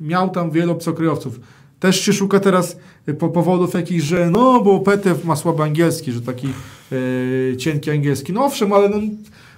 Miał 0.00 0.30
tam 0.30 0.50
wielu 0.50 0.72
obcokrajowców. 0.72 1.40
Też 1.80 2.00
się 2.00 2.12
szuka 2.12 2.40
teraz 2.40 2.76
y, 3.08 3.14
po 3.14 3.28
powodów 3.28 3.74
jakichś, 3.74 4.04
że 4.04 4.30
no, 4.30 4.60
bo 4.62 4.80
Petew 4.80 5.24
ma 5.24 5.36
słaby 5.36 5.62
angielski, 5.62 6.12
że 6.12 6.20
taki 6.20 6.48
e, 7.52 7.56
cienki 7.56 7.90
angielski. 7.90 8.32
No 8.32 8.44
owszem, 8.44 8.72
ale 8.72 8.88
no, 8.88 8.96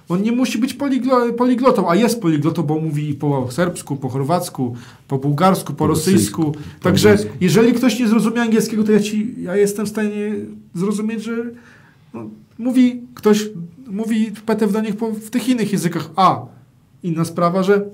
on 0.09 0.21
nie 0.21 0.31
musi 0.31 0.57
być 0.57 0.73
poliglo, 0.73 1.33
poliglotą, 1.33 1.89
a 1.89 1.95
jest 1.95 2.21
poliglotą, 2.21 2.63
bo 2.63 2.79
mówi 2.79 3.13
po 3.13 3.51
serbsku, 3.51 3.95
po 3.95 4.09
chorwacku, 4.09 4.75
po 5.07 5.17
bułgarsku, 5.17 5.73
po 5.73 5.77
Po 5.77 5.87
rosyjsku. 5.87 6.41
rosyjsku, 6.43 6.69
po 6.77 6.83
Także 6.83 7.09
angielsku. 7.11 7.37
jeżeli 7.41 7.73
ktoś 7.73 7.99
nie 7.99 8.07
zrozumie 8.07 8.41
angielskiego, 8.41 8.83
to 8.83 8.91
ja, 8.91 8.99
ci, 8.99 9.35
ja 9.41 9.55
jestem 9.55 9.85
w 9.85 9.89
stanie 9.89 10.35
zrozumieć, 10.75 11.23
że 11.23 11.31
no, 12.13 12.29
mówi 12.57 13.01
ktoś, 13.15 13.49
mówi 13.89 14.31
Petew 14.45 14.71
do 14.71 14.81
nich 14.81 14.95
w 14.95 15.29
tych 15.29 15.49
innych 15.49 15.71
językach. 15.71 16.09
A, 16.15 16.45
inna 17.03 17.25
sprawa, 17.25 17.63
że 17.63 17.85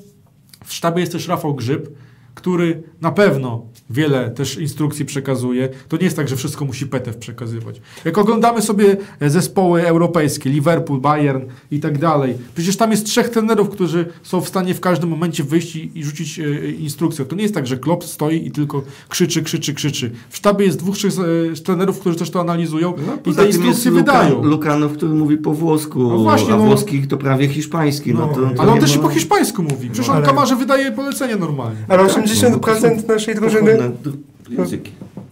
w 0.65 0.73
sztabie 0.73 0.99
jest 0.99 1.11
też 1.11 1.27
Rafał 1.27 1.55
Grzyb, 1.55 1.89
który 2.35 2.83
na 3.01 3.11
pewno 3.11 3.65
wiele 3.89 4.29
też 4.29 4.57
instrukcji 4.57 5.05
przekazuje. 5.05 5.69
To 5.87 5.97
nie 5.97 6.03
jest 6.03 6.15
tak, 6.15 6.27
że 6.27 6.35
wszystko 6.35 6.65
musi 6.65 6.87
Petew 6.87 7.17
przekazywać. 7.17 7.81
Jak 8.05 8.17
oglądamy 8.17 8.61
sobie 8.61 8.97
e, 9.19 9.29
zespoły 9.29 9.87
europejskie, 9.87 10.49
Liverpool, 10.49 11.01
Bayern 11.01 11.41
i 11.71 11.79
tak 11.79 11.97
dalej, 11.97 12.37
przecież 12.55 12.77
tam 12.77 12.91
jest 12.91 13.05
trzech 13.05 13.29
trenerów, 13.29 13.69
którzy 13.69 14.05
są 14.23 14.41
w 14.41 14.47
stanie 14.47 14.73
w 14.73 14.79
każdym 14.79 15.09
momencie 15.09 15.43
wyjść 15.43 15.75
i, 15.75 16.03
rzucić 16.03 16.39
e, 16.39 16.71
instrukcję. 16.71 17.25
To 17.25 17.35
nie 17.35 17.43
jest 17.43 17.53
tak, 17.53 17.67
że 17.67 17.77
Klopp 17.77 18.03
stoi 18.03 18.47
i 18.47 18.51
tylko 18.51 18.83
krzyczy, 19.09 19.43
krzyczy, 19.43 19.73
krzyczy. 19.73 20.11
W 20.29 20.37
sztabie 20.37 20.65
jest 20.65 20.79
dwóch, 20.79 20.95
trzech 20.95 21.13
e, 21.53 21.55
trenerów, 21.61 21.99
którzy 21.99 22.17
też 22.17 22.29
to 22.29 22.41
analizują 22.41 22.93
no, 23.07 23.31
i 23.31 23.35
te 23.35 23.47
instrukcje 23.47 23.91
Luka, 23.91 24.03
wydają. 24.03 24.43
Lukanów, 24.43 24.93
który 24.93 25.13
mówi 25.13 25.37
po 25.37 25.53
włosku, 25.53 25.99
no 25.99 26.17
właśnie, 26.17 26.53
a 26.53 26.57
no, 26.57 26.63
włoskich 26.63 27.07
to 27.07 27.17
prawie 27.17 27.47
hiszpański. 27.47 28.13
No, 28.13 28.27
to, 28.27 28.41
no. 28.41 28.49
to 28.49 28.61
ale 28.61 28.71
on 28.71 28.79
też 28.79 28.95
i 28.95 28.99
po 28.99 29.09
hiszpańsku 29.09 29.63
mówi. 29.63 29.89
Przecież 29.89 30.09
on 30.09 30.15
no, 30.15 30.17
ale... 30.17 30.25
kamarze 30.25 30.55
wydaje 30.55 30.91
polecenie 30.91 31.35
normalnie. 31.35 31.85
Ale 31.87 32.01
on 32.01 32.09
70% 32.25 33.07
naszej 33.07 33.35
drużyny 33.35 33.91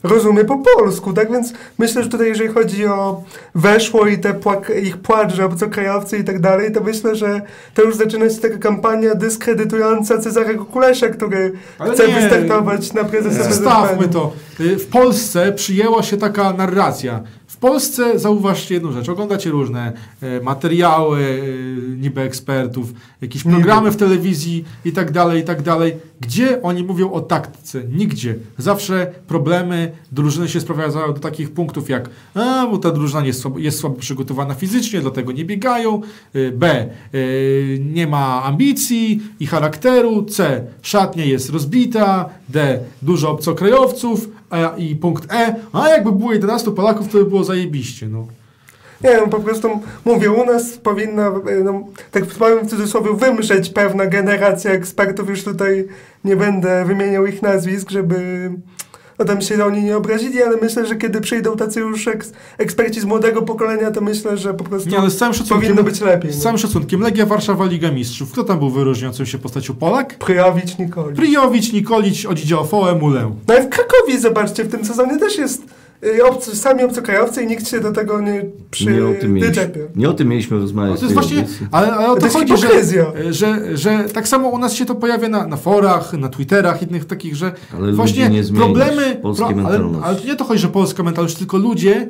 rozumie 0.03 0.45
po 0.45 0.57
polsku, 0.57 1.13
tak? 1.13 1.31
Więc 1.31 1.53
myślę, 1.79 2.03
że 2.03 2.09
tutaj 2.09 2.27
jeżeli 2.27 2.49
chodzi 2.49 2.85
o 2.85 3.23
weszło 3.55 4.07
i 4.07 4.17
te 4.17 4.33
płak- 4.33 4.83
ich 4.83 4.97
płacz, 4.97 5.33
że 5.33 5.45
obcokrajowcy 5.45 6.17
i 6.17 6.23
tak 6.23 6.39
dalej, 6.39 6.71
to 6.71 6.81
myślę, 6.81 7.15
że 7.15 7.41
to 7.73 7.83
już 7.83 7.95
zaczyna 7.95 8.29
się 8.29 8.35
taka 8.35 8.57
kampania 8.57 9.15
dyskredytująca 9.15 10.17
Cezarego 10.17 10.65
Kulesia, 10.65 11.09
który 11.09 11.53
Ale 11.79 11.93
chce 11.93 12.07
nie, 12.07 12.13
wystartować 12.13 12.93
na 12.93 13.03
prezesa 13.03 13.43
Zostawmy 13.43 14.07
to. 14.07 14.33
Y, 14.59 14.77
w 14.77 14.87
Polsce 14.87 15.51
przyjęła 15.51 16.03
się 16.03 16.17
taka 16.17 16.53
narracja. 16.53 17.23
W 17.47 17.57
Polsce 17.57 18.19
zauważcie 18.19 18.73
jedną 18.73 18.91
rzecz, 18.91 19.09
oglądacie 19.09 19.49
różne 19.49 19.93
e, 20.21 20.41
materiały 20.41 21.19
e, 21.19 21.97
niby 21.97 22.21
ekspertów, 22.21 22.93
jakieś 23.21 23.43
programy 23.43 23.91
w 23.91 23.97
telewizji 23.97 24.65
i 24.85 24.91
tak 24.91 25.11
dalej, 25.11 25.41
i 25.41 25.43
tak 25.43 25.61
dalej. 25.61 25.95
Gdzie 26.23 26.61
oni 26.61 26.83
mówią 26.83 27.11
o 27.11 27.21
taktyce? 27.21 27.83
Nigdzie. 27.83 28.35
Zawsze 28.57 29.11
problemy 29.27 29.91
drużyny 30.11 30.49
się 30.49 30.61
sprowadzają 30.61 31.13
do 31.13 31.19
takich 31.19 31.51
punktów 31.51 31.89
jak 31.89 32.09
a, 32.33 32.67
bo 32.71 32.77
ta 32.77 32.91
drużyna 32.91 33.25
jest 33.25 33.41
słabo, 33.41 33.59
jest 33.59 33.79
słabo 33.79 33.95
przygotowana 33.95 34.53
fizycznie, 34.53 35.01
dlatego 35.01 35.31
nie 35.31 35.45
biegają. 35.45 36.01
Y, 36.35 36.51
B. 36.55 36.89
y, 37.13 37.79
Nie 37.93 38.07
ma 38.07 38.43
ambicji 38.43 39.21
i 39.39 39.47
charakteru. 39.47 40.23
C. 40.23 40.63
Szatnia 40.81 41.25
jest 41.25 41.49
rozbita. 41.49 42.29
D. 42.49 42.79
Dużo 43.01 43.31
obcokrajowców. 43.31 44.29
A, 44.49 44.73
I 44.77 44.95
punkt 44.95 45.33
E. 45.33 45.55
A 45.73 45.89
jakby 45.89 46.11
było 46.11 46.33
11 46.33 46.71
Polaków, 46.71 47.07
to 47.11 47.17
by 47.17 47.25
było 47.25 47.43
zajebiście. 47.43 48.07
No. 48.07 48.27
Nie 49.03 49.09
wiem, 49.09 49.29
po 49.29 49.39
prostu 49.39 49.79
mówię, 50.05 50.31
u 50.31 50.45
nas 50.45 50.71
powinna, 50.77 51.27
e, 51.27 51.63
no, 51.63 51.83
tak 52.11 52.25
powiem 52.25 52.59
w 52.59 52.69
cudzysłowie, 52.69 53.13
wymrzeć 53.13 53.69
pewna 53.69 54.05
generacja 54.05 54.71
ekspertów, 54.71 55.29
już 55.29 55.43
tutaj 55.43 55.87
nie 56.25 56.35
będę 56.35 56.85
wymieniał 56.85 57.25
ich 57.25 57.41
nazwisk, 57.41 57.89
żeby 57.91 58.51
no 59.19 59.25
tam 59.25 59.41
się 59.41 59.65
oni 59.65 59.83
nie 59.83 59.97
obrazili, 59.97 60.43
ale 60.43 60.57
myślę, 60.61 60.85
że 60.85 60.95
kiedy 60.95 61.21
przyjdą 61.21 61.55
tacy 61.55 61.79
już 61.79 62.07
eks, 62.07 62.31
eksperci 62.57 62.99
z 63.01 63.05
młodego 63.05 63.41
pokolenia, 63.41 63.91
to 63.91 64.01
myślę, 64.01 64.37
że 64.37 64.53
po 64.53 64.63
prostu 64.63 64.89
Nie, 64.89 64.99
ale 64.99 65.09
z 65.09 65.17
całym 65.17 65.35
powinno 65.49 65.83
być 65.83 66.01
lepiej. 66.01 66.31
z 66.33 66.37
No. 66.37 66.43
całym 66.43 66.57
szacunkiem, 66.57 67.01
Legia 67.01 67.25
Warszawa, 67.25 67.65
Liga 67.65 67.91
Mistrzów. 67.91 68.31
Kto 68.31 68.43
tam 68.43 68.59
był 68.59 68.69
wyróżniającą 68.69 69.25
się 69.25 69.37
postacią 69.37 69.73
Polak? 69.75 70.15
Prijowić 70.17 70.77
Nikoli. 70.77 71.15
Prijowicz, 71.15 71.73
Nikolić, 71.73 72.25
Odzidziofoe, 72.25 72.95
Mulę. 72.95 73.31
No 73.47 73.55
i 73.57 73.61
w 73.61 73.69
Krakowie, 73.69 74.19
zobaczcie, 74.19 74.63
w 74.63 74.71
tym 74.71 74.85
sezonie 74.85 75.19
też 75.19 75.37
jest 75.37 75.61
obcy, 76.25 76.55
sami 76.55 76.83
obcokrajowcy 76.83 77.43
i 77.43 77.47
nikt 77.47 77.67
się 77.67 77.79
do 77.79 77.91
tego 77.91 78.21
nie 78.21 78.45
przy, 78.71 78.85
Nie 78.85 79.05
o, 79.05 79.13
tym 79.21 79.33
mieliśmy, 79.33 79.55
wyczepia. 79.63 79.79
nie 79.95 80.09
o 80.09 80.13
tym 80.13 80.27
mieliśmy 80.27 80.57
No 80.57 80.61
rozmawiać. 80.63 80.99
to 80.99 81.05
jest 81.05 81.13
właśnie, 81.13 81.45
ale, 81.71 81.93
ale 81.93 82.07
o 82.11 82.13
To 82.13 82.19
to, 82.19 82.25
jest 82.25 82.37
chodzi, 82.37 82.57
że, 82.57 82.57
hipokryzja. 82.57 83.05
że, 83.29 83.77
że 83.77 84.03
tak 84.13 84.27
samo 84.27 84.49
u 84.49 84.57
nas 84.57 84.73
się 84.73 84.85
to 84.85 84.95
pojawia 84.95 85.29
na, 85.29 85.47
na 85.47 85.57
forach, 85.57 86.13
na 86.13 86.29
Twitterach, 86.29 86.81
innych 86.81 87.05
takich, 87.05 87.35
że 87.35 87.51
Ale 87.77 87.91
właśnie 87.93 88.29
nie 88.29 88.43
problemy, 88.43 89.19
polskie 89.21 89.45
ale, 89.45 89.55
mentalności. 89.55 90.03
ale 90.03 90.21
nie 90.25 90.35
to 90.35 90.43
chodzi, 90.43 90.61
że 90.61 90.67
polska 90.67 91.03
mentalność, 91.03 91.35
tylko 91.35 91.57
ludzie 91.57 92.09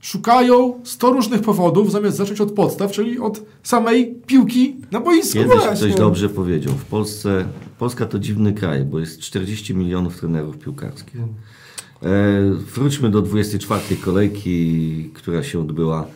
szukają 0.00 0.80
100 0.84 1.12
różnych 1.12 1.40
powodów, 1.40 1.92
zamiast 1.92 2.16
zacząć 2.16 2.40
od 2.40 2.52
podstaw, 2.52 2.92
czyli 2.92 3.18
od 3.18 3.42
samej 3.62 4.14
piłki 4.26 4.76
na 4.90 5.00
boisku. 5.00 5.34
Kiedyś 5.38 5.52
właśnie. 5.56 5.76
ktoś 5.76 5.94
dobrze 5.94 6.28
powiedział. 6.28 6.74
W 6.74 6.84
Polsce, 6.84 7.44
Polska 7.78 8.06
to 8.06 8.18
dziwny 8.18 8.52
kraj, 8.52 8.84
bo 8.84 8.98
jest 9.00 9.20
40 9.20 9.74
milionów 9.74 10.16
trenerów 10.20 10.58
piłkarskich. 10.58 11.20
E, 12.04 12.40
wróćmy 12.74 13.10
do 13.10 13.22
24 13.22 13.96
kolejki, 13.96 15.10
która 15.14 15.42
się 15.42 15.60
odbyła 15.60 16.06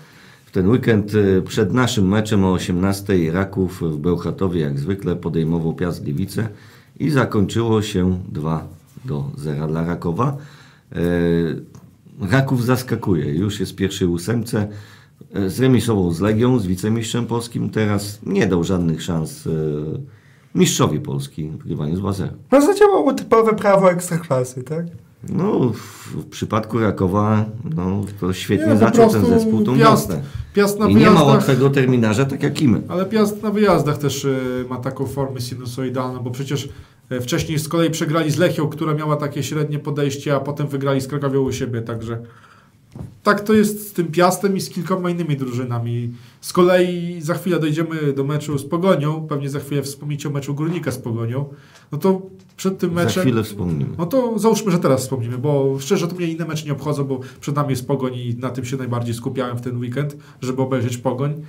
w 0.47 0.51
ten 0.51 0.69
weekend. 0.69 1.13
E, 1.15 1.43
Przed 1.43 1.73
naszym 1.73 2.09
meczem 2.09 2.45
o 2.45 2.53
18 2.53 3.33
Raków 3.33 3.83
w 3.83 3.97
Bełchatowie 3.97 4.61
jak 4.61 4.79
zwykle 4.79 5.17
podejmował 5.17 5.75
Piast 5.75 6.05
Gliwice 6.05 6.49
i 7.01 7.11
zakończyło 7.11 7.83
się 7.83 8.21
2 8.29 8.67
do 9.05 9.25
0 9.37 9.67
dla 9.69 9.87
Rakowa. 9.87 10.37
E, 10.93 10.97
Raków 12.31 12.65
zaskakuje, 12.65 13.35
już 13.35 13.61
jest 13.61 13.73
w 13.73 13.77
pierwszej 13.77 14.09
ósemce. 14.09 14.69
Zremisował 15.47 16.13
z 16.13 16.21
Legią, 16.21 16.59
z 16.59 16.67
wicemistrzem 16.67 17.27
polskim. 17.27 17.71
Teraz 17.71 18.19
nie 18.27 18.47
dał 18.47 18.65
żadnych 18.65 19.03
szans 19.03 19.49
mistrzowi 20.55 21.01
Polski 21.01 21.49
w 21.49 21.57
grywaniu 21.57 21.97
z 21.97 22.01
2-0. 22.01 22.29
No 22.53 22.61
zadziałało 22.61 23.13
typowe 23.13 23.55
prawo 23.55 23.93
ekstraklasy, 23.93 24.63
tak? 24.63 24.87
No, 25.29 25.73
w, 25.73 26.25
przypadku 26.25 26.79
Rakowa 26.79 27.45
no, 27.77 28.05
to 28.21 28.33
świetnie 28.33 28.67
Nie, 28.67 28.73
po 28.73 28.79
zaczął 28.79 29.11
ten 29.11 29.27
zespół 29.27 29.65
tą 29.65 29.73
Piast- 29.77 29.79
wiosnę. 29.79 30.23
Piast 30.55 30.79
na 30.79 30.89
I 30.89 30.95
nie 30.97 31.11
ma 31.11 31.23
łatwego 31.23 31.71
terminarza, 31.71 32.25
tak 32.25 32.43
jak 32.43 32.63
i 32.63 32.69
my. 32.69 32.83
ale 32.89 33.07
Piast 33.07 33.43
na 33.43 33.51
wyjazdach 33.51 33.99
też 33.99 34.25
y, 34.25 34.65
ma 34.71 34.77
taką 34.77 35.07
formę 35.07 35.41
sinusoidalną, 35.41 36.21
bo 36.21 36.31
przecież 36.31 36.69
y, 37.13 37.21
wcześniej 37.21 37.59
z 37.59 37.69
kolei 37.69 37.91
przegrali 37.91 38.31
z 38.31 38.39
Lechią, 38.39 38.69
która 38.69 38.95
miała 38.95 39.17
takie 39.17 39.43
średnie 39.43 39.79
podejście, 39.79 40.35
a 40.35 40.41
potem 40.41 40.67
wygrali 40.67 41.01
z 41.01 41.09
Krakowią 41.09 41.41
u 41.41 41.53
siebie, 41.53 41.83
także 41.83 42.19
tak 43.23 43.41
to 43.41 43.55
jest 43.55 43.89
z 43.91 43.93
tym 43.93 44.07
Piastem 44.07 44.57
i 44.57 44.61
z 44.61 44.71
kilkoma 44.71 45.11
innymi 45.11 45.37
drużynami. 45.37 46.13
Z 46.41 46.53
kolei 46.53 47.19
za 47.21 47.35
chwilę 47.35 47.61
dojdziemy 47.61 48.13
do 48.13 48.25
meczu 48.25 48.59
z 48.59 48.65
Pogonią, 48.65 49.27
pewnie 49.29 49.51
za 49.51 49.61
chwilę 49.61 49.83
wspomnicie 49.83 50.29
o 50.29 50.33
meczu 50.33 50.55
Górnika 50.55 50.91
z 50.93 50.99
Pogonią, 50.99 51.45
no 51.93 51.99
to 51.99 52.23
przed 52.57 52.79
tym 52.79 52.91
Za 52.91 52.95
meczem... 52.95 53.23
chwilę 53.23 53.43
wspomnimy. 53.43 53.91
No 53.99 54.07
to 54.07 54.39
załóżmy, 54.39 54.73
że 54.73 54.79
teraz 54.79 55.01
wspomnimy, 55.01 55.39
bo 55.39 55.77
szczerze 55.81 56.09
to 56.09 56.17
mnie 56.17 56.27
inne 56.27 56.45
mecze 56.45 56.67
nie 56.67 56.73
obchodzą, 56.73 57.05
bo 57.05 57.21
przed 57.41 57.57
nami 57.57 57.71
jest 57.71 57.87
Pogoń 57.87 58.15
i 58.15 58.37
na 58.39 58.51
tym 58.51 58.65
się 58.65 58.77
najbardziej 58.77 59.15
skupiałem 59.15 59.57
w 59.57 59.61
ten 59.61 59.79
weekend, 59.79 60.17
żeby 60.41 60.63
obejrzeć 60.63 60.99
Pogoń. 60.99 61.43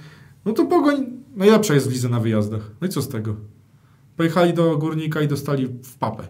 No 0.46 0.54
to 0.54 0.66
Pogoń 0.66 1.06
najlepsza 1.36 1.74
jest 1.74 1.90
w 1.90 1.92
lidze 1.92 2.10
na 2.10 2.20
wyjazdach. 2.20 2.72
No 2.82 2.88
i 2.88 2.90
co 2.90 3.02
z 3.02 3.10
tego? 3.10 3.36
Pojechali 4.18 4.54
do 4.54 4.78
Górnika 4.78 5.22
i 5.22 5.28
dostali 5.28 5.68
w 5.68 5.98
papę. 5.98 6.24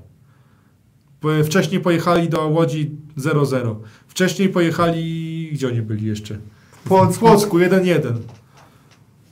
Wcześniej 1.44 1.82
pojechali 1.82 2.30
do 2.30 2.48
Łodzi 2.48 2.92
0-0. 3.18 3.76
Wcześniej 4.08 4.50
pojechali... 4.50 5.50
Gdzie 5.54 5.68
oni 5.68 5.82
byli 5.82 6.06
jeszcze? 6.06 6.38
W. 6.86 7.18
Płocku 7.20 7.58
1-1. 7.58 8.14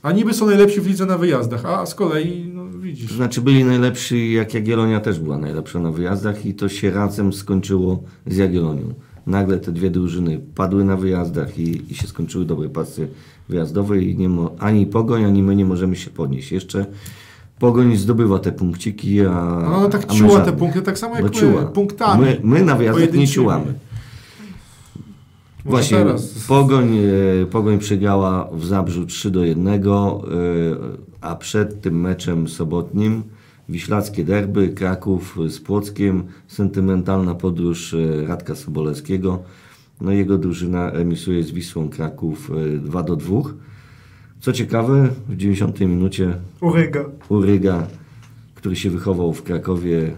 A 0.06 0.12
niby 0.12 0.34
są 0.34 0.46
najlepsi 0.46 0.80
w 0.80 0.86
lidze 0.86 1.06
na 1.06 1.18
wyjazdach, 1.18 1.64
a 1.64 1.86
z 1.86 1.94
kolei, 1.94 2.50
no 2.54 2.64
To 2.72 2.78
widzisz... 2.78 3.12
znaczy 3.12 3.40
byli 3.40 3.64
najlepsi, 3.64 4.32
jak 4.32 4.54
Jagiellonia 4.54 5.00
też 5.00 5.20
była 5.20 5.38
najlepsza 5.38 5.78
na 5.78 5.90
wyjazdach 5.92 6.46
i 6.46 6.54
to 6.54 6.68
się 6.68 6.90
razem 6.90 7.32
skończyło 7.32 8.02
z 8.26 8.36
Jagiellonią. 8.36 8.94
Nagle 9.26 9.58
te 9.58 9.72
dwie 9.72 9.90
drużyny 9.90 10.40
padły 10.54 10.84
na 10.84 10.96
wyjazdach 10.96 11.58
i, 11.58 11.92
i 11.92 11.94
się 11.94 12.06
skończyły 12.06 12.44
dobre 12.44 12.68
pasy 12.68 13.08
wyjazdowe 13.48 14.02
i 14.02 14.16
nie 14.16 14.28
mo, 14.28 14.50
ani 14.58 14.86
Pogoń, 14.86 15.24
ani 15.24 15.42
my 15.42 15.56
nie 15.56 15.64
możemy 15.64 15.96
się 15.96 16.10
podnieść. 16.10 16.52
Jeszcze 16.52 16.86
Pogoń 17.58 17.96
zdobywa 17.96 18.38
te 18.38 18.52
punkciki, 18.52 19.20
a 19.20 19.68
No 19.70 19.88
tak 19.88 20.02
a 20.36 20.40
te 20.44 20.52
punkty, 20.52 20.82
tak 20.82 20.98
samo 20.98 21.16
jak 21.16 21.24
No 21.24 21.60
my, 21.60 21.66
punktami. 21.66 22.24
My, 22.24 22.40
my 22.42 22.62
na 22.62 22.76
wyjazdach 22.76 23.02
nie 23.02 23.08
pojedynczymi. 23.08 23.46
Może 25.66 25.76
Właśnie, 25.76 25.98
teraz. 25.98 26.44
Pogoń, 26.48 26.98
e, 27.42 27.46
Pogoń 27.46 27.78
przegrała 27.78 28.48
w 28.52 28.64
Zabrzu 28.64 29.06
3 29.06 29.30
do 29.30 29.44
1, 29.44 29.68
e, 29.68 30.20
a 31.20 31.36
przed 31.36 31.80
tym 31.80 32.00
meczem 32.00 32.48
sobotnim 32.48 33.22
Wiślackie 33.68 34.24
derby, 34.24 34.68
Kraków 34.68 35.38
z 35.48 35.60
Płockiem, 35.60 36.24
sentymentalna 36.48 37.34
podróż 37.34 37.94
e, 37.94 38.26
Radka 38.26 38.54
Sobolewskiego. 38.54 39.42
No 40.00 40.12
jego 40.12 40.38
drużyna 40.38 40.90
remisuje 40.90 41.42
z 41.42 41.50
Wisłą 41.50 41.88
Kraków 41.88 42.50
e, 42.76 42.78
2 42.78 43.02
do 43.02 43.16
2. 43.16 43.40
Co 44.40 44.52
ciekawe, 44.52 45.08
w 45.28 45.36
90 45.36 45.80
minucie 45.80 46.34
Uryga. 46.60 47.04
Uryga, 47.28 47.86
który 48.54 48.76
się 48.76 48.90
wychował 48.90 49.32
w 49.32 49.42
Krakowie 49.42 50.12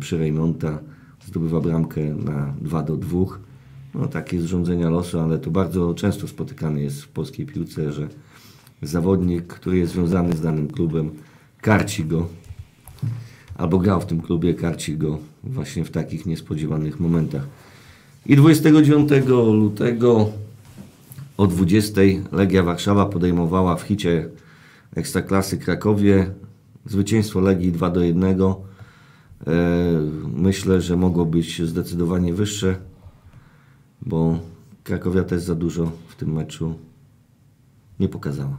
przy 0.00 0.18
Rejmonta, 0.18 0.78
zdobywa 1.26 1.60
bramkę 1.60 2.00
na 2.00 2.54
2 2.60 2.82
do 2.82 2.96
2. 2.96 3.18
No 3.94 4.08
takie 4.08 4.40
zrządzenia 4.40 4.90
losu, 4.90 5.20
ale 5.20 5.38
to 5.38 5.50
bardzo 5.50 5.94
często 5.94 6.28
spotykane 6.28 6.80
jest 6.80 7.02
w 7.02 7.08
polskiej 7.08 7.46
piłce, 7.46 7.92
że 7.92 8.08
zawodnik, 8.82 9.46
który 9.46 9.78
jest 9.78 9.92
związany 9.92 10.36
z 10.36 10.40
danym 10.40 10.68
klubem, 10.68 11.10
karci 11.60 12.04
go, 12.04 12.28
albo 13.56 13.78
grał 13.78 14.00
w 14.00 14.06
tym 14.06 14.20
klubie, 14.20 14.54
karci 14.54 14.96
go 14.96 15.18
właśnie 15.44 15.84
w 15.84 15.90
takich 15.90 16.26
niespodziewanych 16.26 17.00
momentach. 17.00 17.46
I 18.26 18.36
29 18.36 19.10
lutego 19.28 20.30
o 21.36 21.46
20 21.46 22.00
Legia 22.32 22.62
Warszawa 22.62 23.06
podejmowała 23.06 23.76
w 23.76 23.82
hicie 23.82 24.28
Ekstraklasy 24.96 25.58
Krakowie 25.58 26.30
zwycięstwo 26.86 27.40
Legii 27.40 27.72
2 27.72 27.90
do 27.90 28.00
1. 28.00 28.40
E, 28.40 28.56
myślę, 30.36 30.80
że 30.80 30.96
mogło 30.96 31.26
być 31.26 31.62
zdecydowanie 31.62 32.34
wyższe, 32.34 32.76
bo 34.02 34.38
Krakowia 34.84 35.24
też 35.24 35.42
za 35.42 35.54
dużo 35.54 35.92
w 36.08 36.14
tym 36.14 36.32
meczu 36.32 36.74
nie 38.00 38.08
pokazała. 38.08 38.56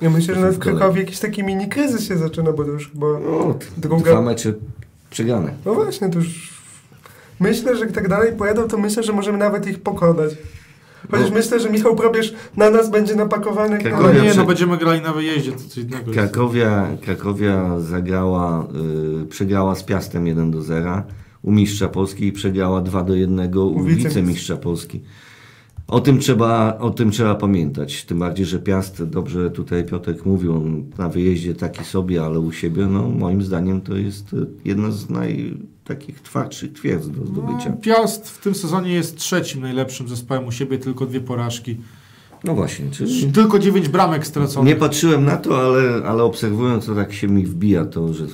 Ja 0.00 0.10
myślę, 0.10 0.34
że 0.34 0.50
w 0.50 0.58
Krakowie 0.58 1.00
jakiś 1.00 1.18
taki 1.18 1.44
mini 1.44 1.68
kryzys 1.68 2.08
się 2.08 2.18
zaczyna, 2.18 2.52
bo 2.52 2.64
to 2.64 2.70
już 2.70 2.90
chyba 2.92 3.06
No, 3.06 3.58
druga... 3.76 4.10
Dwa 4.10 4.22
mecze 4.22 4.52
przegrane. 5.10 5.54
No 5.66 5.74
właśnie, 5.74 6.08
to 6.10 6.18
już... 6.18 6.58
Myślę, 7.40 7.76
że 7.76 7.84
jak 7.84 7.94
tak 7.94 8.08
dalej 8.08 8.32
pojadą, 8.32 8.68
to 8.68 8.78
myślę, 8.78 9.02
że 9.02 9.12
możemy 9.12 9.38
nawet 9.38 9.66
ich 9.66 9.82
pokonać. 9.82 10.30
Chociaż 11.10 11.28
No. 11.30 11.34
myślę, 11.36 11.60
że 11.60 11.70
Michał 11.70 11.96
Probierz 11.96 12.34
na 12.56 12.70
nas 12.70 12.90
będzie 12.90 13.14
napakowany 13.16 13.78
Krakowia 13.78 14.08
Ale 14.08 14.20
nie, 14.22 14.30
prze- 14.30 14.36
no 14.40 14.44
będziemy 14.46 14.76
grali 14.78 15.00
na 15.02 15.12
wyjeździe, 15.12 15.52
to 15.52 15.58
co 15.68 15.80
innego 15.80 15.96
jest. 16.02 16.12
Krakowia, 16.12 16.88
Krakowia 17.04 17.80
zagrała, 17.80 18.66
y, 19.22 19.26
przegrała 19.26 19.74
z 19.74 19.82
Piastem 19.82 20.26
1 20.26 20.50
do 20.50 20.62
0 20.62 21.02
u 21.48 21.52
mistrza 21.52 21.88
Polski 21.88 22.26
i 22.26 22.32
przegrała 22.32 22.80
2 22.80 23.04
do 23.04 23.14
1 23.14 23.56
u 23.56 23.66
U 23.66 23.84
wicemistrza. 23.84 24.56
Polski. 24.56 25.00
O 25.86 26.00
tym, 26.00 26.18
trzeba, 26.18 26.78
o 26.78 26.90
tym 26.90 27.10
trzeba 27.10 27.34
pamiętać. 27.34 28.04
Tym 28.04 28.18
bardziej, 28.18 28.46
że 28.46 28.58
Piast, 28.58 29.04
dobrze 29.04 29.50
tutaj 29.50 29.84
Piotrek 29.84 30.26
mówił, 30.26 30.56
on 30.56 30.84
na 30.98 31.08
wyjeździe 31.08 31.54
taki 31.54 31.84
sobie, 31.84 32.24
ale 32.24 32.40
u 32.40 32.52
siebie, 32.52 32.86
no 32.86 33.08
moim 33.08 33.42
zdaniem 33.42 33.80
to 33.80 33.96
jest 33.96 34.32
y, 34.32 34.46
jedna 34.64 34.90
z 34.90 35.10
naj 35.10 35.58
takich 35.84 36.20
twardszych 36.20 36.72
twierdz 36.72 37.08
do 37.08 37.26
zdobycia. 37.26 37.70
No, 37.70 37.76
Piast 37.76 38.30
w 38.30 38.42
tym 38.42 38.54
sezonie 38.54 38.92
jest 38.92 39.16
trzecim 39.16 39.60
najlepszym 39.60 40.08
zespołem 40.08 40.46
u 40.46 40.52
siebie, 40.52 40.78
tylko 40.78 41.06
dwie 41.06 41.20
porażki. 41.20 41.76
No 42.44 42.54
właśnie, 42.54 42.90
czyli 42.90 43.32
Tylko 43.32 43.58
dziewięć 43.58 43.88
bramek 43.88 44.26
straconych. 44.26 44.74
Nie 44.74 44.80
patrzyłem 44.80 45.24
na 45.24 45.36
to, 45.36 45.58
ale, 45.66 46.06
ale 46.06 46.24
obserwując 46.24 46.86
to 46.86 46.94
tak 46.94 47.12
się 47.12 47.28
mi 47.28 47.46
wbija 47.46 47.84
to, 47.84 48.14
że 48.14 48.26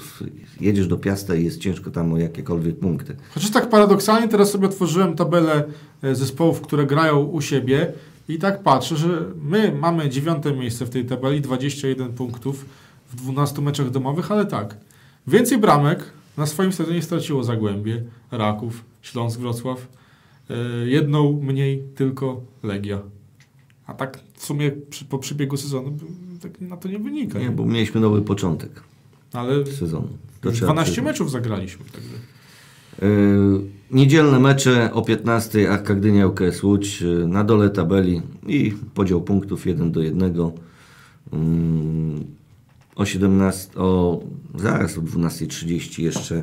jedziesz 0.60 0.88
do 0.88 0.96
Piasta 0.96 1.34
i 1.34 1.44
jest 1.44 1.60
ciężko 1.60 1.90
tam 1.90 2.12
o 2.12 2.18
jakiekolwiek 2.18 2.78
punkty. 2.78 3.16
Chociaż 3.34 3.50
tak 3.50 3.68
paradoksalnie 3.68 4.28
teraz 4.28 4.50
sobie 4.50 4.66
otworzyłem 4.66 5.16
tabelę 5.16 5.64
e, 6.02 6.14
zespołów, 6.14 6.60
które 6.60 6.86
grają 6.86 7.22
u 7.22 7.40
siebie 7.40 7.92
i 8.28 8.38
tak 8.38 8.62
patrzę, 8.62 8.96
że 8.96 9.24
my 9.42 9.76
mamy 9.80 10.08
dziewiąte 10.08 10.52
miejsce 10.52 10.86
w 10.86 10.90
tej 10.90 11.04
tabeli, 11.04 11.40
21 11.40 12.12
punktów 12.12 12.64
w 13.12 13.16
12 13.16 13.62
meczach 13.62 13.90
domowych, 13.90 14.32
ale 14.32 14.46
tak, 14.46 14.76
więcej 15.26 15.58
bramek 15.58 16.04
na 16.36 16.46
swoim 16.46 16.72
sezonie 16.72 17.02
straciło 17.02 17.44
Zagłębie, 17.44 18.02
Raków, 18.30 18.84
Śląsk, 19.02 19.40
Wrocław, 19.40 19.88
e, 20.50 20.54
jedną 20.86 21.40
mniej 21.42 21.82
tylko 21.94 22.40
Legia. 22.62 22.98
A 23.86 23.94
tak 23.94 24.20
w 24.34 24.44
sumie 24.44 24.70
przy, 24.90 25.04
po 25.04 25.18
przebiegu 25.18 25.56
sezonu 25.56 25.98
tak 26.42 26.60
na 26.60 26.76
to 26.76 26.88
nie 26.88 26.98
wynika. 26.98 27.38
Nie, 27.38 27.50
bo 27.50 27.64
mieliśmy 27.66 28.00
nowy 28.00 28.22
początek 28.22 28.70
Ale 29.32 29.66
sezonu. 29.66 30.08
To 30.40 30.48
już 30.48 30.58
trzeba 30.58 30.72
12 30.72 30.92
przyznać. 30.92 31.12
meczów 31.12 31.30
zagraliśmy. 31.30 31.84
Także. 31.84 32.16
Yy, 33.02 33.60
Niedzielne 33.90 34.40
mecze 34.40 34.90
o 34.92 35.02
15 35.02 35.70
Arka 35.70 35.94
Gdynia 35.94 36.26
UKS 36.26 36.62
Łódź 36.62 37.00
yy, 37.00 37.28
na 37.28 37.44
dole 37.44 37.70
tabeli 37.70 38.22
i 38.46 38.74
podział 38.94 39.20
punktów 39.22 39.66
1 39.66 39.92
do 39.92 40.02
1. 40.02 40.34
Yy, 40.34 41.40
O 42.96 43.04
17, 43.04 43.78
o, 43.78 44.20
zaraz 44.54 44.98
o 44.98 45.00
12.30 45.02 46.02
jeszcze 46.02 46.42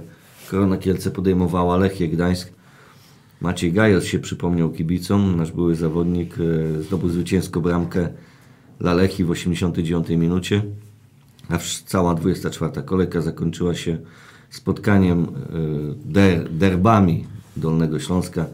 Korona 0.49 0.77
Kielce 0.77 1.11
podejmowała 1.11 1.77
Lechię 1.77 2.09
Gdańsk. 2.09 2.53
Maciej 3.41 3.73
Gajos 3.73 4.03
się 4.03 4.19
przypomniał 4.19 4.69
kibicom, 4.69 5.35
nasz 5.37 5.51
były 5.51 5.75
zawodnik, 5.75 6.37
yy, 6.37 6.83
zdobył 6.83 7.09
zwycięską 7.09 7.61
bramkę 7.61 8.09
dla 8.79 8.93
Lechii 8.93 9.25
w 9.25 9.31
89 9.31 10.09
minucie. 10.09 10.63
A 11.49 11.57
cała 11.85 12.15
24 12.15 12.83
kolejka 12.83 13.21
zakończyła 13.21 13.75
się 13.75 13.97
spotkaniem 14.49 15.23
y, 15.23 15.27
der, 16.05 16.49
derbami 16.49 17.25
Dolnego 17.57 17.99
Śląska, 17.99 18.45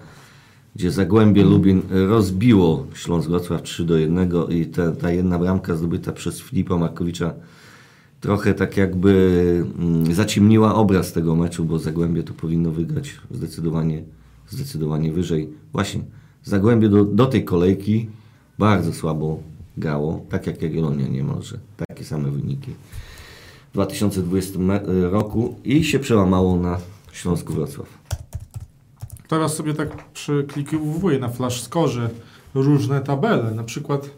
gdzie 0.76 0.92
Zagłębie 0.92 1.44
Lubin 1.44 1.82
rozbiło 1.90 2.88
Śląsk 2.94 3.30
Wrocław 3.30 3.64
3 3.64 3.86
do 3.86 3.98
1 3.98 4.30
i 4.50 4.66
ta, 4.66 4.92
ta 4.92 5.12
jedna 5.12 5.40
bramka 5.40 5.76
zdobyta 5.76 6.12
przez 6.12 6.42
Filipa 6.42 6.78
Markowicza 6.78 7.34
trochę 8.22 8.54
tak 8.54 8.78
jakby 8.78 9.64
mm, 9.80 10.14
zaciemniła 10.14 10.76
obraz 10.76 11.14
tego 11.14 11.36
meczu, 11.36 11.66
bo 11.66 11.80
Zagłębie 11.80 12.24
to 12.24 12.34
powinno 12.34 12.72
wygrać 12.72 13.18
zdecydowanie, 13.32 14.04
zdecydowanie 14.50 15.12
wyżej. 15.12 15.50
Właśnie, 15.74 16.02
Zagłębie 16.44 16.90
do, 16.90 17.06
do 17.06 17.26
tej 17.26 17.46
kolejki 17.46 18.10
bardzo 18.60 18.94
słabo 18.94 19.40
grało, 19.78 20.26
tak 20.30 20.48
jak 20.48 20.62
Jagiellonia 20.62 21.08
nie 21.08 21.24
może. 21.24 21.60
Takie 21.88 22.04
same 22.04 22.32
wyniki 22.32 22.72
w 23.70 23.74
2020 23.74 24.60
me- 24.60 25.10
roku 25.10 25.60
i 25.64 25.84
się 25.84 26.00
przełamało 26.00 26.56
na 26.60 26.78
Śląsku 27.12 27.54
Wrocław. 27.54 27.88
Teraz 29.28 29.56
sobie 29.56 29.74
tak 29.74 30.12
przeklikowuję 30.14 31.20
na 31.20 31.30
flash 31.30 31.62
skorze 31.62 32.10
różne 32.56 33.02
tabele. 33.02 33.52
Na 33.52 33.64
przykład 33.64 34.10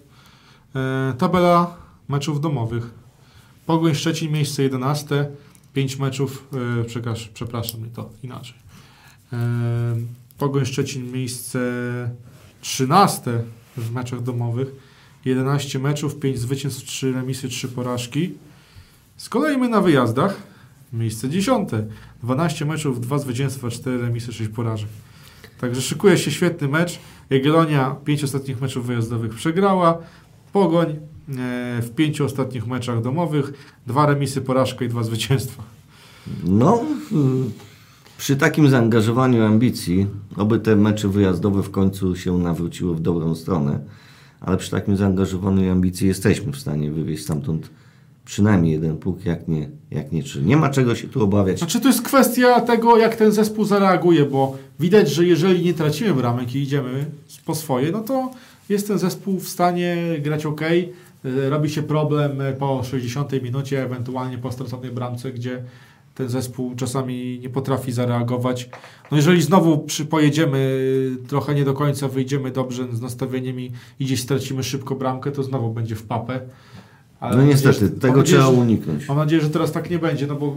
e, 0.76 1.14
tabela 1.18 1.76
meczów 2.08 2.42
domowych. 2.42 2.90
Pogoń 3.66 3.96
Szczecin 3.96 4.32
miejsce 4.32 4.64
11, 4.64 5.30
5 5.74 6.00
meczów, 6.00 6.48
e, 6.82 6.84
przepraszam, 7.34 7.84
nie 7.84 7.90
to 7.90 8.10
inaczej. 8.24 8.56
E, 9.34 9.96
Pogoń 10.38 10.66
Szczecin 10.66 11.12
miejsce 11.12 11.60
13 12.62 13.44
w 13.78 13.92
meczach 13.92 14.24
domowych, 14.24 14.68
11 15.26 15.80
meczów, 15.80 16.20
5 16.20 16.40
zwycięstw, 16.40 16.86
3 16.86 17.12
remisy, 17.12 17.50
3 17.50 17.68
porażki. 17.68 18.34
Z 19.18 19.30
kolei 19.30 19.58
my 19.58 19.70
na 19.70 19.82
wyjazdach 19.82 20.36
miejsce 20.94 21.30
10, 21.30 21.70
12 22.24 22.66
meczów, 22.66 23.02
2 23.02 23.20
zwycięstwa, 23.20 23.70
4 23.70 24.02
remisy, 24.02 24.34
6 24.34 24.50
porażek. 24.50 24.90
Także 25.62 25.82
szykuje 25.82 26.18
się 26.18 26.32
świetny 26.32 26.68
mecz. 26.68 27.00
Jagiellonia 27.30 27.96
5 28.06 28.24
ostatnich 28.24 28.62
meczów 28.62 28.86
wyjazdowych 28.86 29.36
przegrała. 29.36 29.98
Pogoń 30.54 30.90
e, 30.90 30.96
w 31.82 31.90
5 31.96 32.22
ostatnich 32.22 32.68
meczach 32.68 33.02
domowych, 33.02 33.54
2 33.88 34.06
remisy, 34.06 34.42
porażka 34.42 34.86
i 34.86 34.90
2 34.90 35.04
zwycięstwa. 35.04 35.64
No, 36.44 36.86
przy 38.20 38.36
takim 38.36 38.70
zaangażowaniu 38.70 39.44
ambicji, 39.44 40.08
oby 40.38 40.60
te 40.60 40.76
mecze 40.76 41.08
wyjazdowe 41.08 41.64
w 41.64 41.72
końcu 41.72 42.16
się 42.16 42.38
nawróciły 42.38 42.96
w 42.96 43.00
dobrą 43.00 43.36
stronę, 43.36 43.80
ale 44.42 44.58
przy 44.58 44.72
takim 44.72 44.98
zaangażowaniu 44.98 45.72
ambicji 45.72 46.08
jesteśmy 46.08 46.52
w 46.52 46.58
stanie 46.58 46.92
wywieźć 46.92 47.24
stamtąd 47.24 47.70
przynajmniej 48.26 48.74
jeden 48.74 48.98
punkt, 48.98 49.26
jak 49.26 49.48
nie, 49.48 49.70
jak 49.92 50.12
nie 50.12 50.24
trzy. 50.24 50.42
Nie 50.42 50.58
ma 50.58 50.70
czego 50.70 50.96
się 50.96 51.08
tu 51.08 51.24
obawiać. 51.24 51.58
Znaczy 51.58 51.80
to 51.80 51.88
jest 51.88 52.02
kwestia 52.02 52.62
tego, 52.62 52.98
jak 52.98 53.16
ten 53.16 53.32
zespół 53.32 53.66
zareaguje, 53.66 54.26
bo 54.26 54.58
widać, 54.80 55.10
że 55.10 55.26
jeżeli 55.26 55.66
nie 55.66 55.74
tracimy 55.74 56.14
bramek 56.14 56.56
i 56.56 56.60
idziemy 56.60 57.06
po 57.46 57.56
swoje, 57.56 57.92
no 57.92 58.00
to 58.00 58.32
jest 58.70 58.88
ten 58.88 59.00
zespół 59.00 59.40
w 59.40 59.50
stanie 59.50 59.98
grać 60.22 60.46
ok. 60.46 60.62
Robi 61.24 61.70
się 61.70 61.84
problem 61.84 62.42
e, 62.42 62.54
po 62.54 62.84
60 62.84 63.44
minucie, 63.44 63.84
ewentualnie 63.84 64.38
po 64.38 64.52
straconej 64.52 64.92
bramce, 64.92 65.32
gdzie 65.32 65.64
ten 66.20 66.30
zespół 66.30 66.76
czasami 66.76 67.40
nie 67.40 67.50
potrafi 67.50 67.92
zareagować. 67.92 68.70
No 69.12 69.18
jeżeli 69.18 69.42
znowu 69.42 69.78
przy, 69.78 70.06
pojedziemy 70.06 70.80
trochę 71.28 71.56
nie 71.56 71.66
do 71.66 71.74
końca, 71.74 72.08
wyjdziemy 72.08 72.52
dobrze 72.52 72.88
z 72.96 73.02
nastawieniem 73.02 73.60
i, 73.60 73.72
i 74.00 74.06
gdzieś 74.06 74.22
stracimy 74.22 74.64
szybko 74.64 74.96
bramkę, 74.96 75.32
to 75.32 75.44
znowu 75.44 75.74
będzie 75.74 75.96
w 75.96 76.04
papę. 76.04 76.40
Ale 77.20 77.38
No 77.38 77.44
niestety, 77.44 77.82
nadzieję, 77.82 78.02
tego 78.02 78.18
nadzieję, 78.18 78.40
trzeba 78.42 78.54
że- 78.56 78.62
uniknąć. 78.62 79.08
Mam 79.08 79.18
nadzieję, 79.18 79.42
że 79.42 79.50
teraz 79.50 79.72
tak 79.72 79.90
nie 79.90 80.00
będzie, 80.00 80.28
no 80.28 80.36
bo 80.36 80.56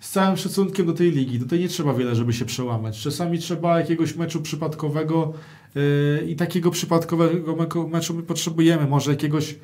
z 0.00 0.10
całym 0.10 0.36
szacunkiem 0.36 0.86
do 0.86 0.92
tej 0.92 1.10
ligi, 1.10 1.38
tutaj 1.38 1.60
nie 1.60 1.68
trzeba 1.68 1.94
wiele, 1.94 2.14
żeby 2.14 2.32
się 2.32 2.44
przełamać. 2.44 3.00
Czasami 3.00 3.38
trzeba 3.38 3.78
jakiegoś 3.80 4.16
meczu 4.16 4.42
przypadkowego 4.42 5.32
yy, 5.74 5.82
i 6.28 6.36
takiego 6.36 6.70
przypadkowego 6.70 7.56
meczu 7.86 8.14
my 8.14 8.22
potrzebujemy. 8.22 8.86
Może 8.86 9.10
jakiegoś 9.10 9.54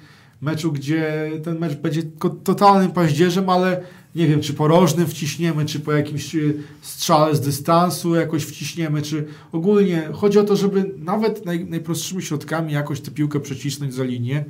meczu, 0.40 0.72
gdzie 0.72 1.30
ten 1.44 1.58
mecz 1.58 1.74
będzie 1.74 2.02
totalnym 2.44 2.90
paździerzem, 2.90 3.50
ale 3.50 3.80
nie 4.14 4.26
wiem, 4.26 4.40
czy 4.40 4.54
porożnym 4.54 5.06
wciśniemy, 5.06 5.64
czy 5.64 5.80
po 5.80 5.92
jakimś 5.92 6.34
yy, 6.34 6.62
strzale 6.82 7.36
z 7.36 7.40
dystansu 7.40 8.14
jakoś 8.14 8.44
wciśniemy, 8.44 9.02
czy 9.02 9.26
ogólnie 9.52 10.08
chodzi 10.12 10.38
o 10.38 10.44
to, 10.44 10.56
żeby 10.56 10.94
nawet 10.98 11.44
naj, 11.46 11.64
najprostszymi 11.64 12.22
środkami 12.22 12.72
jakoś 12.72 13.00
tę 13.00 13.10
piłkę 13.10 13.40
przecisnąć 13.40 13.94
za 13.94 14.04
linię 14.04 14.44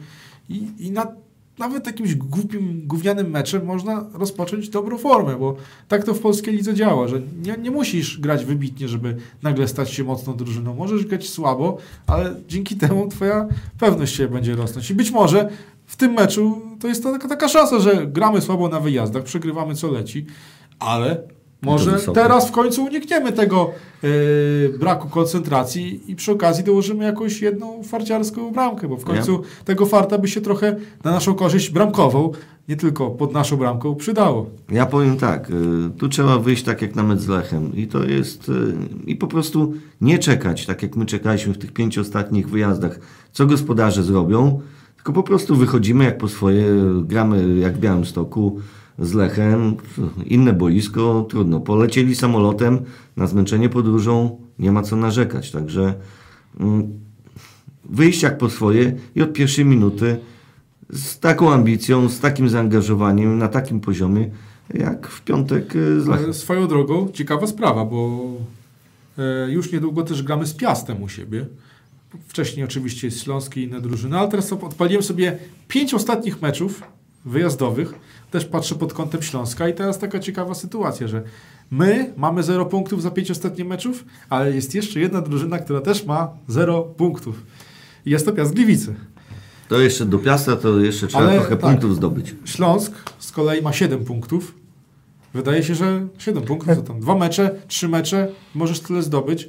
i, 0.48 0.66
i 0.78 0.90
na 0.90 1.06
nawet 1.58 1.86
jakimś 1.86 2.14
głupim, 2.14 2.82
gównianym 2.86 3.30
meczem 3.30 3.64
można 3.64 4.06
rozpocząć 4.14 4.68
dobrą 4.68 4.98
formę, 4.98 5.36
bo 5.36 5.56
tak 5.88 6.04
to 6.04 6.14
w 6.14 6.20
polskiej 6.20 6.54
lidze 6.54 6.74
działa, 6.74 7.08
że 7.08 7.20
nie, 7.42 7.56
nie 7.62 7.70
musisz 7.70 8.20
grać 8.20 8.44
wybitnie, 8.44 8.88
żeby 8.88 9.16
nagle 9.42 9.68
stać 9.68 9.90
się 9.90 10.04
mocną 10.04 10.36
drużyną. 10.36 10.74
Możesz 10.74 11.06
grać 11.06 11.28
słabo, 11.28 11.78
ale 12.06 12.34
dzięki 12.48 12.76
temu 12.76 13.08
twoja 13.08 13.48
pewność 13.78 14.14
się 14.14 14.28
będzie 14.28 14.56
rosnąć. 14.56 14.90
I 14.90 14.94
być 14.94 15.10
może 15.10 15.50
w 15.88 15.96
tym 15.96 16.12
meczu 16.12 16.62
to 16.80 16.88
jest 16.88 17.02
taka, 17.02 17.28
taka 17.28 17.48
szansa, 17.48 17.78
że 17.78 18.06
gramy 18.06 18.40
słabo 18.40 18.68
na 18.68 18.80
wyjazdach, 18.80 19.22
przegrywamy 19.22 19.74
co 19.74 19.92
leci, 19.92 20.26
ale 20.78 21.22
może 21.62 21.98
teraz 22.14 22.48
w 22.48 22.52
końcu 22.52 22.84
unikniemy 22.84 23.32
tego 23.32 23.70
yy, 24.02 24.78
braku 24.78 25.08
koncentracji 25.08 26.10
i 26.10 26.16
przy 26.16 26.32
okazji 26.32 26.64
dołożymy 26.64 27.04
jakąś 27.04 27.42
jedną 27.42 27.82
farciarską 27.82 28.50
bramkę, 28.52 28.88
bo 28.88 28.96
w 28.96 29.04
końcu 29.04 29.42
tego 29.64 29.86
farta 29.86 30.18
by 30.18 30.28
się 30.28 30.40
trochę 30.40 30.76
na 31.04 31.10
naszą 31.10 31.34
korzyść 31.34 31.70
bramkową, 31.70 32.32
nie 32.68 32.76
tylko 32.76 33.10
pod 33.10 33.32
naszą 33.32 33.56
bramką, 33.56 33.94
przydało. 33.94 34.46
Ja 34.70 34.86
powiem 34.86 35.16
tak, 35.16 35.50
y, 35.50 35.54
tu 35.98 36.08
trzeba 36.08 36.38
wyjść 36.38 36.62
tak 36.62 36.82
jak 36.82 36.94
na 36.94 37.02
mecz 37.02 37.20
z 37.20 37.28
Lechem 37.28 37.76
i 37.76 37.86
to 37.86 38.04
jest 38.04 38.48
y, 38.48 38.52
i 39.06 39.16
po 39.16 39.26
prostu 39.26 39.74
nie 40.00 40.18
czekać, 40.18 40.66
tak 40.66 40.82
jak 40.82 40.96
my 40.96 41.06
czekaliśmy 41.06 41.54
w 41.54 41.58
tych 41.58 41.72
pięciu 41.72 42.00
ostatnich 42.00 42.48
wyjazdach, 42.48 43.00
co 43.32 43.46
gospodarze 43.46 44.02
zrobią, 44.02 44.60
tylko 44.98 45.12
po 45.12 45.22
prostu 45.22 45.56
wychodzimy 45.56 46.04
jak 46.04 46.18
po 46.18 46.28
swoje, 46.28 46.66
gramy 47.02 47.58
jak 47.58 47.76
w 47.76 47.80
Białymstoku 47.80 48.60
z 48.98 49.14
Lechem, 49.14 49.76
inne 50.24 50.52
boisko, 50.52 51.26
trudno. 51.30 51.60
Polecieli 51.60 52.16
samolotem 52.16 52.78
na 53.16 53.26
zmęczenie 53.26 53.68
podróżą, 53.68 54.40
nie 54.58 54.72
ma 54.72 54.82
co 54.82 54.96
narzekać, 54.96 55.50
także 55.50 55.94
mm, 56.60 57.00
wyjść 57.84 58.22
jak 58.22 58.38
po 58.38 58.50
swoje 58.50 58.96
i 59.14 59.22
od 59.22 59.32
pierwszej 59.32 59.64
minuty 59.64 60.16
z 60.92 61.18
taką 61.18 61.52
ambicją, 61.52 62.08
z 62.08 62.20
takim 62.20 62.48
zaangażowaniem, 62.48 63.38
na 63.38 63.48
takim 63.48 63.80
poziomie, 63.80 64.30
jak 64.74 65.06
w 65.06 65.22
piątek 65.24 65.76
y, 65.76 66.00
z 66.00 66.06
Lechem. 66.06 66.34
Swoją 66.34 66.68
drogą, 66.68 67.08
ciekawa 67.12 67.46
sprawa, 67.46 67.84
bo 67.84 68.20
e, 69.18 69.50
już 69.50 69.72
niedługo 69.72 70.02
też 70.02 70.22
gramy 70.22 70.46
z 70.46 70.54
Piastem 70.54 71.02
u 71.02 71.08
siebie. 71.08 71.46
Wcześniej 72.28 72.64
oczywiście 72.64 73.06
jest 73.06 73.22
Śląski 73.22 73.60
i 73.60 73.64
inne 73.64 73.80
drużyny, 73.80 74.18
ale 74.18 74.28
teraz 74.28 74.52
odpaliłem 74.52 75.02
sobie 75.02 75.38
pięć 75.68 75.94
ostatnich 75.94 76.42
meczów 76.42 76.82
wyjazdowych. 77.24 77.94
Też 78.30 78.44
patrzę 78.44 78.74
pod 78.74 78.92
kątem 78.92 79.22
Śląska 79.22 79.68
i 79.68 79.74
teraz 79.74 79.98
taka 79.98 80.18
ciekawa 80.18 80.54
sytuacja, 80.54 81.08
że 81.08 81.22
my 81.70 82.12
mamy 82.16 82.42
0 82.42 82.66
punktów 82.66 83.02
za 83.02 83.10
pięć 83.10 83.30
ostatnich 83.30 83.66
meczów, 83.66 84.04
ale 84.30 84.54
jest 84.54 84.74
jeszcze 84.74 85.00
jedna 85.00 85.20
drużyna, 85.20 85.58
która 85.58 85.80
też 85.80 86.06
ma 86.06 86.30
0 86.48 86.82
punktów. 86.82 87.42
I 88.06 88.10
jest 88.10 88.26
to 88.26 88.32
Piast 88.32 88.54
Gliwice. 88.54 88.94
To 89.68 89.80
jeszcze 89.80 90.06
do 90.06 90.18
Piasta, 90.18 90.56
to 90.56 90.80
jeszcze 90.80 91.06
trzeba 91.06 91.24
Ale 91.24 91.34
trochę 91.34 91.56
tak. 91.56 91.70
punktów 91.70 91.96
zdobyć. 91.96 92.34
Śląsk 92.44 92.92
z 93.18 93.32
kolei 93.32 93.62
ma 93.62 93.72
7 93.72 94.04
punktów. 94.04 94.54
Wydaje 95.34 95.62
się, 95.62 95.74
że 95.74 96.06
7 96.18 96.42
punktów 96.42 96.76
to 96.76 96.82
tam 96.82 97.00
dwa 97.00 97.14
mecze, 97.14 97.50
trzy 97.68 97.88
mecze, 97.88 98.28
możesz 98.54 98.80
tyle 98.80 99.02
zdobyć, 99.02 99.48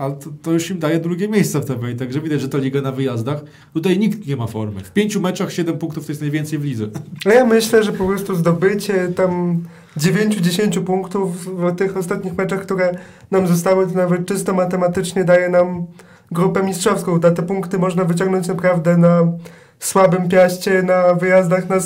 ale 0.00 0.14
to, 0.14 0.30
to 0.42 0.52
już 0.52 0.70
im 0.70 0.78
daje 0.78 1.00
drugie 1.00 1.28
miejsce 1.28 1.60
w 1.60 1.64
tabeli, 1.64 1.96
także 1.96 2.20
widać, 2.20 2.40
że 2.40 2.48
to 2.48 2.58
liga 2.58 2.80
na 2.80 2.92
wyjazdach. 2.92 3.40
Tutaj 3.74 3.98
nikt 3.98 4.26
nie 4.26 4.36
ma 4.36 4.46
formy. 4.46 4.80
W 4.80 4.92
pięciu 4.92 5.20
meczach 5.20 5.52
7 5.52 5.78
punktów 5.78 6.06
to 6.06 6.12
jest 6.12 6.20
najwięcej 6.20 6.58
w 6.58 6.64
lidze. 6.64 6.86
Ale 7.24 7.34
ja 7.40 7.44
myślę, 7.44 7.82
że 7.82 7.92
po 7.92 8.06
prostu 8.06 8.34
zdobycie 8.34 9.08
tam 9.08 9.62
9-10 9.96 10.80
punktów 10.80 11.44
w 11.44 11.76
tych 11.76 11.96
ostatnich 11.96 12.36
meczach, 12.36 12.60
które 12.62 12.92
nam 13.30 13.46
zostały, 13.46 13.86
to 13.86 13.94
nawet 13.94 14.26
czysto 14.26 14.54
matematycznie 14.54 15.24
daje 15.24 15.48
nam 15.48 15.86
grupę 16.30 16.62
mistrzowską. 16.62 17.20
Te, 17.20 17.32
punkty 17.32 17.78
można 17.78 18.04
wyciągnąć 18.04 18.48
naprawdę 18.48 18.96
na 18.96 19.32
słabym 19.78 20.28
piaście, 20.28 20.82
na 20.82 21.14
wyjazdach 21.14 21.68
na, 21.68 21.76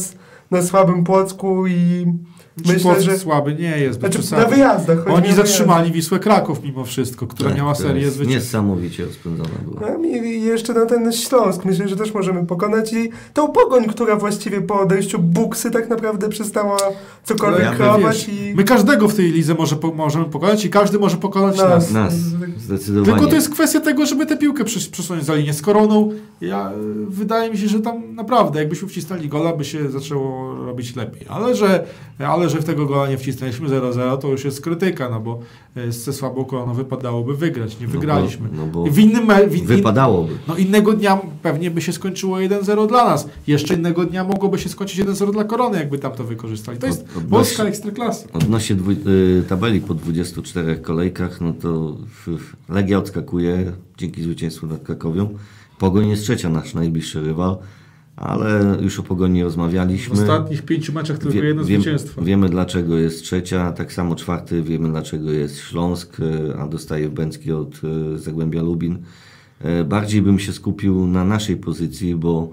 na 0.50 0.62
słabym 0.62 1.04
Płocku 1.04 1.66
i 1.66 2.06
Myślę, 2.66 3.02
że- 3.02 3.18
słaby 3.18 3.54
nie 3.54 3.78
jest, 3.78 4.00
Znaczy, 4.00 4.18
na 4.32 4.44
wyjazdach. 4.44 4.98
Oni 5.08 5.32
zatrzymali 5.32 5.92
Wisłę 5.92 6.18
Kraków 6.18 6.62
mimo 6.62 6.84
wszystko, 6.84 7.26
która 7.26 7.48
Tak, 7.50 7.58
miała 7.58 7.74
serię 7.74 8.10
zwycięstw. 8.10 8.44
Niesamowicie 8.44 9.04
rozpędzona 9.04 9.48
była. 9.64 9.80
No 9.80 10.04
i 10.08 10.42
jeszcze 10.42 10.74
na 10.74 10.86
ten 10.86 11.12
Śląsk 11.12 11.64
myślę, 11.64 11.88
że 11.88 11.96
też 11.96 12.14
możemy 12.14 12.46
pokonać 12.46 12.92
i 12.92 13.10
tą 13.34 13.48
pogoń, 13.48 13.84
która 13.86 14.16
właściwie 14.16 14.60
po 14.60 14.80
odejściu 14.80 15.18
Buksy 15.18 15.70
tak 15.70 15.88
naprawdę 15.88 16.28
przestała 16.28 16.76
cokolwiek 17.24 17.60
Ale 17.60 17.70
ja 17.70 17.76
kreować 17.76 18.26
Wiesz, 18.26 18.28
i... 18.28 18.54
My 18.54 18.64
każdego 18.64 19.08
w 19.08 19.14
tej 19.14 19.32
lidze 19.32 19.54
może, 19.54 19.76
po, 19.76 19.94
możemy 19.94 20.24
pokonać 20.24 20.64
i 20.64 20.70
każdy 20.70 20.98
może 20.98 21.16
pokonać 21.16 21.58
Nas. 21.58 21.68
nas. 21.68 21.92
Nas, 21.92 22.14
zdecydowanie. 22.58 23.12
Tylko 23.12 23.26
to 23.30 23.34
jest 23.34 23.50
kwestia 23.50 23.80
tego, 23.80 24.06
żeby 24.06 24.26
tę 24.26 24.36
piłkę 24.36 24.64
przes- 24.64 24.90
przesunąć 24.90 25.24
za 25.24 25.34
linię. 25.34 25.52
Z 25.52 25.62
koroną, 25.62 26.10
ja, 26.40 26.70
y, 26.70 27.06
wydaje 27.06 27.50
mi 27.50 27.58
się, 27.58 27.68
że 27.68 27.80
tam 27.80 28.14
naprawdę, 28.14 28.58
jakbyśmy 28.58 28.88
wcisnęli 28.88 29.28
gola, 29.28 29.56
by 29.56 29.64
się 29.64 29.90
zaczęło 29.90 30.54
robić 30.54 30.96
lepiej. 30.96 31.26
Ale 31.28 31.54
że, 31.54 31.84
ale 32.18 32.43
że 32.48 32.58
w 32.60 32.64
tego 32.64 32.86
gola 32.86 33.08
nie 33.08 33.18
wcisnęliśmy 33.18 33.68
0-0, 33.68 34.18
to 34.18 34.28
już 34.28 34.44
jest 34.44 34.60
krytyka, 34.60 35.08
no 35.10 35.20
bo 35.20 35.38
y, 35.76 35.92
ze 35.92 36.12
słabą 36.12 36.44
koroną 36.44 36.74
wypadałoby 36.74 37.36
wygrać. 37.36 37.80
Nie 37.80 37.86
No 37.86 37.92
bo- 37.92 38.00
wygraliśmy. 38.00 38.48
no 38.52 38.66
bo 38.66 38.84
w 38.84 38.98
innym, 38.98 39.28
w, 39.48 39.56
in, 39.56 39.66
Wypadałoby. 39.66 40.32
no 40.48 40.56
innego 40.56 40.92
dnia 40.92 41.20
pewnie 41.42 41.70
by 41.70 41.82
się 41.82 41.92
skończyło 41.92 42.36
1-0 42.36 42.88
dla 42.88 43.04
nas. 43.04 43.28
Jeszcze 43.46 43.74
innego 43.74 44.04
dnia 44.04 44.24
mogłoby 44.24 44.58
się 44.58 44.68
skończyć 44.68 45.00
1-0 45.00 45.32
dla 45.32 45.44
korony, 45.44 45.78
jakby 45.78 45.98
tam 45.98 46.12
to 46.12 46.24
wykorzystali. 46.24 46.78
To 46.78 46.86
jest 46.86 47.00
Od- 47.02 47.08
odnośnie- 47.08 47.28
polska 47.30 47.64
ekstraklasa. 47.64 48.28
Odnośnie 48.32 48.76
dwu, 48.76 48.90
y, 48.90 48.96
tabeli 49.48 49.80
po 49.80 49.94
24 49.94 50.76
kolejkach, 50.76 51.40
no 51.40 51.52
to 51.52 51.96
Legia 52.68 52.98
odskakuje 52.98 53.72
dzięki 53.98 54.22
zwycięstwu 54.22 54.66
nad 54.66 54.82
Krakowią. 54.82 55.28
Pogoń 55.78 56.08
jest 56.08 56.22
trzecia, 56.22 56.48
nasz 56.48 56.74
najbliższy 56.74 57.20
rywal, 57.20 57.56
ale 58.16 58.76
już 58.80 59.00
o 59.00 59.02
Pogoni 59.02 59.40
W 59.40 59.44
rozmawialiśmy. 59.44 60.12
ostatnich 60.14 60.62
pięciu 60.62 60.92
meczach 60.92 61.18
tylko 61.18 61.34
Wie- 61.34 61.44
jedno 61.44 61.64
wiem- 61.64 61.82
zwycięstwo. 61.82 62.22
Wiemy 62.22 62.48
dlaczego 62.48 62.96
jest 62.98 63.22
trzecia, 63.22 63.72
tak 63.72 63.92
samo 63.92 64.16
czwarty, 64.16 64.62
wiemy 64.62 64.88
dlaczego 64.88 65.30
jest 65.30 65.58
Śląsk, 65.58 66.20
y, 66.20 66.54
a 66.58 66.68
dostaje 66.68 67.08
Bęcki 67.08 67.52
od 67.52 67.80
y, 68.14 68.18
Zagłębia 68.18 68.62
Lubin. 68.62 68.98
Y, 69.80 69.84
Bardziej 69.84 70.22
bym 70.22 70.38
się 70.38 70.52
skupił 70.52 71.06
na 71.06 71.24
naszej 71.24 71.56
pozycji, 71.56 72.14
bo 72.16 72.52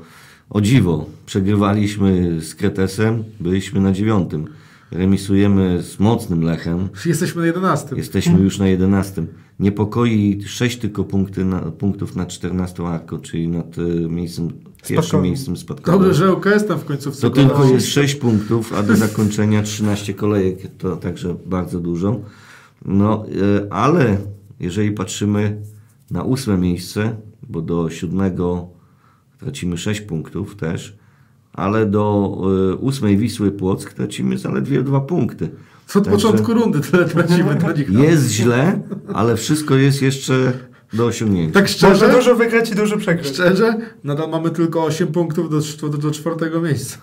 o 0.49 0.61
dziwo, 0.61 1.05
przegrywaliśmy 1.25 2.41
z 2.41 2.55
Kretesem, 2.55 3.23
byliśmy 3.39 3.79
na 3.79 3.91
dziewiątym. 3.91 4.47
Remisujemy 4.91 5.81
z 5.83 5.99
mocnym 5.99 6.41
Lechem, 6.41 6.89
Jesteśmy 7.05 7.41
na 7.41 7.47
11. 7.47 7.95
jesteśmy 7.95 8.39
już 8.39 8.59
na 8.59 8.67
11. 8.67 9.25
Niepokoi 9.61 10.41
6 10.45 10.77
tylko 10.77 11.03
punkty 11.03 11.45
na, 11.45 11.59
punktów 11.59 12.15
na 12.15 12.25
14 12.25 12.83
arko, 12.83 13.19
czyli 13.19 13.47
nad 13.47 13.77
y, 13.77 13.81
miejscem, 14.09 14.47
pierwszym 14.49 14.97
Spadkowym. 14.97 15.23
miejscem 15.23 15.57
spadkowym. 15.57 16.01
Dobrze, 16.01 16.13
że 16.13 16.33
UKS 16.33 16.65
tam 16.67 16.79
w 16.79 16.85
końcówce. 16.85 17.21
To 17.21 17.29
tylko 17.29 17.65
jest 17.65 17.87
6 17.87 18.15
punktów, 18.15 18.73
a 18.73 18.83
do 18.83 18.95
zakończenia 18.95 19.63
13 19.63 20.13
kolejek, 20.13 20.57
to 20.77 20.97
także 20.97 21.35
bardzo 21.45 21.79
dużo. 21.79 22.19
No, 22.85 23.25
e, 23.25 23.73
ale 23.73 24.17
jeżeli 24.59 24.91
patrzymy 24.91 25.61
na 26.11 26.23
ósme 26.23 26.57
miejsce, 26.57 27.15
bo 27.49 27.61
do 27.61 27.89
siódmego 27.89 28.67
tracimy 29.39 29.77
6 29.77 30.01
punktów 30.01 30.55
też, 30.55 30.97
ale 31.53 31.85
do 31.85 32.37
e, 32.71 32.75
ósmej 32.75 33.17
Wisły 33.17 33.51
Płock 33.51 33.93
tracimy 33.93 34.37
zaledwie 34.37 34.83
2 34.83 35.01
punkty. 35.01 35.49
Od 35.95 36.03
Także 36.05 36.11
początku 36.11 36.53
rundy 36.53 36.79
tyle 36.79 37.05
tracimy 37.05 37.55
dla 37.55 37.71
nich. 37.71 37.89
Jest 37.89 38.29
źle, 38.29 38.81
ale 39.13 39.35
wszystko 39.37 39.75
jest 39.75 40.01
jeszcze 40.01 40.51
do 40.93 41.05
osiągnięcia. 41.05 41.53
Tak 41.53 41.63
Może 41.63 41.73
szczerze, 41.73 42.11
dużo 42.11 42.35
wygrać 42.35 42.71
i 42.71 42.75
dużo 42.75 42.97
przegrać. 42.97 43.27
szczerze, 43.27 43.77
nadal 44.03 44.29
mamy 44.29 44.49
tylko 44.49 44.83
8 44.83 45.07
punktów 45.07 45.49
do, 45.49 45.57
czw- 45.59 45.97
do 45.97 46.11
czwartego 46.11 46.61
miejsca. 46.61 46.97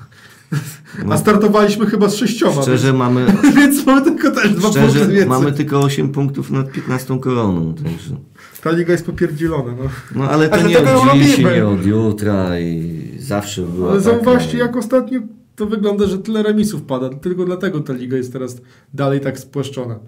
No. 1.04 1.14
A 1.14 1.16
startowaliśmy 1.16 1.86
chyba 1.86 2.08
z 2.08 2.14
sześcioma. 2.14 2.62
Szczerze 2.62 2.92
mamy, 2.92 3.26
Więc, 3.42 3.56
więc 3.56 3.86
mamy 3.86 4.02
tylko 4.02 4.30
też 4.30 4.50
dwa 4.50 4.60
punkty 4.62 4.80
szczerze 4.90 5.06
więcej. 5.06 5.26
mamy 5.28 5.52
tylko 5.52 5.80
8 5.80 6.08
punktów 6.08 6.50
nad 6.50 6.72
15 6.72 7.18
koroną. 7.20 7.74
Także. 7.74 8.16
Ta 8.62 8.70
liga 8.70 8.92
jest 8.92 9.06
popierdzielona. 9.06 9.72
No. 9.82 9.90
No 10.14 10.30
ale 10.30 10.48
to 10.48 10.58
że 10.58 10.68
nie 10.68 10.78
od 10.78 11.12
dziś, 11.14 11.38
nie 11.38 11.66
od 11.66 11.86
jutra 11.86 12.60
i 12.60 13.00
zawsze 13.18 13.62
była 13.62 13.90
Ale 13.92 14.02
taka, 14.02 14.14
zauważcie, 14.14 14.58
no. 14.58 14.64
jak 14.64 14.76
ostatnio 14.76 15.20
to 15.58 15.66
wygląda, 15.66 16.06
że 16.06 16.18
tyle 16.18 16.42
remisów 16.42 16.82
pada. 16.82 17.08
Tylko 17.08 17.44
dlatego 17.44 17.80
ta 17.80 17.92
liga 17.92 18.16
jest 18.16 18.32
teraz 18.32 18.60
dalej 18.94 19.20
tak 19.20 19.38
spłaszczona. 19.38 19.98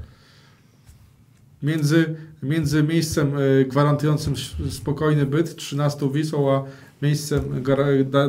Między, 1.62 2.16
między 2.42 2.82
miejscem 2.82 3.32
e, 3.36 3.64
gwarantującym 3.64 4.34
spokojny 4.70 5.26
byt, 5.26 5.56
13 5.56 6.10
Wisłą, 6.12 6.52
a 6.52 6.64
miejscem 7.02 7.42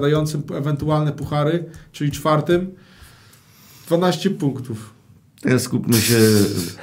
dającym 0.01 0.43
ewentualne 0.53 1.11
puchary, 1.11 1.65
czyli 1.91 2.11
czwartym, 2.11 2.67
12 3.87 4.29
punktów. 4.29 4.93
Teraz 5.41 5.61
skupmy 5.61 5.93
się, 5.93 6.19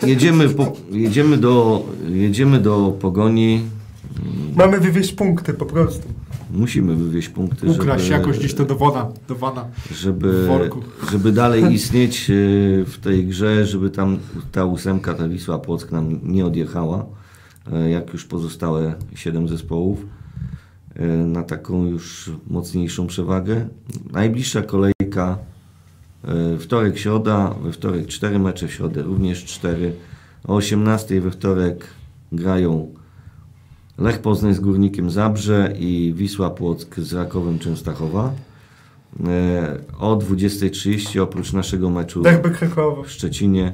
jedziemy, 0.03 0.49
po, 0.49 0.77
jedziemy, 0.91 1.37
do, 1.37 1.87
jedziemy 2.09 2.61
do 2.61 2.97
Pogoni, 3.01 3.63
Mamy 4.57 4.81
wywieźć 4.81 5.13
punkty 5.13 5.55
po 5.55 5.67
prostu. 5.67 6.09
Musimy 6.51 6.97
wywieźć 6.97 7.29
punkty, 7.29 7.67
Ukraść 7.67 8.05
żeby, 8.05 8.19
jakoś 8.19 8.39
gdzieś 8.39 8.55
to 8.55 8.65
do 8.65 8.77
wana. 8.77 9.09
Do 9.29 9.35
wana. 9.35 9.65
żeby, 9.95 10.49
żeby 11.11 11.33
dalej 11.33 11.65
istnieć 11.75 12.31
e, 12.31 12.35
w 12.85 12.99
tej 13.03 13.27
grze, 13.27 13.67
żeby 13.67 13.91
tam 13.91 14.19
ta 14.53 14.65
ósemka, 14.65 15.15
ta 15.15 15.29
Wisła 15.29 15.59
Płock 15.59 15.93
nam 15.93 16.21
nie 16.23 16.47
odjechała, 16.47 17.07
e, 17.73 17.91
jak 17.91 18.13
już 18.13 18.25
pozostałe 18.25 18.95
siedem 19.15 19.49
zespołów, 19.49 20.07
e, 20.95 21.07
na 21.07 21.43
taką 21.43 21.87
już 21.87 22.31
mocniejszą 22.47 23.07
przewagę. 23.07 23.69
Najbliższa 24.13 24.63
kolejka 24.63 25.39
wtorek, 26.59 26.99
środa, 26.99 27.55
we 27.63 27.73
wtorek 27.73 28.07
cztery 28.07 28.39
mecze, 28.39 28.69
w 28.69 28.73
środę 28.73 29.03
również 29.03 29.45
cztery. 29.45 29.93
O 30.45 30.55
18 30.55 31.21
we 31.21 31.31
wtorek 31.31 31.87
grają 32.33 32.95
Lech 33.99 34.19
Poznań 34.19 34.55
z 34.55 34.61
Górnikiem 34.61 35.11
Zabrze 35.11 35.75
i 35.79 36.15
Wisła 36.17 36.51
Płock 36.51 37.01
z 37.01 37.13
Rakowem 37.13 37.59
Częstochowa. 37.59 38.33
E, 39.27 39.79
O 39.99 40.17
20.30 40.17 41.21
oprócz 41.21 41.53
naszego 41.53 41.91
meczu 41.91 42.23
Derby 42.23 42.51
Krakowa. 42.51 43.03
w 43.03 43.11
Szczecinie 43.11 43.73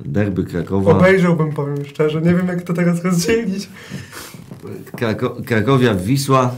derby 0.00 0.44
Krakowa. 0.44 0.92
Obejrzałbym, 0.92 1.52
powiem 1.52 1.84
szczerze. 1.84 2.22
Nie 2.22 2.34
wiem, 2.34 2.48
jak 2.48 2.62
to 2.62 2.72
teraz 2.72 3.04
rozdzielić. 3.04 3.68
Krako 4.96 5.36
Krakowia 5.46 5.94
Wisła. 5.94 6.54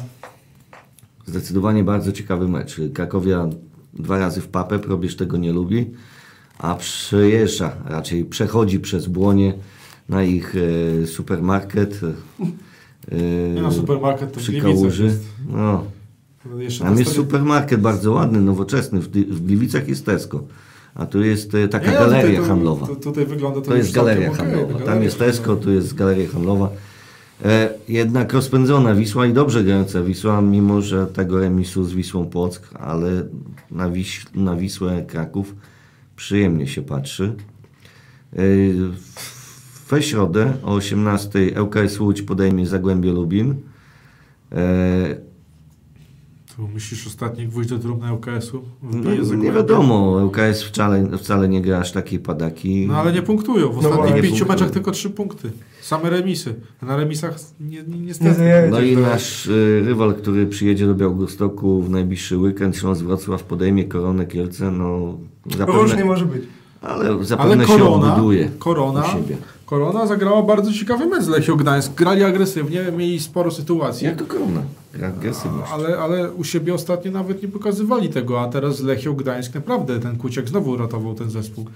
Zdecydowanie 1.26 1.84
bardzo 1.84 2.12
ciekawy 2.12 2.48
mecz. 2.48 2.80
Krakowia 2.94 3.48
dwa 3.94 4.18
razy 4.18 4.40
w 4.40 4.48
papę, 4.48 4.78
probierz 4.78 5.16
tego 5.16 5.36
nie 5.36 5.52
lubi, 5.52 5.90
a 6.58 6.74
przejeżdża, 6.74 7.72
raczej 7.86 8.24
przechodzi 8.24 8.80
przez 8.80 9.06
Błonie 9.06 9.54
na 10.08 10.22
ich 10.22 10.54
e, 11.02 11.06
supermarket. 11.06 12.00
E, 13.12 13.16
Nie 13.54 13.62
no, 13.62 13.72
supermarket 13.72 14.32
to 14.32 14.40
przy 14.40 14.52
Gliwicach 14.52 14.98
jest. 14.98 15.24
No, 15.48 15.84
No, 16.50 16.62
Jeszcze 16.62 16.84
tam 16.84 16.98
jest 16.98 17.12
supermarket 17.12 17.80
bardzo 17.80 18.12
ładny, 18.12 18.40
nowoczesny. 18.40 19.00
W, 19.00 19.08
w 19.08 19.46
Gliwicach 19.46 19.88
jest 19.88 20.06
Tesco. 20.06 20.42
A 20.94 21.06
tu 21.06 21.22
jest 21.22 21.54
e, 21.54 21.68
taka 21.68 21.92
no, 21.92 21.98
galeria 21.98 22.30
tutaj 22.30 22.48
handlowa. 22.48 22.86
To, 22.86 22.96
tutaj 22.96 23.26
wygląda 23.26 23.60
to, 23.60 23.66
To 23.66 23.76
jest 23.76 23.92
galeria 23.92 24.26
okej, 24.30 24.38
handlowa. 24.38 24.66
galeria 24.66 24.86
Tam 24.86 25.02
jest 25.02 25.18
Tesco, 25.18 25.56
tu 25.56 25.70
jest 25.72 25.94
galeria 25.94 26.28
handlowa. 26.28 26.70
E, 27.44 27.70
jednak 27.88 28.32
rozpędzona 28.32 28.94
Wisła 28.94 29.26
i 29.26 29.32
dobrze 29.32 29.64
grająca 29.64 30.02
Wisła, 30.02 30.40
mimo 30.40 30.82
że 30.82 31.06
tego 31.06 31.40
remisu 31.40 31.84
z 31.84 31.92
Wisłą 31.92 32.26
Płock, 32.26 32.74
ale 32.74 33.10
na, 33.70 33.90
Wiś, 33.90 34.26
na 34.34 34.56
Wisłę 34.56 35.04
Kraków 35.08 35.54
przyjemnie 36.16 36.66
się 36.66 36.82
patrzy. 36.82 37.34
E, 38.32 38.38
we 39.90 40.02
środę 40.02 40.52
o 40.62 40.74
18 40.74 41.60
ŁKS 41.62 42.00
Łódź 42.00 42.22
podejmie 42.22 42.66
Zagłębie 42.66 43.12
Lubin. 43.12 43.54
E, 44.52 45.28
Tu 46.56 46.68
myślisz 46.68 47.06
ostatni 47.06 47.46
gwóźdź 47.46 47.68
do 47.68 47.78
trumny 47.78 48.06
LKS-u? 48.12 48.62
no, 48.82 49.34
nie 49.36 49.52
wiadomo, 49.52 50.24
ŁKS 50.24 50.62
wcale, 50.62 51.18
wcale 51.18 51.48
nie 51.48 51.62
gra 51.62 51.78
aż 51.78 51.92
takiej 51.92 52.18
padaki. 52.18 52.86
No 52.88 52.96
ale 52.96 53.12
nie 53.12 53.22
punktują. 53.22 53.72
W 53.72 53.82
No 53.82 53.90
ostatnich 53.90 54.22
pięciu 54.22 54.44
Nie 54.44 54.48
meczach 54.50 54.70
tylko 54.70 54.90
trzy 54.90 55.10
punkty. 55.10 55.50
Same 55.80 56.10
remisy. 56.10 56.54
A 56.82 56.86
na 56.86 56.96
remisach 56.96 57.36
nie, 57.60 57.82
nie, 57.82 57.82
Nie 57.98 57.98
niestety. 58.06 58.34
zajedzie. 58.34 58.68
No 58.70 58.80
i 58.80 58.96
nasz 58.96 59.46
y, 59.46 59.82
rywal, 59.86 60.14
który 60.14 60.46
przyjedzie 60.46 60.86
do 60.86 60.94
Białegostoku 60.94 61.82
w 61.82 61.90
najbliższy 61.90 62.38
weekend, 62.38 62.76
Śląsk 62.76 63.04
Wrocław, 63.04 63.42
podejmie 63.44 63.84
Koronę 63.84 64.26
Kielce, 64.26 64.70
no 64.70 65.18
Różnie 65.46 65.56
zapewne, 65.58 66.04
może 66.04 66.26
być. 66.26 66.42
Ale 66.82 67.24
zapewne 67.24 67.52
Ale 67.52 67.66
się 67.66 67.72
Korona, 67.72 68.14
odbuduje 68.14 68.50
Korona, 68.58 69.04
siebie. 69.04 69.36
Korona 69.66 70.06
zagrała 70.06 70.42
bardzo 70.42 70.72
ciekawy 70.72 71.06
mecz 71.06 71.22
z 71.22 71.28
Lechią 71.28 71.56
Gdańsk. 71.56 71.94
Grali 71.94 72.24
agresywnie, 72.24 72.92
mieli 72.96 73.20
sporo 73.20 73.50
sytuacji. 73.50 74.06
Jak 74.06 74.16
to 74.16 74.24
Korona? 74.24 74.62
Agresywność. 75.04 75.72
Ale, 75.72 75.98
ale 75.98 76.32
u 76.32 76.44
siebie 76.44 76.74
ostatnio 76.74 77.10
nawet 77.12 77.42
nie 77.42 77.48
pokazywali 77.48 78.08
tego, 78.08 78.40
a 78.40 78.48
teraz 78.48 78.76
z 78.76 78.82
Lechią 78.82 79.14
Gdańsk 79.14 79.54
naprawdę 79.54 80.00
ten 80.00 80.16
Kuciak 80.16 80.48
znowu 80.48 80.70
uratował 80.70 81.14
ten 81.14 81.30
zespół. 81.30 81.66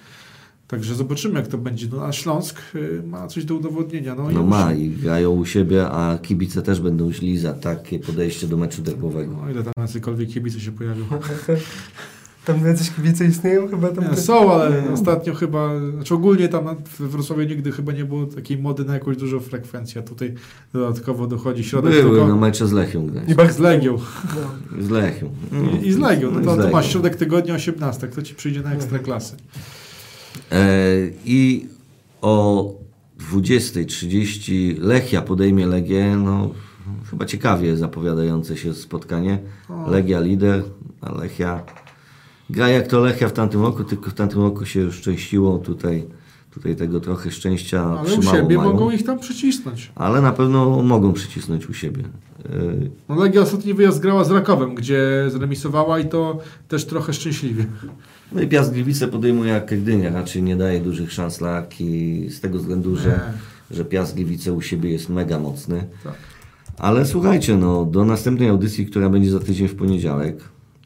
Także 0.69 0.95
zobaczymy 0.95 1.35
jak 1.35 1.49
to 1.49 1.59
będzie. 1.59 1.87
No, 1.93 2.05
a 2.05 2.13
Śląsk 2.13 2.61
y, 2.75 3.03
ma 3.07 3.27
coś 3.27 3.45
do 3.45 3.55
udowodnienia. 3.55 4.15
No, 4.15 4.31
No 4.31 4.43
ma 4.43 4.73
i 4.73 4.89
grają 4.89 5.31
u 5.31 5.45
siebie, 5.47 5.89
a 5.89 6.19
kibice 6.19 6.63
też 6.63 6.81
będą 6.81 7.13
źli 7.13 7.39
za 7.39 7.53
takie 7.53 7.99
podejście 7.99 8.47
do 8.47 8.57
meczu 8.57 8.83
derbowego. 8.83 9.37
No 9.43 9.51
ile 9.51 9.63
tam 9.63 9.73
jacykolwiek 9.79 10.29
kibice 10.29 10.61
się 10.61 10.73
pojawią. 10.73 11.05
Tam 12.45 12.67
jacyś 12.67 12.91
kibice 12.91 13.25
istnieją 13.25 13.69
chyba 13.69 13.89
tam. 13.89 14.11
Nie, 14.11 14.17
są, 14.17 14.53
ale 14.53 14.93
ostatnio 14.93 15.35
chyba, 15.35 15.71
znaczy 15.95 16.15
ogólnie 16.15 16.49
tam 16.49 16.77
w 16.85 17.01
Wrocławiu 17.01 17.43
nigdy 17.43 17.73
chyba 17.73 17.93
nie 17.93 18.05
było 18.05 18.27
takiej 18.27 18.59
mody 18.59 18.85
na 18.85 18.95
jakąś 18.95 19.17
dużą 19.17 19.41
frekwencję. 19.41 20.01
a 20.01 20.05
Tutaj 20.05 20.35
dodatkowo 20.73 21.27
dochodzi 21.27 21.65
środek 21.65 21.93
Były 21.93 22.03
tygodnia. 22.05 22.27
no 22.29 22.37
mecze 22.37 22.69
z 22.69 22.73
Lechią. 22.73 23.11
I 23.49 23.53
Z 23.53 23.59
Legią. 23.59 23.97
No. 24.77 24.83
Z 24.83 24.91
Lechią. 24.91 25.31
No. 25.53 25.59
I, 25.83 25.87
I 25.87 25.93
z 25.93 25.99
Legią. 25.99 26.31
No 26.31 26.41
to, 26.41 26.55
z 26.55 26.65
to 26.65 26.71
masz 26.71 26.93
środek 26.93 27.17
tygodnia 27.17 27.55
18. 27.55 28.09
Kto 28.09 28.23
ci 28.23 28.35
przyjdzie 28.35 28.61
na 28.61 28.73
ekstraklasy? 28.73 29.37
E, 30.53 30.67
I 31.25 31.67
o 32.23 32.75
20.30 33.33 34.75
Lechia 34.81 35.23
podejmie 35.23 35.67
Legię. 35.67 36.17
No, 36.17 36.51
chyba 37.11 37.25
ciekawie 37.25 37.77
zapowiadające 37.77 38.57
się 38.57 38.75
spotkanie. 38.75 39.39
O. 39.69 39.91
Legia 39.91 40.21
lider, 40.21 40.63
a 41.01 41.13
Lechia 41.13 41.63
gra 42.51 42.69
jak 42.69 42.87
to 42.87 43.01
Lechia 43.01 43.29
w 43.29 43.33
tamtym 43.33 43.63
roku, 43.63 43.85
tylko 43.85 44.11
w 44.11 44.15
tamtym 44.15 44.43
roku 44.43 44.67
się 44.67 44.93
szczęściło. 44.93 45.59
Tutaj, 45.59 46.05
tutaj 46.51 46.77
tego 46.77 47.01
trochę 47.01 47.31
szczęścia 47.31 47.85
Ale 48.01 48.15
u 48.15 48.23
siebie 48.23 48.57
mają. 48.57 48.73
mogą 48.73 48.91
ich 48.91 49.05
tam 49.05 49.19
przycisnąć. 49.19 49.93
Ale 49.95 50.21
na 50.21 50.33
pewno 50.33 50.83
mogą 50.83 51.13
przycisnąć 51.13 51.69
u 51.69 51.75
siebie. 51.75 52.03
E, 52.45 52.49
No 53.09 53.15
Legia 53.17 53.41
ostatni 53.41 53.75
wyjazd 53.75 54.01
grała 54.01 54.25
z 54.25 54.31
Rakowem, 54.31 54.75
gdzie 54.75 55.25
zremisowała 55.29 55.99
i 55.99 56.09
to 56.09 56.39
też 56.69 56.85
trochę 56.87 57.13
szczęśliwie. 57.13 57.65
No 58.33 58.41
i 58.43 58.49
Piast 58.49 58.73
Gliwice 58.73 59.09
podejmuje 59.09 59.53
jak 59.53 59.81
Gdynia, 59.81 60.11
raczej 60.13 60.43
nie 60.43 60.57
daje 60.57 60.81
dużych 60.81 61.13
szans 61.13 61.39
dla 61.39 61.51
Arki 61.51 62.27
z 62.31 62.41
tego 62.41 62.59
względu, 62.59 62.97
że, 62.97 63.21
że 63.71 63.85
Piast 63.85 64.15
Gliwice 64.15 64.53
u 64.53 64.61
siebie 64.61 64.91
jest 64.91 65.09
mega 65.09 65.39
mocny. 65.39 65.85
Tak. 66.05 66.15
Ale 66.79 67.07
słuchajcie, 67.07 67.57
no, 67.57 67.85
do 67.85 68.05
następnej 68.05 68.49
audycji, 68.49 68.87
która 68.87 69.09
będzie 69.09 69.31
za 69.31 69.39
tydzień 69.41 69.69
w 69.69 69.75
poniedziałek, 69.75 70.37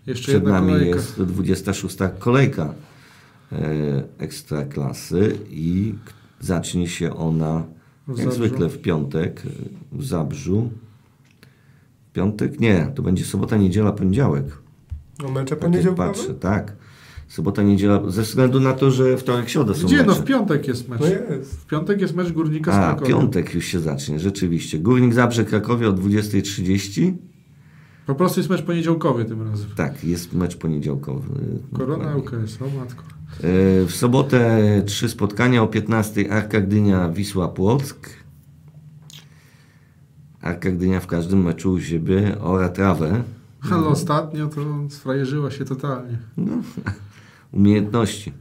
Jeszcze 0.07 0.23
przed 0.23 0.35
jedna 0.35 0.51
nami 0.61 0.73
kolejka. 0.73 0.97
jest 0.97 1.23
26. 1.23 1.97
kolejka 2.19 2.75
e, 3.53 4.03
Ekstraklasy 4.19 5.39
i 5.51 5.95
zacznie 6.41 6.89
się 6.89 7.17
ona 7.17 7.65
W 8.09 8.19
jak 8.19 8.33
zwykle 8.33 8.69
w 8.69 8.79
piątek 8.83 9.43
e, 9.47 9.49
w 9.99 10.05
Zabrzu. 10.05 10.71
W 12.11 12.13
piątek? 12.13 12.61
Nie, 12.61 12.93
to 12.95 13.03
będzie 13.03 13.25
sobota, 13.25 13.57
niedziela, 13.57 13.93
poniedziałek. 13.93 14.45
No 15.23 15.29
mecze 15.29 15.57
Tak 15.57 15.59
poniedziałkowe? 15.59 16.09
patrzę, 16.09 16.35
tak. 16.35 16.73
Sobota, 17.29 17.63
niedziela, 17.63 18.11
ze 18.11 18.23
względu 18.23 18.61
na 18.61 18.73
to, 18.73 18.91
że 18.91 19.17
wtorek, 19.17 19.49
środa 19.49 19.75
są 19.75 19.87
Gdzie? 19.87 19.97
No 19.97 20.05
mecze. 20.07 20.21
w 20.21 20.25
piątek 20.25 20.69
jest 20.69 20.89
mecz. 20.89 21.01
No 21.01 21.07
jest. 21.07 21.61
W 21.61 21.67
piątek 21.67 22.01
jest 22.01 22.15
mecz 22.15 22.33
Górnika 22.33 22.73
z 22.73 22.75
A, 22.75 22.79
Krakowem. 22.79 23.09
piątek 23.09 23.55
już 23.55 23.65
się 23.65 23.81
zacznie, 23.81 24.21
rzeczywiście. 24.21 24.79
Górnik 24.79 25.15
Zabrze 25.15 25.45
Krakowie 25.45 25.89
o 25.89 25.93
20.30. 25.93 27.13
Po 28.07 28.15
prostu 28.15 28.41
jest 28.41 28.51
mecz 28.51 28.63
poniedziałkowy 28.63 29.25
tym 29.25 29.43
razem. 29.51 29.69
Tak, 29.77 30.05
jest 30.05 30.33
mecz 30.33 30.57
poniedziałkowy. 30.57 31.29
Korona. 31.77 32.17
UKS, 32.17 32.59
o 32.63 32.79
matko. 32.79 33.03
E, 33.43 33.85
W 33.87 33.91
sobotę 33.91 34.61
trzy 34.87 35.09
spotkania 35.09 35.63
o 35.63 35.67
15.00 35.67 36.31
Arka 36.33 36.61
Gdynia, 36.61 37.09
Wisła 37.09 37.49
Płock. 37.49 38.11
Arka 40.43 40.71
Gdynia 40.71 41.01
w 41.01 41.07
każdym 41.07 41.43
meczu 41.43 41.73
u 41.73 41.81
siebie 41.81 42.37
ora 42.41 42.69
trawę. 42.69 43.23
Ale 43.73 43.87
ostatnio 43.87 44.47
to 44.47 44.61
sfrajerzyła 44.89 45.51
się 45.51 45.65
totalnie. 45.65 46.19
No, 46.37 46.53
umiejętności. 47.53 48.33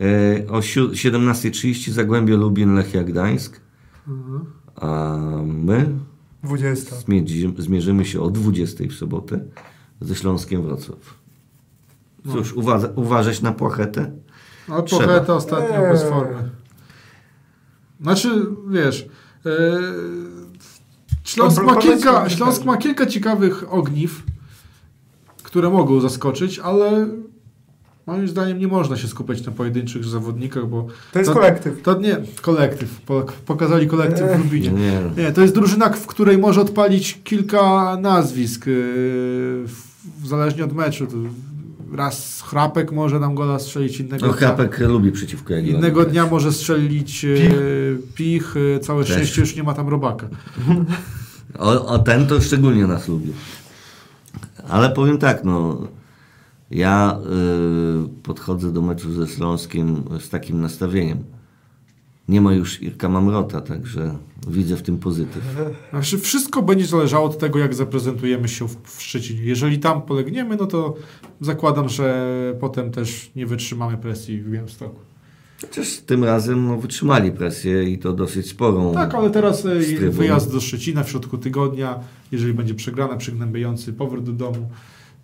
E, 0.00 0.48
O 0.48 0.62
siu- 0.62 0.90
17.30 0.90 1.90
Zagłębie 1.90 2.36
Lubin, 2.36 2.74
Lechia 2.74 3.04
Gdańsk. 3.04 3.60
Mhm. 4.08 4.44
A 4.76 5.16
my 5.46 5.88
20. 6.42 6.96
zmierzy, 6.96 7.52
zmierzymy 7.58 8.04
się 8.04 8.20
o 8.20 8.26
20.00 8.26 8.90
w 8.90 8.94
sobotę 8.94 9.40
ze 10.00 10.14
Śląskiem 10.14 10.62
Wrocław. 10.62 11.22
Cóż, 12.32 12.52
uważa, 12.52 12.88
uważać 12.94 13.42
na 13.42 13.52
płachetę? 13.52 14.12
A 14.68 14.82
Trzeba. 14.82 15.02
Pocheta 15.02 15.34
ostatnio 15.34 15.76
Eee. 15.76 15.92
bez 15.92 16.02
formy. 16.02 16.50
Znaczy, 18.00 18.46
wiesz, 18.70 19.08
e, 19.46 19.50
Śląsk, 21.24 21.62
ma 21.62 21.76
kilka, 21.76 22.28
Śląsk 22.28 22.64
ma 22.64 22.76
kilka 22.76 23.06
ciekawych 23.06 23.72
ogniw, 23.72 24.22
które 25.42 25.70
mogą 25.70 26.00
zaskoczyć, 26.00 26.58
ale 26.58 27.08
moim 28.06 28.28
zdaniem 28.28 28.58
nie 28.58 28.68
można 28.68 28.96
się 28.96 29.08
skupiać 29.08 29.46
na 29.46 29.52
pojedynczych 29.52 30.04
zawodnikach, 30.04 30.66
bo 30.68 30.86
To 31.12 31.18
jest 31.18 31.30
To- 31.30 31.34
kolektyw. 31.34 31.82
to 31.82 31.98
nie, 32.00 32.16
kolektyw, 32.42 33.00
po, 33.00 33.24
pokazali 33.46 33.86
kolektyw 33.86 34.30
w 34.36 34.38
Lubinie. 34.44 34.70
Nie. 34.70 35.22
Nie, 35.24 35.32
to 35.32 35.40
jest 35.42 35.54
drużyna, 35.54 35.88
w 35.90 36.06
której 36.06 36.38
może 36.38 36.60
odpalić 36.60 37.20
kilka 37.24 37.96
nazwisk, 38.00 38.66
yy, 38.66 38.72
w- 39.66 40.26
zależnie 40.26 40.64
od 40.64 40.72
meczu. 40.72 41.06
To 41.06 41.16
raz 41.96 42.42
Chrapek 42.46 42.92
może 42.92 43.20
nam 43.20 43.34
gola 43.34 43.58
strzelić, 43.58 44.00
innego, 44.00 44.26
No, 44.26 44.32
dnia, 44.32 44.38
Chrapek 44.38 44.78
lubi 44.80 45.12
przeciwko 45.12 45.52
Jagiellonii 45.54 45.78
innego 45.86 46.04
dnia 46.04 46.26
może 46.26 46.52
strzelić 46.52 47.24
yy, 47.24 47.36
Pich. 47.36 47.54
Pich, 48.14 48.54
yy, 48.56 48.80
całe 48.80 49.04
Też. 49.04 49.12
szczęście 49.12 49.40
już 49.40 49.56
nie 49.56 49.62
ma 49.62 49.74
tam 49.74 49.88
robaka. 49.88 50.26
O, 51.58 51.86
o 51.86 51.98
ten 51.98 52.26
to 52.26 52.40
szczególnie 52.40 52.86
nas 52.86 53.08
lubi. 53.08 53.32
Ale 54.68 54.90
powiem 54.90 55.18
tak, 55.18 55.44
no. 55.44 55.86
Ja 56.72 57.18
y, 58.06 58.22
podchodzę 58.22 58.72
do 58.72 58.82
meczu 58.82 59.12
ze 59.12 59.26
Śląskiem 59.26 60.04
z 60.20 60.28
takim 60.28 60.60
nastawieniem. 60.60 61.24
Nie 62.28 62.40
ma 62.40 62.54
już 62.54 62.82
Irka 62.82 63.08
Mamrota, 63.08 63.60
także 63.60 64.16
widzę 64.48 64.76
w 64.76 64.82
tym 64.82 64.98
pozytyw. 64.98 65.42
Znaczy, 65.90 66.18
wszystko 66.18 66.62
będzie 66.62 66.86
zależało 66.86 67.26
od 67.26 67.38
tego, 67.38 67.58
jak 67.58 67.74
zaprezentujemy 67.74 68.48
się 68.48 68.68
w, 68.68 68.76
w 68.84 69.02
Szczecinie. 69.02 69.44
Jeżeli 69.44 69.78
tam 69.78 70.02
polegniemy, 70.02 70.56
no 70.56 70.66
to 70.66 70.96
zakładam, 71.40 71.88
że 71.88 72.28
potem 72.60 72.90
też 72.90 73.30
nie 73.36 73.46
wytrzymamy 73.46 73.96
presji 73.96 74.40
w 74.42 74.50
Białymstoku. 74.50 75.00
Chociaż 75.60 75.96
tym 75.98 76.24
razem 76.24 76.66
no, 76.66 76.76
wytrzymali 76.76 77.32
presję 77.32 77.84
i 77.84 77.98
to 77.98 78.12
dosyć 78.12 78.48
sporą. 78.48 78.94
Tak, 78.94 79.14
ale 79.14 79.30
teraz 79.30 79.62
trybun. 79.62 80.10
wyjazd 80.10 80.52
do 80.52 80.60
Szczecina 80.60 81.02
w 81.02 81.10
środku 81.10 81.38
tygodnia, 81.38 82.00
jeżeli 82.32 82.54
będzie 82.54 82.74
przegrana, 82.74 83.16
przygnębiający 83.16 83.92
powrót 83.92 84.24
do 84.24 84.32
domu. 84.32 84.68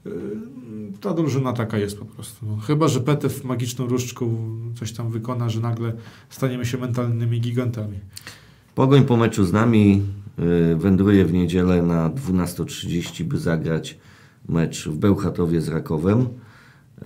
E, 0.08 0.98
Ta 1.00 1.14
drużyna 1.14 1.52
taka 1.52 1.78
jest 1.78 1.98
po 1.98 2.04
prostu. 2.04 2.46
No, 2.46 2.56
chyba, 2.56 2.88
że 2.88 3.00
Petew 3.00 3.44
magiczną 3.44 3.86
różdżką 3.86 4.36
coś 4.78 4.92
tam 4.92 5.10
wykona, 5.10 5.48
że 5.48 5.60
nagle 5.60 5.92
staniemy 6.30 6.66
się 6.66 6.78
mentalnymi 6.78 7.40
gigantami. 7.40 7.98
Pogoń 8.74 9.04
po 9.04 9.16
meczu 9.16 9.44
z 9.44 9.52
nami 9.52 10.02
y, 10.72 10.76
wędruje 10.76 11.24
w 11.24 11.32
niedzielę 11.32 11.82
na 11.82 12.10
12.30, 12.10 13.24
by 13.24 13.38
zagrać 13.38 13.98
mecz 14.48 14.88
w 14.88 14.96
Bełchatowie 14.96 15.60
z 15.60 15.68
Rakowem. 15.68 16.26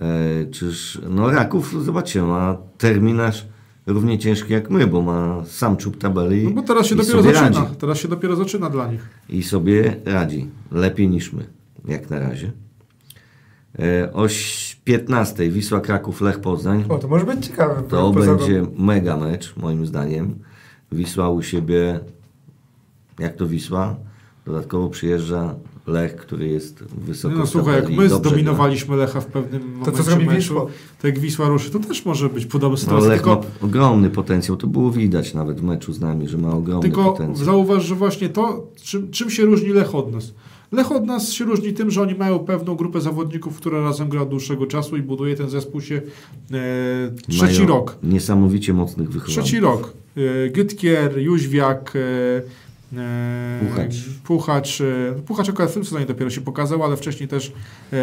E, 0.01 0.45
czyż, 0.51 1.01
no 1.09 1.29
Raków, 1.31 1.83
zobaczcie, 1.83 2.21
ma 2.21 2.57
terminarz 2.77 3.47
równie 3.87 4.19
ciężki 4.19 4.53
jak 4.53 4.69
my, 4.69 4.87
bo 4.87 5.01
ma 5.01 5.45
sam 5.45 5.77
czub 5.77 5.97
tabeli 5.97 6.43
No 6.43 6.51
bo 6.51 6.61
teraz 6.61 6.87
się 6.87 6.95
i 6.95 6.97
dopiero 6.97 7.21
zaczyna. 7.21 7.41
radzi. 7.49 7.75
Teraz 7.79 7.97
się 7.97 8.07
dopiero 8.07 8.35
zaczyna 8.35 8.69
dla 8.69 8.91
nich. 8.91 9.09
I 9.29 9.43
sobie 9.43 9.95
radzi. 10.05 10.47
Lepiej 10.71 11.09
niż 11.09 11.33
my, 11.33 11.45
jak 11.87 12.09
na 12.09 12.19
razie. 12.19 12.51
E, 13.79 14.13
o 14.13 14.23
15.00 14.25 15.49
Wisła 15.51 15.81
Kraków, 15.81 16.21
Lech 16.21 16.39
Poznań. 16.39 16.83
O, 16.89 16.97
to 16.97 17.07
może 17.07 17.25
być 17.25 17.45
ciekawe. 17.47 17.83
To 17.89 18.11
poza- 18.11 18.35
będzie 18.35 18.65
mega 18.77 19.17
mecz, 19.17 19.53
moim 19.57 19.85
zdaniem. 19.85 20.35
Wisła 20.91 21.29
u 21.29 21.41
siebie, 21.41 21.99
jak 23.19 23.35
to 23.35 23.47
Wisła, 23.47 23.95
dodatkowo 24.45 24.89
przyjeżdża 24.89 25.55
Lech, 25.87 26.15
który 26.15 26.47
jest 26.47 26.83
wysoko 26.83 27.35
No 27.35 27.45
w 27.45 27.49
słuchaj, 27.49 27.75
jak 27.75 27.89
my 27.89 28.09
zdominowaliśmy 28.09 28.95
Lecha 28.95 29.21
w 29.21 29.25
pewnym 29.25 29.61
To 29.61 29.67
momencie 29.67 29.91
co 29.97 30.03
zrobi 30.03 30.25
meczu, 30.25 30.37
Wisła? 30.37 30.65
to 31.01 31.07
jak 31.07 31.19
Wisła 31.19 31.47
ruszy, 31.47 31.71
to 31.71 31.79
też 31.79 32.05
może 32.05 32.29
być 32.29 32.45
podobna. 32.45 32.75
No, 32.75 32.77
sytuacja. 32.77 33.09
Lech 33.09 33.25
ma 33.25 33.35
tylko 33.35 33.65
ogromny 33.65 34.09
potencjał, 34.09 34.57
to 34.57 34.67
było 34.67 34.91
widać 34.91 35.33
nawet 35.33 35.59
w 35.59 35.63
meczu 35.63 35.93
z 35.93 35.99
nami, 35.99 36.27
że 36.27 36.37
ma 36.37 36.53
ogromny 36.53 36.81
tylko 36.89 37.03
potencjał. 37.11 37.45
zauważ, 37.45 37.83
że 37.83 37.95
właśnie 37.95 38.29
to, 38.29 38.67
czym, 38.83 39.11
czym 39.11 39.29
się 39.29 39.45
różni 39.45 39.69
Lech 39.69 39.95
od 39.95 40.11
nas. 40.13 40.33
Lech 40.73 40.91
od 40.91 41.05
nas 41.05 41.31
się 41.31 41.45
różni 41.45 41.73
tym, 41.73 41.91
że 41.91 42.01
oni 42.01 42.15
mają 42.15 42.39
pewną 42.39 42.75
grupę 42.75 43.01
zawodników, 43.01 43.57
która 43.57 43.81
razem 43.81 44.09
gra 44.09 44.21
od 44.21 44.29
dłuższego 44.29 44.67
czasu 44.67 44.97
i 44.97 45.01
buduje 45.01 45.35
ten 45.35 45.49
zespół 45.49 45.81
się 45.81 46.01
e, 46.51 47.11
trzeci 47.29 47.55
Mają 47.55 47.67
rok. 47.67 47.97
Niesamowicie 48.03 48.73
mocnych 48.73 49.09
wychowanych. 49.09 49.43
Trzeci 49.43 49.59
rok. 49.59 49.93
E, 50.17 50.49
Gytkier, 50.49 51.17
Jóźwiak, 51.17 51.93
e, 51.95 52.99
e, 52.99 53.59
Puchacz. 53.67 53.95
Puchacz, 54.23 54.81
e, 54.81 55.21
Puchacz 55.25 55.49
akurat 55.49 55.71
w 55.71 55.73
tym 55.73 55.85
sezonie 55.85 56.05
dopiero 56.05 56.29
się 56.29 56.41
pokazał, 56.41 56.83
ale 56.83 56.97
wcześniej 56.97 57.29
też 57.29 57.51
e, 57.93 57.97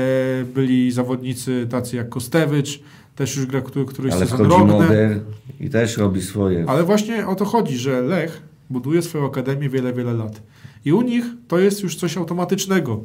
byli 0.54 0.92
zawodnicy 0.92 1.66
tacy 1.70 1.96
jak 1.96 2.08
Kostewicz, 2.08 2.80
też 3.16 3.36
już 3.36 3.46
gra 3.46 3.60
który, 3.60 3.84
któryś 3.84 4.12
Ale 4.12 4.26
sezon. 4.26 4.48
Moder 4.48 5.20
i 5.60 5.70
też 5.70 5.96
robi 5.96 6.22
swoje. 6.22 6.64
Ale 6.68 6.84
właśnie 6.84 7.26
o 7.26 7.34
to 7.34 7.44
chodzi, 7.44 7.78
że 7.78 8.02
Lech 8.02 8.42
buduje 8.70 9.02
swoją 9.02 9.26
akademię 9.26 9.68
wiele, 9.68 9.92
wiele 9.92 10.12
lat. 10.12 10.42
I 10.84 10.92
u 10.92 11.02
nich 11.02 11.24
to 11.48 11.58
jest 11.58 11.82
już 11.82 11.96
coś 11.96 12.16
automatycznego. 12.16 13.00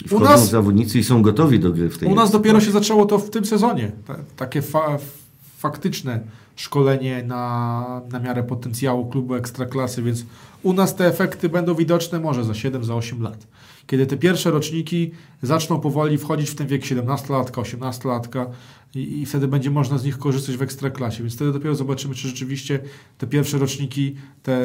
I 0.00 0.04
U 0.04 0.08
wchodzą 0.08 0.24
nas, 0.24 0.50
zawodnicy 0.50 0.98
i 0.98 1.04
są 1.04 1.22
gotowi 1.22 1.60
do 1.60 1.72
gry 1.72 1.88
w 1.88 1.98
tej 1.98 2.08
u 2.08 2.14
nas 2.14 2.30
dopiero 2.30 2.60
się 2.60 2.70
zaczęło 2.70 3.06
to 3.06 3.18
w 3.18 3.30
tym 3.30 3.44
sezonie. 3.44 3.92
Ta, 4.06 4.16
takie 4.36 4.62
fa 4.62 4.98
faktyczne 5.58 6.20
szkolenie 6.56 7.22
na, 7.22 8.02
na 8.10 8.20
miarę 8.20 8.42
potencjału 8.42 9.06
klubu 9.06 9.34
ekstraklasy, 9.34 10.02
więc 10.02 10.24
u 10.62 10.72
nas 10.72 10.96
te 10.96 11.06
efekty 11.06 11.48
będą 11.48 11.74
widoczne 11.74 12.20
może 12.20 12.44
za 12.44 12.54
7, 12.54 12.84
za 12.84 12.94
8 12.94 13.22
lat. 13.22 13.46
Kiedy 13.88 14.06
te 14.06 14.16
pierwsze 14.16 14.50
roczniki 14.50 15.10
zaczną 15.42 15.80
powoli 15.80 16.18
wchodzić 16.18 16.50
w 16.50 16.54
ten 16.54 16.66
wiek 16.66 16.82
17-latka, 16.82 17.62
18-latka 17.62 18.46
i, 18.94 19.20
i 19.20 19.26
wtedy 19.26 19.48
będzie 19.48 19.70
można 19.70 19.98
z 19.98 20.04
nich 20.04 20.18
korzystać 20.18 20.56
w 20.56 20.62
ekstraklasie. 20.62 21.22
Więc 21.22 21.34
wtedy 21.34 21.52
dopiero 21.52 21.74
zobaczymy, 21.74 22.14
czy 22.14 22.28
rzeczywiście 22.28 22.80
te 23.18 23.26
pierwsze 23.26 23.58
roczniki, 23.58 24.14
te, 24.42 24.60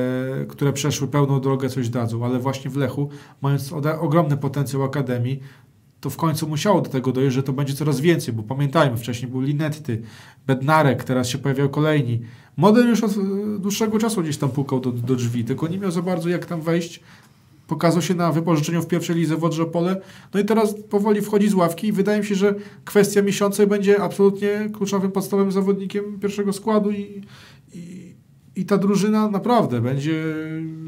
które 0.50 0.74
przeszły 0.74 1.08
pełną 1.08 1.40
drogę, 1.40 1.70
coś 1.70 1.90
dadzą. 1.90 2.26
Ale 2.26 2.40
właśnie 2.40 2.72
w 2.72 2.78
Lechu, 2.78 3.10
mając 3.42 3.74
ogromny 4.00 4.38
potencjał 4.38 4.84
akademii, 4.84 5.40
to 6.02 6.10
w 6.10 6.18
końcu 6.18 6.48
musiało 6.48 6.82
do 6.82 6.90
tego 6.90 7.12
dojść, 7.12 7.36
że 7.36 7.44
to 7.44 7.54
będzie 7.54 7.74
coraz 7.74 8.00
więcej, 8.00 8.34
bo 8.34 8.44
pamiętajmy, 8.44 8.98
wcześniej 8.98 9.32
był 9.32 9.42
Linetty, 9.42 10.02
Bednarek, 10.48 11.04
teraz 11.04 11.28
się 11.28 11.38
pojawiają 11.38 11.70
kolejni. 11.70 12.22
Model 12.58 12.88
już 12.90 13.04
od 13.04 13.12
e, 13.12 13.60
dłuższego 13.60 14.00
czasu 14.00 14.22
gdzieś 14.22 14.38
tam 14.38 14.50
pukał 14.50 14.80
do, 14.80 14.92
do 14.92 15.16
drzwi, 15.16 15.44
tylko 15.44 15.68
nie 15.68 15.80
miał 15.80 15.92
za 15.92 16.02
bardzo 16.02 16.30
jak 16.30 16.46
tam 16.46 16.62
wejść. 16.62 17.00
Pokazał 17.68 18.02
się 18.02 18.14
na 18.14 18.32
wypożyczeniu 18.32 18.82
w 18.82 18.88
pierwszej 18.88 19.16
lidze 19.16 19.38
w 19.38 19.44
Odrzopole. 19.44 20.02
No 20.34 20.40
i 20.40 20.46
teraz 20.46 20.76
powoli 20.90 21.22
wchodzi 21.22 21.50
z 21.50 21.54
ławki 21.54 21.88
i 21.88 21.92
wydaje 21.92 22.20
mi 22.20 22.26
się, 22.26 22.36
że 22.36 22.56
kwestia 22.86 23.22
miesiąca 23.22 23.66
będzie 23.66 24.02
absolutnie 24.02 24.70
kluczowym, 24.74 25.12
podstawowym 25.12 25.52
zawodnikiem 25.52 26.20
pierwszego 26.20 26.54
składu 26.54 26.92
i, 26.92 27.22
i, 27.74 28.14
i 28.56 28.66
ta 28.66 28.78
drużyna 28.78 29.30
naprawdę 29.30 29.82
będzie 29.82 30.24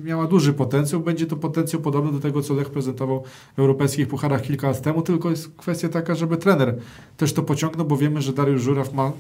miała 0.04 0.28
duży 0.28 0.54
potencjał. 0.54 1.02
Będzie 1.02 1.26
to 1.26 1.36
potencjał 1.36 1.82
podobny 1.82 2.12
do 2.12 2.20
tego, 2.20 2.42
co 2.42 2.54
Lech 2.54 2.70
prezentował 2.70 3.24
w 3.56 3.60
europejskich 3.60 4.08
pucharach 4.08 4.42
kilka 4.42 4.68
lat 4.68 4.82
temu, 4.82 5.02
tylko 5.02 5.30
jest 5.30 5.52
kwestia 5.58 5.90
taka, 5.90 6.16
żeby 6.16 6.38
trener 6.38 6.78
też 7.18 7.34
to 7.34 7.44
pociągnął, 7.44 7.86
bo 7.88 7.98
wiemy, 7.98 8.22
że 8.22 8.34
Dariusz 8.34 8.62
Żuraw 8.62 8.94
ma 8.94 9.12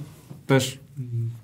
też 0.47 0.79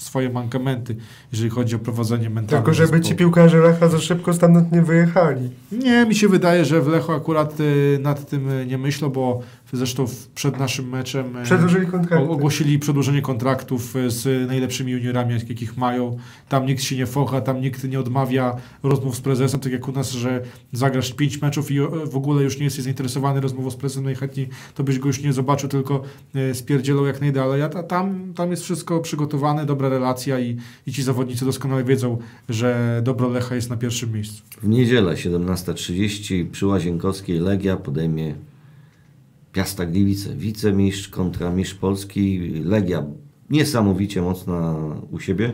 swoje 0.02 0.30
mankamenty, 0.30 0.96
jeżeli 1.32 1.50
chodzi 1.50 1.76
o 1.76 1.80
prowadzenie 1.80 2.30
mentalne. 2.30 2.66
Tylko 2.66 2.74
żeby 2.74 3.02
ci 3.02 3.16
piłkarze 3.16 3.58
Lecha 3.58 3.88
za 3.90 4.00
szybko 4.00 4.34
stamtąd 4.34 4.72
nie 4.72 4.82
wyjechali. 4.82 5.50
Nie, 5.72 6.06
mi 6.06 6.16
się 6.16 6.28
wydaje, 6.28 6.66
że 6.66 6.82
w 6.82 6.88
Lechu 6.88 7.12
akurat 7.12 7.60
y, 7.60 8.00
nad 8.02 8.30
tym 8.30 8.50
y, 8.50 8.66
nie 8.66 8.78
myślą, 8.78 9.10
bo 9.10 9.42
zresztą 9.74 10.06
przed 10.36 10.60
naszym 10.60 10.90
meczem 10.90 11.26
y, 12.12 12.30
ogłosili 12.30 12.80
przedłużenie 12.80 13.22
kontraktów 13.22 13.96
y, 13.96 14.10
z 14.10 14.48
najlepszymi 14.48 14.92
juniorami, 14.92 15.34
jakich 15.34 15.78
mają. 15.78 16.18
Tam 16.50 16.66
nikt 16.66 16.84
się 16.84 16.98
nie 16.98 17.06
focha, 17.06 17.42
tam 17.42 17.62
nikt 17.62 17.84
nie 17.84 18.00
odmawia 18.00 18.56
rozmów 18.84 19.16
z 19.16 19.22
prezesem, 19.22 19.60
tak 19.60 19.72
jak 19.72 19.88
u 19.88 19.92
nas, 19.92 20.12
że 20.12 20.42
zagrasz 20.74 21.14
pięć 21.14 21.42
meczów 21.42 21.72
i 21.72 21.80
w 22.06 22.16
ogóle 22.16 22.44
już 22.44 22.58
nie 22.58 22.64
jesteś 22.64 22.84
zainteresowany 22.84 23.42
rozmową 23.42 23.72
z 23.72 23.76
prezesem, 23.76 24.04
najchętniej 24.04 24.50
to 24.76 24.84
byś 24.84 25.00
go 25.00 25.08
już 25.08 25.22
nie 25.24 25.34
zobaczył, 25.34 25.70
tylko 25.70 26.04
y, 26.36 26.56
spierdzielał 26.56 27.06
jak 27.06 27.22
najdalej. 27.22 27.62
A 27.62 27.70
ta- 27.70 27.84
tam, 27.84 28.34
tam 28.36 28.52
jest 28.52 28.64
wszystko 28.64 29.00
przygotowane, 29.00 29.66
dobra 29.66 29.90
relacja 29.92 30.40
i, 30.40 30.58
i 30.88 30.94
ci 30.94 31.04
zawodnicy 31.04 31.46
doskonale 31.46 31.84
wiedzą, 31.84 32.18
że 32.50 33.02
dobro 33.04 33.30
Lecha 33.30 33.56
jest 33.56 33.70
na 33.70 33.78
pierwszym 33.78 34.14
miejscu. 34.14 34.44
W 34.62 34.68
niedzielę 34.68 35.14
17.30 35.14 36.50
przy 36.52 36.68
Łazienkowskiej 36.68 37.40
Legia 37.40 37.78
podejmie 37.78 38.36
Piasta 39.52 39.86
Gliwice. 39.86 40.36
Wicemistrz 40.36 41.08
kontra 41.08 41.50
mistrz 41.50 41.76
Polski. 41.76 42.40
Legia 42.66 43.06
niesamowicie 43.50 44.22
mocna 44.22 44.76
u 45.12 45.20
siebie. 45.20 45.54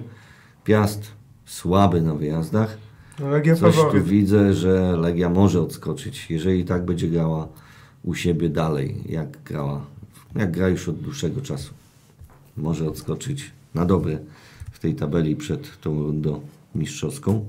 Piast 0.64 1.12
słaby 1.46 2.02
na 2.02 2.16
wyjazdach. 2.16 2.78
No, 3.20 3.30
Legia 3.30 3.56
Coś 3.56 3.76
tu 3.76 4.04
widzę, 4.04 4.54
że 4.54 4.98
Legia 4.98 5.30
może 5.30 5.62
odskoczyć, 5.62 6.30
jeżeli 6.30 6.66
tak 6.66 6.86
będzie 6.86 7.08
grała 7.08 7.48
u 8.04 8.14
siebie 8.14 8.50
dalej, 8.50 8.96
jak 9.10 9.44
grała, 9.44 9.86
jak 10.36 10.52
gra 10.52 10.70
już 10.70 10.90
od 10.90 11.00
dłuższego 11.00 11.42
czasu. 11.42 11.74
Może 12.58 12.88
odskoczyć 12.88 13.52
na 13.78 13.86
dobre 13.86 14.20
w 14.72 14.80
tej 14.80 14.96
tabeli 14.96 15.36
przed 15.36 15.82
tą 15.82 16.04
rundą 16.04 16.42
mistrzowską. 16.76 17.46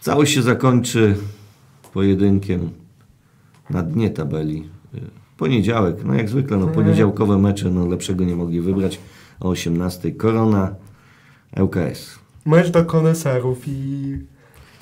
Całość 0.00 0.34
się 0.34 0.42
zakończy 0.42 1.16
pojedynkiem 1.92 2.70
na 3.70 3.82
dnie 3.82 4.10
tabeli. 4.10 4.68
Poniedziałek, 5.36 6.04
no 6.04 6.14
jak 6.14 6.28
zwykle, 6.28 6.56
no 6.56 6.66
poniedziałkowe 6.66 7.38
mecze, 7.38 7.70
no 7.70 7.86
lepszego 7.86 8.24
nie 8.24 8.36
mogli 8.36 8.60
wybrać. 8.60 9.00
O 9.40 9.48
18 9.48 10.12
Korona, 10.12 10.74
ŁKS. 11.60 12.18
Mecz 12.46 12.70
do 12.70 12.84
koneserów 12.84 13.62
i 13.66 14.18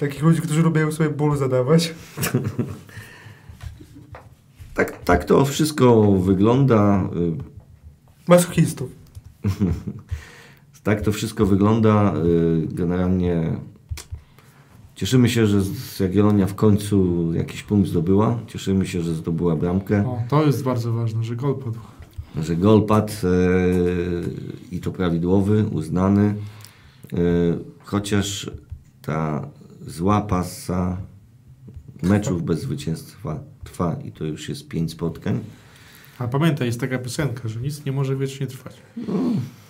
takich 0.00 0.22
ludzi, 0.22 0.40
którzy 0.40 0.62
lubią 0.62 0.92
sobie 0.92 1.10
ból 1.10 1.36
zadawać. 1.36 1.94
Tak, 4.74 5.04
tak 5.04 5.24
to 5.24 5.44
wszystko 5.44 6.12
wygląda. 6.12 7.08
y, 7.16 8.28
Masochistów. 8.28 9.01
Tak 10.82 11.00
to 11.00 11.12
wszystko 11.12 11.46
wygląda. 11.46 12.14
y, 12.16 12.66
Generalnie 12.74 13.56
cieszymy 14.94 15.28
się, 15.28 15.46
że 15.46 15.62
z 15.62 16.00
Jagiellonia 16.00 16.46
w 16.46 16.54
końcu 16.54 17.28
jakiś 17.34 17.62
punkt 17.62 17.88
zdobyła. 17.88 18.38
Cieszymy 18.46 18.86
się, 18.86 19.02
że 19.02 19.14
zdobyła 19.14 19.56
bramkę, 19.56 20.06
O, 20.06 20.22
to 20.28 20.46
jest 20.46 20.64
bardzo 20.64 20.92
ważne, 20.92 21.24
że 21.24 21.36
gol 21.36 21.54
padł. 21.54 21.78
że 22.42 22.56
gol 22.56 22.86
padł 22.86 23.12
y, 23.24 24.30
i 24.72 24.80
to 24.80 24.90
prawidłowy, 24.92 25.64
uznany. 25.72 26.34
Y, 27.12 27.16
Chociaż 27.84 28.50
ta 29.02 29.48
zła 29.86 30.20
pasa 30.20 30.96
meczów 32.02 32.42
bez 32.42 32.60
zwycięstwa 32.60 33.40
trwa 33.64 33.96
i 34.04 34.12
to 34.12 34.24
już 34.24 34.48
jest 34.48 34.68
pięć 34.68 34.90
spotkań. 34.92 35.40
A 36.18 36.28
pamiętaj, 36.28 36.66
jest 36.66 36.80
taka 36.80 36.98
piosenka, 36.98 37.48
że 37.48 37.60
nic 37.60 37.84
nie 37.84 37.92
może 37.92 38.16
wiecznie 38.16 38.46
trwać. 38.46 38.76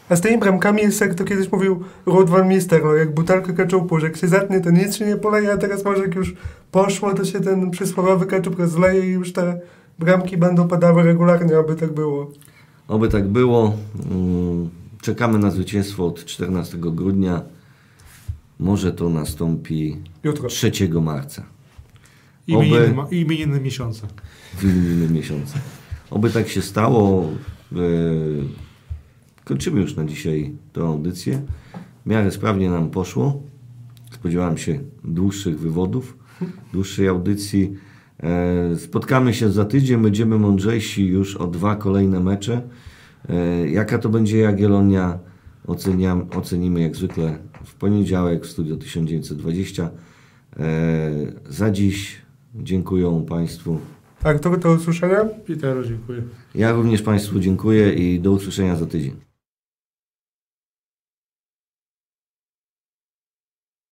A 0.08 0.16
z 0.16 0.20
tymi 0.20 0.38
bramkami 0.38 0.82
jest 0.82 1.00
jak 1.00 1.14
to 1.14 1.24
kiedyś 1.24 1.52
mówił 1.52 1.84
Ruud 2.06 2.30
van 2.30 2.48
Nistelrooy, 2.48 2.98
jak 2.98 3.14
butelka 3.14 3.52
keczupu, 3.52 3.98
że 4.00 4.06
jak 4.06 4.16
się 4.16 4.28
zatnie, 4.28 4.60
to 4.60 4.70
nic 4.70 4.96
się 4.96 5.06
nie 5.06 5.16
poleje, 5.16 5.52
a 5.52 5.56
teraz 5.56 5.84
może 5.84 6.02
jak 6.02 6.14
już 6.14 6.34
poszło, 6.70 7.14
to 7.14 7.24
się 7.24 7.40
ten 7.40 7.70
przysłowiowy 7.70 8.26
keczup 8.26 8.58
rozleje 8.58 9.06
i 9.06 9.10
już 9.10 9.32
te 9.32 9.60
bramki 9.98 10.36
będą 10.36 10.68
padały 10.68 11.02
regularnie, 11.02 11.58
aby 11.58 11.74
tak 11.76 11.92
było. 11.92 12.30
Oby 12.88 13.08
tak 13.08 13.28
było. 13.28 13.76
Mm, 14.10 14.70
Czekamy 15.02 15.38
na 15.38 15.50
zwycięstwo 15.50 16.06
od 16.06 16.24
14 16.24 16.78
grudnia. 16.78 17.42
Może 18.58 18.92
to 18.92 19.08
nastąpi 19.08 19.96
Jutro. 20.24 20.48
3 20.48 20.70
marca 21.00 21.42
Imieniny, 22.46 22.94
Oby- 22.94 23.16
imieniny 23.16 23.60
miesiąca. 23.60 24.06
w 24.58 24.64
innym 24.64 25.12
miesiącu. 25.12 25.58
Oby 26.12 26.30
tak 26.30 26.48
się 26.48 26.62
stało. 26.62 27.28
E, 27.72 27.76
Kończymy 29.44 29.80
już 29.80 29.96
na 29.96 30.04
dzisiaj 30.04 30.52
tę 30.72 30.80
audycję. 30.80 31.42
W 32.06 32.08
miarę 32.10 32.30
sprawnie 32.30 32.70
nam 32.70 32.90
poszło. 32.90 33.42
Spodziewałem 34.10 34.58
się 34.58 34.80
dłuższych 35.04 35.60
wywodów, 35.60 36.18
dłuższej 36.72 37.08
audycji. 37.08 37.74
E, 38.22 38.76
Spotkamy 38.76 39.34
się 39.34 39.50
za 39.52 39.64
tydzień, 39.64 40.02
będziemy 40.02 40.38
mądrzejsi 40.38 41.06
już 41.06 41.36
o 41.36 41.46
dwa 41.46 41.76
kolejne 41.76 42.20
mecze. 42.20 42.62
E, 43.28 43.68
Jaka 43.68 43.98
to 43.98 44.08
będzie 44.08 44.38
Jagiellonia, 44.38 45.18
oceniam, 45.66 46.26
ocenimy 46.36 46.80
jak 46.80 46.96
zwykle 46.96 47.38
w 47.64 47.74
poniedziałek 47.74 48.44
w 48.46 48.50
Studio 48.50 48.76
1920. 48.76 49.90
E, 50.58 51.10
Za 51.48 51.70
dziś 51.70 52.22
dziękuję 52.54 53.24
Państwu. 53.28 53.78
Artur, 54.24 54.58
do 54.58 54.72
usłyszenia. 54.72 55.24
Pitero, 55.46 55.84
dziękuję. 55.84 56.22
Ja 56.54 56.72
również 56.72 57.02
Państwu 57.02 57.40
dziękuję 57.40 57.92
i 57.92 58.20
do 58.20 58.32
usłyszenia 58.32 58.76
za 58.76 58.86
tydzień. 58.86 59.31